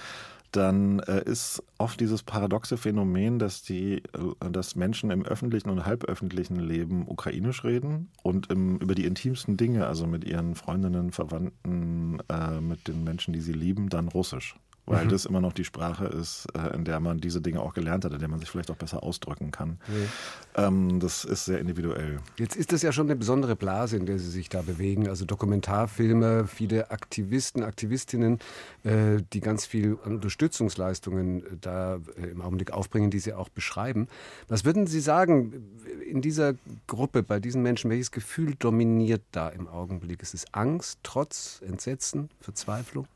dann 0.52 0.98
äh, 1.00 1.22
ist 1.24 1.62
oft 1.78 2.00
dieses 2.00 2.22
paradoxe 2.22 2.76
Phänomen, 2.76 3.38
dass 3.38 3.62
die, 3.62 3.98
äh, 3.98 4.50
dass 4.50 4.74
Menschen 4.74 5.10
im 5.10 5.24
öffentlichen 5.24 5.70
und 5.70 5.86
halböffentlichen 5.86 6.56
Leben 6.56 7.06
ukrainisch 7.06 7.64
reden 7.64 8.10
und 8.22 8.50
im, 8.50 8.78
über 8.78 8.94
die 8.94 9.04
intimsten 9.04 9.56
Dinge, 9.56 9.86
also 9.86 10.06
mit 10.06 10.24
ihren 10.24 10.54
Freundinnen, 10.54 11.12
Verwandten, 11.12 12.18
äh, 12.28 12.60
mit 12.60 12.88
den 12.88 13.04
Menschen, 13.04 13.32
die 13.32 13.40
sie 13.40 13.52
lieben, 13.52 13.88
dann 13.88 14.08
Russisch 14.08 14.56
weil 14.90 15.04
mhm. 15.04 15.10
das 15.10 15.24
immer 15.24 15.40
noch 15.40 15.52
die 15.52 15.64
Sprache 15.64 16.06
ist, 16.06 16.46
äh, 16.54 16.74
in 16.74 16.84
der 16.84 16.98
man 16.98 17.18
diese 17.18 17.40
Dinge 17.40 17.60
auch 17.60 17.74
gelernt 17.74 18.04
hat, 18.04 18.12
in 18.12 18.18
der 18.18 18.28
man 18.28 18.40
sich 18.40 18.50
vielleicht 18.50 18.70
auch 18.70 18.76
besser 18.76 19.02
ausdrücken 19.02 19.52
kann. 19.52 19.78
Mhm. 19.86 20.08
Ähm, 20.56 21.00
das 21.00 21.24
ist 21.24 21.44
sehr 21.44 21.60
individuell. 21.60 22.18
Jetzt 22.36 22.56
ist 22.56 22.72
das 22.72 22.82
ja 22.82 22.90
schon 22.90 23.06
eine 23.06 23.14
besondere 23.14 23.54
Blase, 23.54 23.96
in 23.96 24.06
der 24.06 24.18
Sie 24.18 24.28
sich 24.28 24.48
da 24.48 24.62
bewegen. 24.62 25.08
Also 25.08 25.24
Dokumentarfilme, 25.24 26.46
viele 26.46 26.90
Aktivisten, 26.90 27.62
Aktivistinnen, 27.62 28.40
äh, 28.82 29.18
die 29.32 29.40
ganz 29.40 29.64
viel 29.64 29.94
Unterstützungsleistungen 29.94 31.44
äh, 31.44 31.48
da 31.60 32.00
im 32.16 32.42
Augenblick 32.42 32.72
aufbringen, 32.72 33.10
die 33.10 33.20
Sie 33.20 33.32
auch 33.32 33.48
beschreiben. 33.48 34.08
Was 34.48 34.64
würden 34.64 34.88
Sie 34.88 35.00
sagen 35.00 35.64
in 36.04 36.20
dieser 36.20 36.54
Gruppe, 36.88 37.22
bei 37.22 37.38
diesen 37.38 37.62
Menschen, 37.62 37.90
welches 37.90 38.10
Gefühl 38.10 38.56
dominiert 38.58 39.22
da 39.30 39.48
im 39.48 39.68
Augenblick? 39.68 40.20
Ist 40.22 40.34
es 40.34 40.52
Angst, 40.52 40.98
Trotz, 41.04 41.62
Entsetzen, 41.64 42.28
Verzweiflung? 42.40 43.06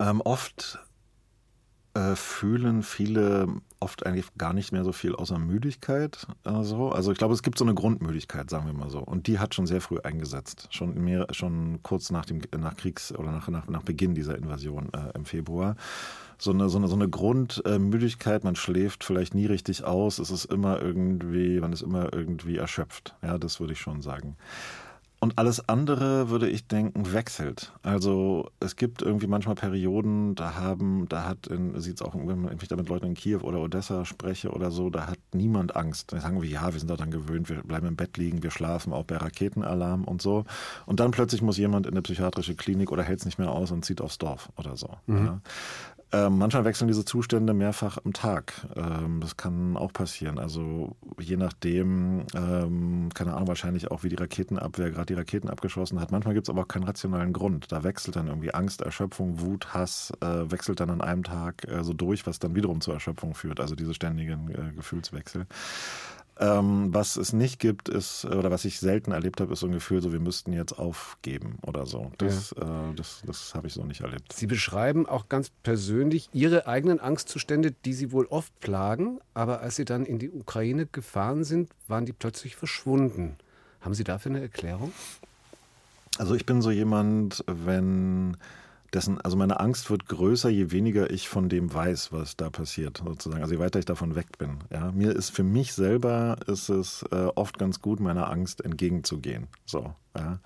Ähm, 0.00 0.20
oft 0.20 0.78
äh, 1.94 2.14
fühlen 2.14 2.82
viele 2.82 3.48
oft 3.80 4.06
eigentlich 4.06 4.26
gar 4.36 4.52
nicht 4.52 4.72
mehr 4.72 4.84
so 4.84 4.92
viel 4.92 5.14
außer 5.14 5.38
Müdigkeit. 5.38 6.26
Also, 6.44 6.90
also 6.90 7.12
ich 7.12 7.18
glaube, 7.18 7.34
es 7.34 7.42
gibt 7.42 7.58
so 7.58 7.64
eine 7.64 7.74
Grundmüdigkeit, 7.74 8.50
sagen 8.50 8.66
wir 8.66 8.72
mal 8.72 8.90
so. 8.90 9.00
Und 9.00 9.26
die 9.26 9.38
hat 9.38 9.54
schon 9.54 9.66
sehr 9.66 9.80
früh 9.80 9.98
eingesetzt. 10.00 10.68
Schon, 10.70 11.02
mehr, 11.02 11.26
schon 11.30 11.80
kurz 11.82 12.10
nach 12.10 12.24
dem 12.24 12.40
nach 12.56 12.76
Kriegs- 12.76 13.12
oder 13.12 13.30
nach, 13.32 13.48
nach, 13.48 13.68
nach 13.68 13.82
Beginn 13.82 14.14
dieser 14.14 14.36
Invasion 14.36 14.90
äh, 14.92 15.16
im 15.16 15.24
Februar. 15.24 15.76
So 16.38 16.52
eine, 16.52 16.68
so 16.68 16.78
eine, 16.78 16.88
so 16.88 16.94
eine 16.94 17.08
Grundmüdigkeit, 17.08 18.44
man 18.44 18.54
schläft 18.54 19.02
vielleicht 19.02 19.34
nie 19.34 19.46
richtig 19.46 19.82
aus, 19.82 20.20
es 20.20 20.30
ist 20.30 20.44
immer 20.44 20.80
irgendwie, 20.80 21.58
man 21.58 21.72
ist 21.72 21.82
immer 21.82 22.12
irgendwie 22.12 22.58
erschöpft. 22.58 23.16
Ja, 23.22 23.38
das 23.38 23.58
würde 23.58 23.72
ich 23.72 23.80
schon 23.80 24.02
sagen. 24.02 24.36
Und 25.20 25.36
alles 25.36 25.68
andere, 25.68 26.30
würde 26.30 26.48
ich 26.48 26.68
denken, 26.68 27.12
wechselt. 27.12 27.72
Also 27.82 28.50
es 28.60 28.76
gibt 28.76 29.02
irgendwie 29.02 29.26
manchmal 29.26 29.56
Perioden, 29.56 30.36
da 30.36 30.54
haben, 30.54 31.08
da 31.08 31.24
hat, 31.24 31.48
sieht 31.74 31.96
es 31.96 32.02
auch, 32.02 32.14
wenn 32.14 32.42
man 32.42 32.56
da 32.56 32.76
mit 32.76 32.88
Leuten 32.88 33.06
in 33.06 33.14
Kiew 33.14 33.40
oder 33.40 33.58
Odessa 33.58 34.04
spreche 34.04 34.50
oder 34.50 34.70
so, 34.70 34.90
da 34.90 35.08
hat 35.08 35.18
niemand 35.32 35.74
Angst. 35.74 36.12
Da 36.12 36.20
sagen 36.20 36.40
wir, 36.40 36.48
ja, 36.48 36.72
wir 36.72 36.78
sind 36.78 36.88
daran 36.88 37.10
gewöhnt, 37.10 37.48
wir 37.48 37.62
bleiben 37.62 37.88
im 37.88 37.96
Bett 37.96 38.16
liegen, 38.16 38.44
wir 38.44 38.52
schlafen 38.52 38.92
auch 38.92 39.04
bei 39.04 39.16
Raketenalarm 39.16 40.04
und 40.04 40.22
so. 40.22 40.44
Und 40.86 41.00
dann 41.00 41.10
plötzlich 41.10 41.42
muss 41.42 41.56
jemand 41.56 41.86
in 41.86 41.94
eine 41.94 42.02
psychiatrische 42.02 42.54
Klinik 42.54 42.92
oder 42.92 43.02
hält 43.02 43.18
es 43.18 43.24
nicht 43.24 43.40
mehr 43.40 43.50
aus 43.50 43.72
und 43.72 43.84
zieht 43.84 44.00
aufs 44.00 44.18
Dorf 44.18 44.50
oder 44.56 44.76
so. 44.76 44.98
Mhm. 45.06 45.24
Ja. 45.26 45.40
Ähm, 46.10 46.38
manchmal 46.38 46.64
wechseln 46.64 46.88
diese 46.88 47.04
Zustände 47.04 47.52
mehrfach 47.52 47.98
am 48.02 48.14
Tag. 48.14 48.54
Ähm, 48.76 49.20
das 49.20 49.36
kann 49.36 49.76
auch 49.76 49.92
passieren. 49.92 50.38
Also 50.38 50.96
je 51.20 51.36
nachdem, 51.36 52.24
ähm, 52.34 53.10
keine 53.12 53.34
Ahnung, 53.34 53.48
wahrscheinlich 53.48 53.90
auch 53.90 54.04
wie 54.04 54.08
die 54.08 54.16
Raketenabwehr 54.16 54.90
gerade 54.90 55.06
die 55.06 55.14
Raketen 55.14 55.50
abgeschossen 55.50 56.00
hat. 56.00 56.10
Manchmal 56.10 56.32
gibt 56.32 56.46
es 56.46 56.50
aber 56.50 56.62
auch 56.62 56.68
keinen 56.68 56.84
rationalen 56.84 57.34
Grund. 57.34 57.70
Da 57.72 57.84
wechselt 57.84 58.16
dann 58.16 58.28
irgendwie 58.28 58.54
Angst, 58.54 58.80
Erschöpfung, 58.80 59.40
Wut, 59.40 59.74
Hass, 59.74 60.10
äh, 60.22 60.50
wechselt 60.50 60.80
dann 60.80 60.88
an 60.88 61.02
einem 61.02 61.24
Tag 61.24 61.68
äh, 61.68 61.84
so 61.84 61.92
durch, 61.92 62.26
was 62.26 62.38
dann 62.38 62.54
wiederum 62.54 62.80
zur 62.80 62.94
Erschöpfung 62.94 63.34
führt. 63.34 63.60
Also 63.60 63.74
diese 63.74 63.92
ständigen 63.92 64.50
äh, 64.50 64.72
Gefühlswechsel. 64.74 65.46
Ähm, 66.40 66.94
was 66.94 67.16
es 67.16 67.32
nicht 67.32 67.58
gibt, 67.58 67.88
ist, 67.88 68.24
oder 68.24 68.50
was 68.50 68.64
ich 68.64 68.78
selten 68.78 69.10
erlebt 69.10 69.40
habe, 69.40 69.52
ist 69.52 69.60
so 69.60 69.66
ein 69.66 69.72
Gefühl, 69.72 70.00
so 70.00 70.12
wir 70.12 70.20
müssten 70.20 70.52
jetzt 70.52 70.78
aufgeben 70.78 71.58
oder 71.66 71.84
so. 71.84 72.12
Das, 72.18 72.54
ja. 72.56 72.90
äh, 72.90 72.94
das, 72.94 73.22
das 73.26 73.54
habe 73.54 73.66
ich 73.66 73.72
so 73.72 73.84
nicht 73.84 74.02
erlebt. 74.02 74.32
Sie 74.32 74.46
beschreiben 74.46 75.06
auch 75.06 75.28
ganz 75.28 75.50
persönlich 75.64 76.28
Ihre 76.32 76.68
eigenen 76.68 77.00
Angstzustände, 77.00 77.74
die 77.84 77.92
Sie 77.92 78.12
wohl 78.12 78.26
oft 78.26 78.58
plagen, 78.60 79.18
aber 79.34 79.62
als 79.62 79.76
Sie 79.76 79.84
dann 79.84 80.06
in 80.06 80.20
die 80.20 80.30
Ukraine 80.30 80.86
gefahren 80.86 81.42
sind, 81.42 81.70
waren 81.88 82.06
die 82.06 82.12
plötzlich 82.12 82.54
verschwunden. 82.54 83.36
Haben 83.80 83.94
Sie 83.94 84.04
dafür 84.04 84.30
eine 84.30 84.40
Erklärung? 84.40 84.92
Also 86.18 86.34
ich 86.34 86.46
bin 86.46 86.62
so 86.62 86.70
jemand, 86.70 87.44
wenn 87.46 88.36
dessen, 88.92 89.20
also 89.20 89.36
meine 89.36 89.60
Angst 89.60 89.90
wird 89.90 90.06
größer, 90.06 90.48
je 90.48 90.70
weniger 90.70 91.10
ich 91.10 91.28
von 91.28 91.48
dem 91.48 91.72
weiß, 91.72 92.12
was 92.12 92.36
da 92.36 92.50
passiert, 92.50 93.02
sozusagen. 93.04 93.42
Also 93.42 93.54
je 93.54 93.60
weiter 93.60 93.78
ich 93.78 93.84
davon 93.84 94.14
weg 94.14 94.38
bin. 94.38 94.58
Ja, 94.70 94.92
mir 94.92 95.14
ist 95.14 95.30
für 95.30 95.42
mich 95.42 95.72
selber 95.74 96.36
ist 96.46 96.68
es 96.68 97.04
äh, 97.10 97.28
oft 97.34 97.58
ganz 97.58 97.80
gut, 97.80 98.00
meiner 98.00 98.30
Angst 98.30 98.64
entgegenzugehen. 98.64 99.48
So, 99.64 99.94
ja. 100.16 100.40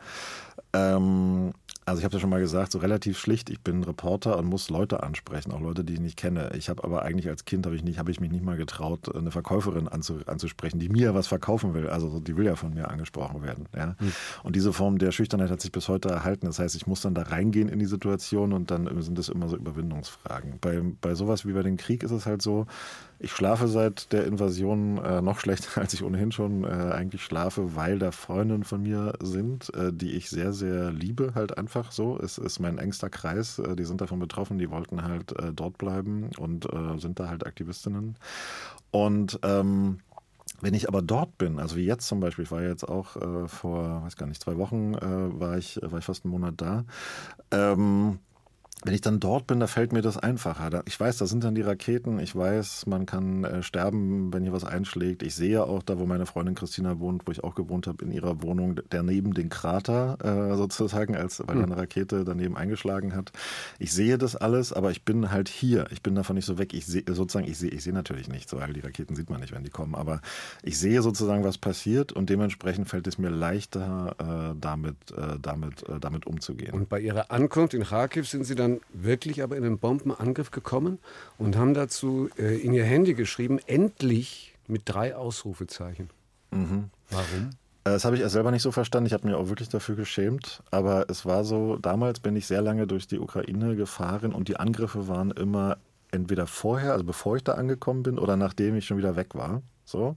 Ähm, 0.73 1.53
Also 1.85 1.99
ich 1.99 2.05
habe 2.05 2.15
ja 2.15 2.21
schon 2.21 2.31
mal 2.31 2.41
gesagt, 2.41 2.73
so 2.73 2.79
relativ 2.79 3.19
schlicht, 3.19 3.51
ich 3.51 3.61
bin 3.61 3.83
Reporter 3.83 4.39
und 4.39 4.47
muss 4.47 4.71
Leute 4.71 5.03
ansprechen, 5.03 5.51
auch 5.51 5.61
Leute, 5.61 5.83
die 5.83 5.95
ich 5.95 6.01
nicht 6.01 6.17
kenne. 6.17 6.53
Ich 6.57 6.69
habe 6.69 6.85
aber 6.85 7.03
eigentlich 7.03 7.29
als 7.29 7.45
Kind 7.45 7.67
habe 7.67 7.75
ich 7.75 7.83
nicht, 7.83 7.99
habe 7.99 8.11
ich 8.11 8.21
mich 8.21 8.31
nicht 8.31 8.45
mal 8.45 8.57
getraut, 8.57 9.15
eine 9.15 9.33
Verkäuferin 9.33 9.89
anzu, 9.89 10.21
anzusprechen, 10.27 10.79
die 10.79 10.89
mir 10.89 11.15
was 11.15 11.27
verkaufen 11.27 11.75
will. 11.75 11.89
Also 11.89 12.21
die 12.21 12.37
will 12.37 12.47
ja 12.47 12.55
von 12.55 12.73
mir 12.73 12.89
angesprochen 12.89 13.43
werden. 13.43 13.67
Ja? 13.75 13.97
Mhm. 13.99 14.13
Und 14.45 14.55
diese 14.55 14.73
Form 14.73 14.99
der 14.99 15.11
Schüchternheit 15.11 15.51
hat 15.51 15.61
sich 15.61 15.73
bis 15.73 15.89
heute 15.89 16.09
erhalten. 16.09 16.47
Das 16.47 16.61
heißt, 16.61 16.77
ich 16.77 16.87
muss 16.87 17.01
dann 17.01 17.15
da 17.15 17.23
reingehen 17.23 17.69
in 17.69 17.81
die 17.81 17.87
Situation 17.87 18.53
und 18.53 18.71
dann 18.71 19.03
sind 19.03 19.19
das 19.19 19.29
immer 19.29 19.49
so 19.49 19.57
Überwindungsfragen. 19.57 20.59
Bei, 20.61 20.81
bei 21.01 21.15
sowas 21.15 21.47
wie 21.47 21.53
bei 21.53 21.63
dem 21.63 21.77
Krieg 21.77 22.05
ist 22.05 22.13
es 22.13 22.27
halt 22.27 22.43
so, 22.43 22.67
ich 23.23 23.33
schlafe 23.33 23.69
seit 23.69 24.13
der 24.13 24.27
Invasion 24.27 24.99
äh, 24.99 25.23
noch 25.23 25.39
schlechter, 25.39 25.81
als 25.81 25.95
ich 25.95 26.03
ohnehin 26.03 26.33
schon 26.33 26.65
äh, 26.65 26.93
eigentlich 26.93 27.23
schlafe, 27.23 27.77
weil 27.77 27.99
da 27.99 28.11
Freundinnen 28.11 28.65
von 28.65 28.83
mir 28.83 29.15
sind, 29.21 29.73
äh, 29.75 29.93
die 29.93 30.13
ich 30.13 30.29
sehr, 30.29 30.53
sehr 30.53 30.91
liebe, 30.91 31.35
halt 31.35 31.57
einfach 31.57 31.93
so. 31.93 32.19
Es 32.19 32.39
ist 32.39 32.59
mein 32.59 32.79
engster 32.79 33.11
Kreis. 33.11 33.61
Äh, 33.61 33.77
die 33.77 33.85
sind 33.85 34.01
davon 34.01 34.19
betroffen. 34.19 34.59
Die 34.59 34.71
wollten 34.71 35.05
halt 35.05 35.39
äh, 35.39 35.53
dort 35.53 35.79
bleiben 35.79 36.31
und 36.37 36.67
äh, 36.73 36.99
sind 36.99 37.21
da 37.21 37.29
halt 37.29 37.47
Aktivistinnen. 37.47 38.17
Und 38.91 39.39
ähm, 39.45 40.01
wenn 40.61 40.75
ich 40.75 40.89
aber 40.89 41.01
dort 41.01 41.39
bin, 41.39 41.61
also 41.61 41.77
wie 41.77 41.87
jetzt 41.87 42.07
zum 42.07 42.21
Beispiel, 42.21 42.45
ich 42.45 42.51
war 42.53 42.63
jetzt 42.63 42.85
auch 42.85 43.17
vor, 43.49 44.03
weiß 44.05 44.17
gar 44.17 44.27
nicht, 44.27 44.41
zwei 44.41 44.57
Wochen 44.59 44.95
war 44.95 45.59
ich, 45.59 45.81
war 45.83 45.99
ich 45.99 46.05
fast 46.05 46.25
einen 46.25 46.31
Monat 46.31 46.55
da. 46.59 46.85
Ähm, 47.51 48.21
wenn 48.85 48.95
ich 48.95 49.01
dann 49.01 49.21
dort 49.21 49.47
bin, 49.47 49.61
da 49.61 49.69
fällt 49.69 49.93
mir 49.93 50.03
das 50.03 50.17
einfacher. 50.17 50.83
Ich 50.87 50.99
weiß, 50.99 51.17
da 51.19 51.27
sind 51.27 51.45
dann 51.45 51.55
die 51.55 51.63
Raketen. 51.63 52.19
Ich 52.19 52.35
weiß, 52.35 52.87
man 52.87 53.07
kann 53.07 53.45
äh, 53.45 53.63
sterben, 53.63 54.33
wenn 54.33 54.43
hier 54.43 54.53
was 54.53 54.65
einschlägt. 54.65 55.23
Ich 55.23 55.37
sehe 55.37 55.63
auch 55.63 55.85
da, 55.85 55.99
wo 55.99 56.07
meine 56.07 56.27
Freundin 56.27 56.57
Christina 56.57 56.99
wohnt, 56.99 57.23
wo 57.27 57.31
ich 57.31 57.45
auch 57.45 57.55
gewohnt 57.55 57.87
habe, 57.87 58.05
in 58.05 58.11
ihrer 58.11 58.43
Wohnung, 58.43 58.81
daneben 58.91 59.35
den 59.35 59.51
Krater 59.51 60.19
äh, 60.23 60.57
sozusagen, 60.57 61.15
als 61.15 61.41
weil 61.47 61.57
hm. 61.57 61.65
eine 61.65 61.77
Rakete 61.77 62.25
daneben 62.25 62.57
eingeschlagen 62.57 63.15
hat. 63.15 63.31
Ich 63.79 63.93
sehe 63.93 64.19
das 64.19 64.35
alles, 64.35 64.73
aber 64.73 64.91
ich 64.91 65.05
bin 65.05 65.31
halt 65.31 65.49
hier. 65.49 65.87
Ich 65.93 66.03
bin 66.03 66.17
davon 66.17 66.35
nicht 66.35 66.47
so 66.47 66.59
weg. 66.59 66.75
Ich 66.75 66.87
sehe 66.87 67.05
sozusagen, 67.07 67.47
ich 67.47 67.59
sehe, 67.59 67.71
ich 67.71 67.85
sehe 67.85 67.93
natürlich 67.93 68.29
nichts, 68.29 68.53
weil 68.53 68.73
die 68.73 68.81
Raketen 68.81 69.15
sieht 69.15 69.31
man 69.31 69.41
nicht, 69.41 69.55
wenn 69.55 69.63
die 69.63 69.71
kommen. 69.71 69.95
Aber 69.95 70.21
ich 70.65 70.77
sehe 70.77 71.03
sozusagen, 71.03 71.45
was 71.45 71.57
passiert 71.57 72.13
und 72.13 72.31
dementsprechend 72.31 72.89
fällt 72.89 73.07
es 73.07 73.17
mir 73.17 73.31
leichter, 73.31 74.17
äh, 74.19 74.57
damit, 74.59 74.97
damit, 75.41 75.85
damit 76.01 76.27
umzugehen. 76.27 76.73
Und 76.73 76.89
bei 76.89 77.01
Ihrer 77.01 77.31
Ankunft 77.31 77.75
in 77.75 77.85
Kharkiv 77.85 78.29
sind 78.29 78.45
Sie 78.45 78.55
dann 78.55 78.72
dann 78.73 78.81
wirklich 78.93 79.43
aber 79.43 79.57
in 79.57 79.65
einen 79.65 79.79
Bombenangriff 79.79 80.51
gekommen 80.51 80.99
und 81.39 81.57
haben 81.57 81.75
dazu 81.75 82.29
äh, 82.39 82.57
in 82.57 82.73
ihr 82.73 82.85
Handy 82.85 83.15
geschrieben, 83.15 83.59
endlich 83.67 84.55
mit 84.67 84.83
drei 84.85 85.17
Ausrufezeichen. 85.17 86.11
Mhm. 86.51 86.91
Warum? 87.11 87.51
Äh, 87.85 87.91
das 87.91 88.05
habe 88.05 88.17
ich 88.17 88.25
selber 88.25 88.51
nicht 88.51 88.63
so 88.63 88.73
verstanden. 88.73 89.07
Ich 89.07 89.13
habe 89.13 89.27
mich 89.27 89.37
auch 89.37 89.49
wirklich 89.49 89.69
dafür 89.69 89.97
geschämt. 89.97 90.63
Aber 90.71 91.07
es 91.09 91.27
war 91.27 91.45
so, 91.45 91.77
damals 91.77 92.21
bin 92.21 92.37
ich 92.37 92.47
sehr 92.47 92.63
lange 92.63 92.87
durch 92.87 93.07
die 93.07 93.19
Ukraine 93.19 93.77
gefahren 93.77 94.33
und 94.33 94.49
die 94.49 94.57
Angriffe 94.57 95.09
waren 95.09 95.31
immer 95.31 95.79
entweder 96.11 96.47
vorher, 96.47 96.93
also 96.93 97.05
bevor 97.05 97.37
ich 97.37 97.45
da 97.45 97.53
angekommen 97.53 98.03
bin, 98.03 98.19
oder 98.19 98.37
nachdem 98.37 98.77
ich 98.77 98.87
schon 98.87 98.99
wieder 98.99 99.17
weg 99.17 99.35
war. 99.35 99.63
So. 99.85 100.17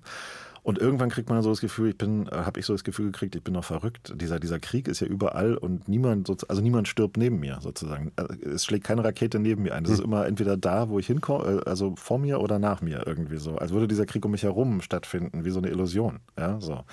Und 0.65 0.79
irgendwann 0.79 1.11
kriegt 1.11 1.29
man 1.29 1.39
so 1.43 1.51
das 1.51 1.61
Gefühl, 1.61 1.89
ich 1.89 1.97
bin, 1.99 2.25
äh, 2.25 2.37
habe 2.37 2.59
ich 2.59 2.65
so 2.65 2.73
das 2.73 2.83
Gefühl 2.83 3.11
gekriegt, 3.11 3.35
ich 3.35 3.43
bin 3.43 3.53
noch 3.53 3.63
verrückt. 3.63 4.13
Dieser, 4.15 4.39
dieser 4.39 4.59
Krieg 4.59 4.87
ist 4.87 4.99
ja 4.99 5.05
überall 5.05 5.57
und 5.57 5.87
niemand, 5.87 6.27
also 6.49 6.59
niemand 6.59 6.87
stirbt 6.87 7.17
neben 7.17 7.39
mir 7.39 7.59
sozusagen. 7.61 8.11
Äh, 8.15 8.47
es 8.47 8.65
schlägt 8.65 8.83
keine 8.83 9.03
Rakete 9.03 9.37
neben 9.37 9.61
mir 9.61 9.75
ein. 9.75 9.83
Das 9.83 9.93
ist 9.93 9.99
hm. 9.99 10.05
immer 10.05 10.25
entweder 10.25 10.57
da, 10.57 10.89
wo 10.89 10.97
ich 10.97 11.05
hinkomme, 11.05 11.61
äh, 11.63 11.69
also 11.69 11.93
vor 11.95 12.17
mir 12.17 12.41
oder 12.41 12.57
nach 12.57 12.81
mir 12.81 13.05
irgendwie 13.05 13.37
so. 13.37 13.57
Als 13.57 13.73
würde 13.73 13.87
dieser 13.87 14.07
Krieg 14.07 14.25
um 14.25 14.31
mich 14.31 14.41
herum 14.41 14.81
stattfinden, 14.81 15.45
wie 15.45 15.51
so 15.51 15.59
eine 15.59 15.69
Illusion. 15.69 16.19
Ja, 16.35 16.59
so. 16.59 16.83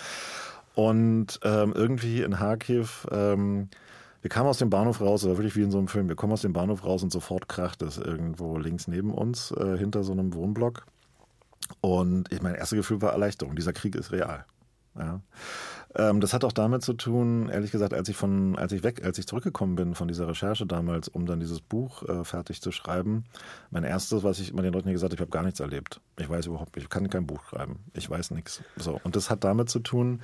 Und 0.75 1.41
ähm, 1.43 1.73
irgendwie 1.75 2.21
in 2.21 2.33
Kharkiv, 2.33 3.07
ähm, 3.11 3.69
wir 4.21 4.29
kamen 4.29 4.51
aus 4.51 4.59
dem 4.59 4.69
Bahnhof 4.69 5.01
raus, 5.01 5.25
oder 5.25 5.39
wirklich 5.39 5.57
wie 5.57 5.63
in 5.63 5.71
so 5.71 5.79
einem 5.79 5.89
Film, 5.89 6.11
wir 6.11 6.17
kommen 6.17 6.35
aus 6.35 6.43
dem 6.43 6.53
Bahnhof 6.53 6.85
raus 6.85 7.03
und 7.03 7.11
sofort 7.11 7.49
kracht 7.49 7.81
es 7.81 7.97
irgendwo 7.97 8.59
links 8.59 8.87
neben 8.87 9.15
uns, 9.15 9.51
äh, 9.53 9.79
hinter 9.79 10.05
so 10.05 10.13
einem 10.13 10.35
Wohnblock. 10.35 10.85
Und 11.81 12.31
ich, 12.33 12.43
mein 12.43 12.55
erstes 12.55 12.77
Gefühl 12.77 13.03
war 13.03 13.13
Erleichterung. 13.13 13.57
Dieser 13.57 13.73
Krieg 13.73 13.95
ist 13.95 14.13
real. 14.13 14.45
Ja. 14.99 15.21
Ähm, 15.95 16.21
das 16.21 16.33
hat 16.33 16.45
auch 16.45 16.53
damit 16.53 16.83
zu 16.83 16.95
tun, 16.95 17.49
ehrlich 17.49 17.71
gesagt, 17.71 17.93
als 17.93 18.09
ich 18.09 18.17
von, 18.17 18.57
als 18.57 18.73
ich 18.73 18.83
weg, 18.83 19.05
als 19.05 19.19
ich 19.19 19.27
zurückgekommen 19.27 19.77
bin 19.77 19.95
von 19.95 20.09
dieser 20.09 20.29
Recherche 20.29 20.67
damals, 20.67 21.09
um 21.09 21.27
dann 21.27 21.41
dieses 21.41 21.61
Buch 21.61 22.03
äh, 22.09 22.25
fertig 22.25 22.63
zu 22.63 22.73
schreiben, 22.73 23.25
mein 23.71 23.85
erstes, 23.85 24.23
was 24.23 24.39
ich 24.39 24.51
immer 24.51 24.63
den 24.63 24.73
Leuten 24.73 24.91
gesagt 24.91 25.13
habe, 25.13 25.17
ich 25.17 25.21
habe 25.21 25.31
gar 25.31 25.43
nichts 25.43 25.61
erlebt. 25.61 26.01
Ich 26.19 26.29
weiß 26.29 26.47
überhaupt, 26.47 26.77
ich 26.77 26.89
kann 26.89 27.09
kein 27.11 27.27
Buch 27.27 27.43
schreiben. 27.49 27.81
Ich 27.95 28.09
weiß 28.09 28.31
nichts. 28.31 28.63
So. 28.77 29.01
Und 29.05 29.17
das 29.17 29.31
hat 29.31 29.45
damit 29.45 29.69
zu 29.69 29.81
tun, 29.81 30.21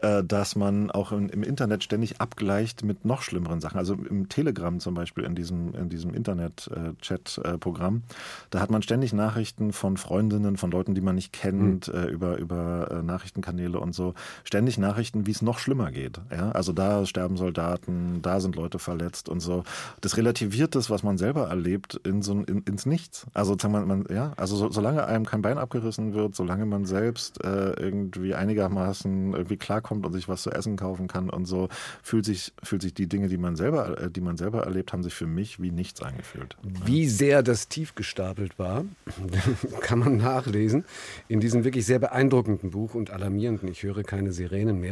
äh, 0.00 0.22
dass 0.22 0.56
man 0.56 0.90
auch 0.90 1.12
im, 1.12 1.28
im, 1.28 1.42
Internet 1.42 1.82
ständig 1.82 2.20
abgleicht 2.20 2.84
mit 2.84 3.04
noch 3.04 3.22
schlimmeren 3.22 3.60
Sachen. 3.60 3.78
Also 3.78 3.94
im 3.94 4.28
Telegram 4.28 4.78
zum 4.80 4.94
Beispiel, 4.94 5.24
in 5.24 5.34
diesem, 5.34 5.74
in 5.74 5.88
diesem 5.88 6.14
Internet-Chat-Programm, 6.14 7.96
äh, 7.96 8.14
da 8.50 8.60
hat 8.60 8.70
man 8.70 8.82
ständig 8.82 9.12
Nachrichten 9.12 9.72
von 9.72 9.96
Freundinnen, 9.96 10.56
von 10.56 10.70
Leuten, 10.70 10.94
die 10.94 11.00
man 11.00 11.14
nicht 11.14 11.32
kennt, 11.32 11.92
mhm. 11.92 12.04
über, 12.08 12.36
über 12.38 12.90
äh, 12.90 13.02
Nachrichtenkanäle 13.02 13.80
und 13.80 13.94
so. 13.94 14.14
Ständig 14.44 14.78
Nachrichten, 14.78 14.97
wie 14.98 15.30
es 15.30 15.42
noch 15.42 15.58
schlimmer 15.58 15.90
geht. 15.90 16.20
Ja? 16.30 16.52
Also 16.52 16.72
da 16.72 17.06
sterben 17.06 17.36
Soldaten, 17.36 18.20
da 18.22 18.40
sind 18.40 18.56
Leute 18.56 18.78
verletzt 18.78 19.28
und 19.28 19.40
so. 19.40 19.64
Das 20.00 20.16
relativiert 20.16 20.74
das, 20.74 20.90
was 20.90 21.02
man 21.02 21.18
selber 21.18 21.48
erlebt, 21.48 22.00
in 22.04 22.22
so, 22.22 22.32
in, 22.32 22.62
ins 22.62 22.86
Nichts. 22.86 23.26
Also, 23.34 23.56
man, 23.68 23.86
man, 23.86 24.04
ja, 24.10 24.32
also 24.36 24.56
so, 24.56 24.70
solange 24.70 25.06
einem 25.06 25.26
kein 25.26 25.42
Bein 25.42 25.58
abgerissen 25.58 26.14
wird, 26.14 26.34
solange 26.34 26.66
man 26.66 26.84
selbst 26.84 27.44
äh, 27.44 27.72
irgendwie 27.72 28.34
einigermaßen 28.34 29.32
irgendwie 29.32 29.56
klarkommt, 29.56 29.78
klarkommt 29.78 30.06
und 30.06 30.12
sich 30.12 30.28
was 30.28 30.42
zu 30.42 30.50
essen 30.50 30.76
kaufen 30.76 31.08
kann 31.08 31.30
und 31.30 31.46
so, 31.46 31.68
fühlt 32.02 32.24
sich, 32.24 32.52
fühlt 32.62 32.82
sich 32.82 32.94
die 32.94 33.06
Dinge, 33.06 33.28
die 33.28 33.38
man 33.38 33.56
selber, 33.56 34.00
äh, 34.00 34.10
die 34.10 34.20
man 34.20 34.36
selber 34.36 34.64
erlebt, 34.64 34.92
haben 34.92 35.02
sich 35.02 35.14
für 35.14 35.26
mich 35.26 35.60
wie 35.60 35.70
nichts 35.70 36.02
angefühlt. 36.02 36.56
Wie 36.84 37.06
sehr 37.08 37.42
das 37.42 37.68
tief 37.68 37.94
gestapelt 37.94 38.58
war, 38.58 38.84
kann 39.80 39.98
man 39.98 40.16
nachlesen 40.16 40.84
in 41.28 41.40
diesem 41.40 41.64
wirklich 41.64 41.86
sehr 41.86 41.98
beeindruckenden 41.98 42.70
Buch 42.70 42.94
und 42.94 43.10
alarmierenden, 43.10 43.68
ich 43.68 43.82
höre 43.82 44.02
keine 44.02 44.32
Sirenen 44.32 44.80
mehr, 44.80 44.87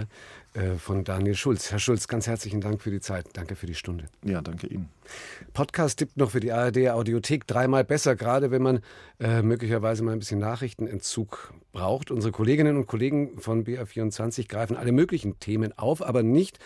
äh, 0.54 0.76
von 0.78 1.04
Daniel 1.04 1.34
Schulz. 1.34 1.70
Herr 1.70 1.78
Schulz, 1.78 2.08
ganz 2.08 2.26
herzlichen 2.26 2.60
Dank 2.60 2.82
für 2.82 2.90
die 2.90 3.00
Zeit. 3.00 3.26
Danke 3.34 3.56
für 3.56 3.66
die 3.66 3.74
Stunde. 3.74 4.06
Ja, 4.24 4.40
danke 4.40 4.66
Ihnen. 4.66 4.88
Podcast-Tipp 5.52 6.10
noch 6.16 6.30
für 6.30 6.40
die 6.40 6.52
ARD 6.52 6.88
Audiothek. 6.90 7.46
Dreimal 7.46 7.84
besser, 7.84 8.16
gerade 8.16 8.50
wenn 8.50 8.62
man 8.62 8.80
äh, 9.20 9.42
möglicherweise 9.42 10.02
mal 10.02 10.12
ein 10.12 10.18
bisschen 10.18 10.40
Nachrichtenentzug 10.40 11.54
braucht. 11.72 12.10
Unsere 12.10 12.32
Kolleginnen 12.32 12.76
und 12.76 12.86
Kollegen 12.86 13.38
von 13.38 13.64
BR24 13.64 14.48
greifen 14.48 14.76
alle 14.76 14.92
möglichen 14.92 15.38
Themen 15.40 15.76
auf, 15.76 16.06
aber 16.06 16.22
nicht 16.22 16.58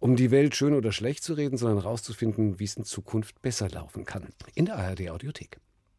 um 0.00 0.16
die 0.16 0.30
Welt 0.30 0.54
schön 0.54 0.74
oder 0.74 0.92
schlecht 0.92 1.24
zu 1.24 1.34
reden, 1.34 1.56
sondern 1.56 1.80
herauszufinden, 1.82 2.58
wie 2.58 2.64
es 2.64 2.76
in 2.76 2.84
Zukunft 2.84 3.40
besser 3.42 3.70
laufen 3.70 4.04
kann. 4.04 4.28
In 4.54 4.66
der 4.66 4.76
ARD 4.76 5.08
Audiothek. 5.10 5.58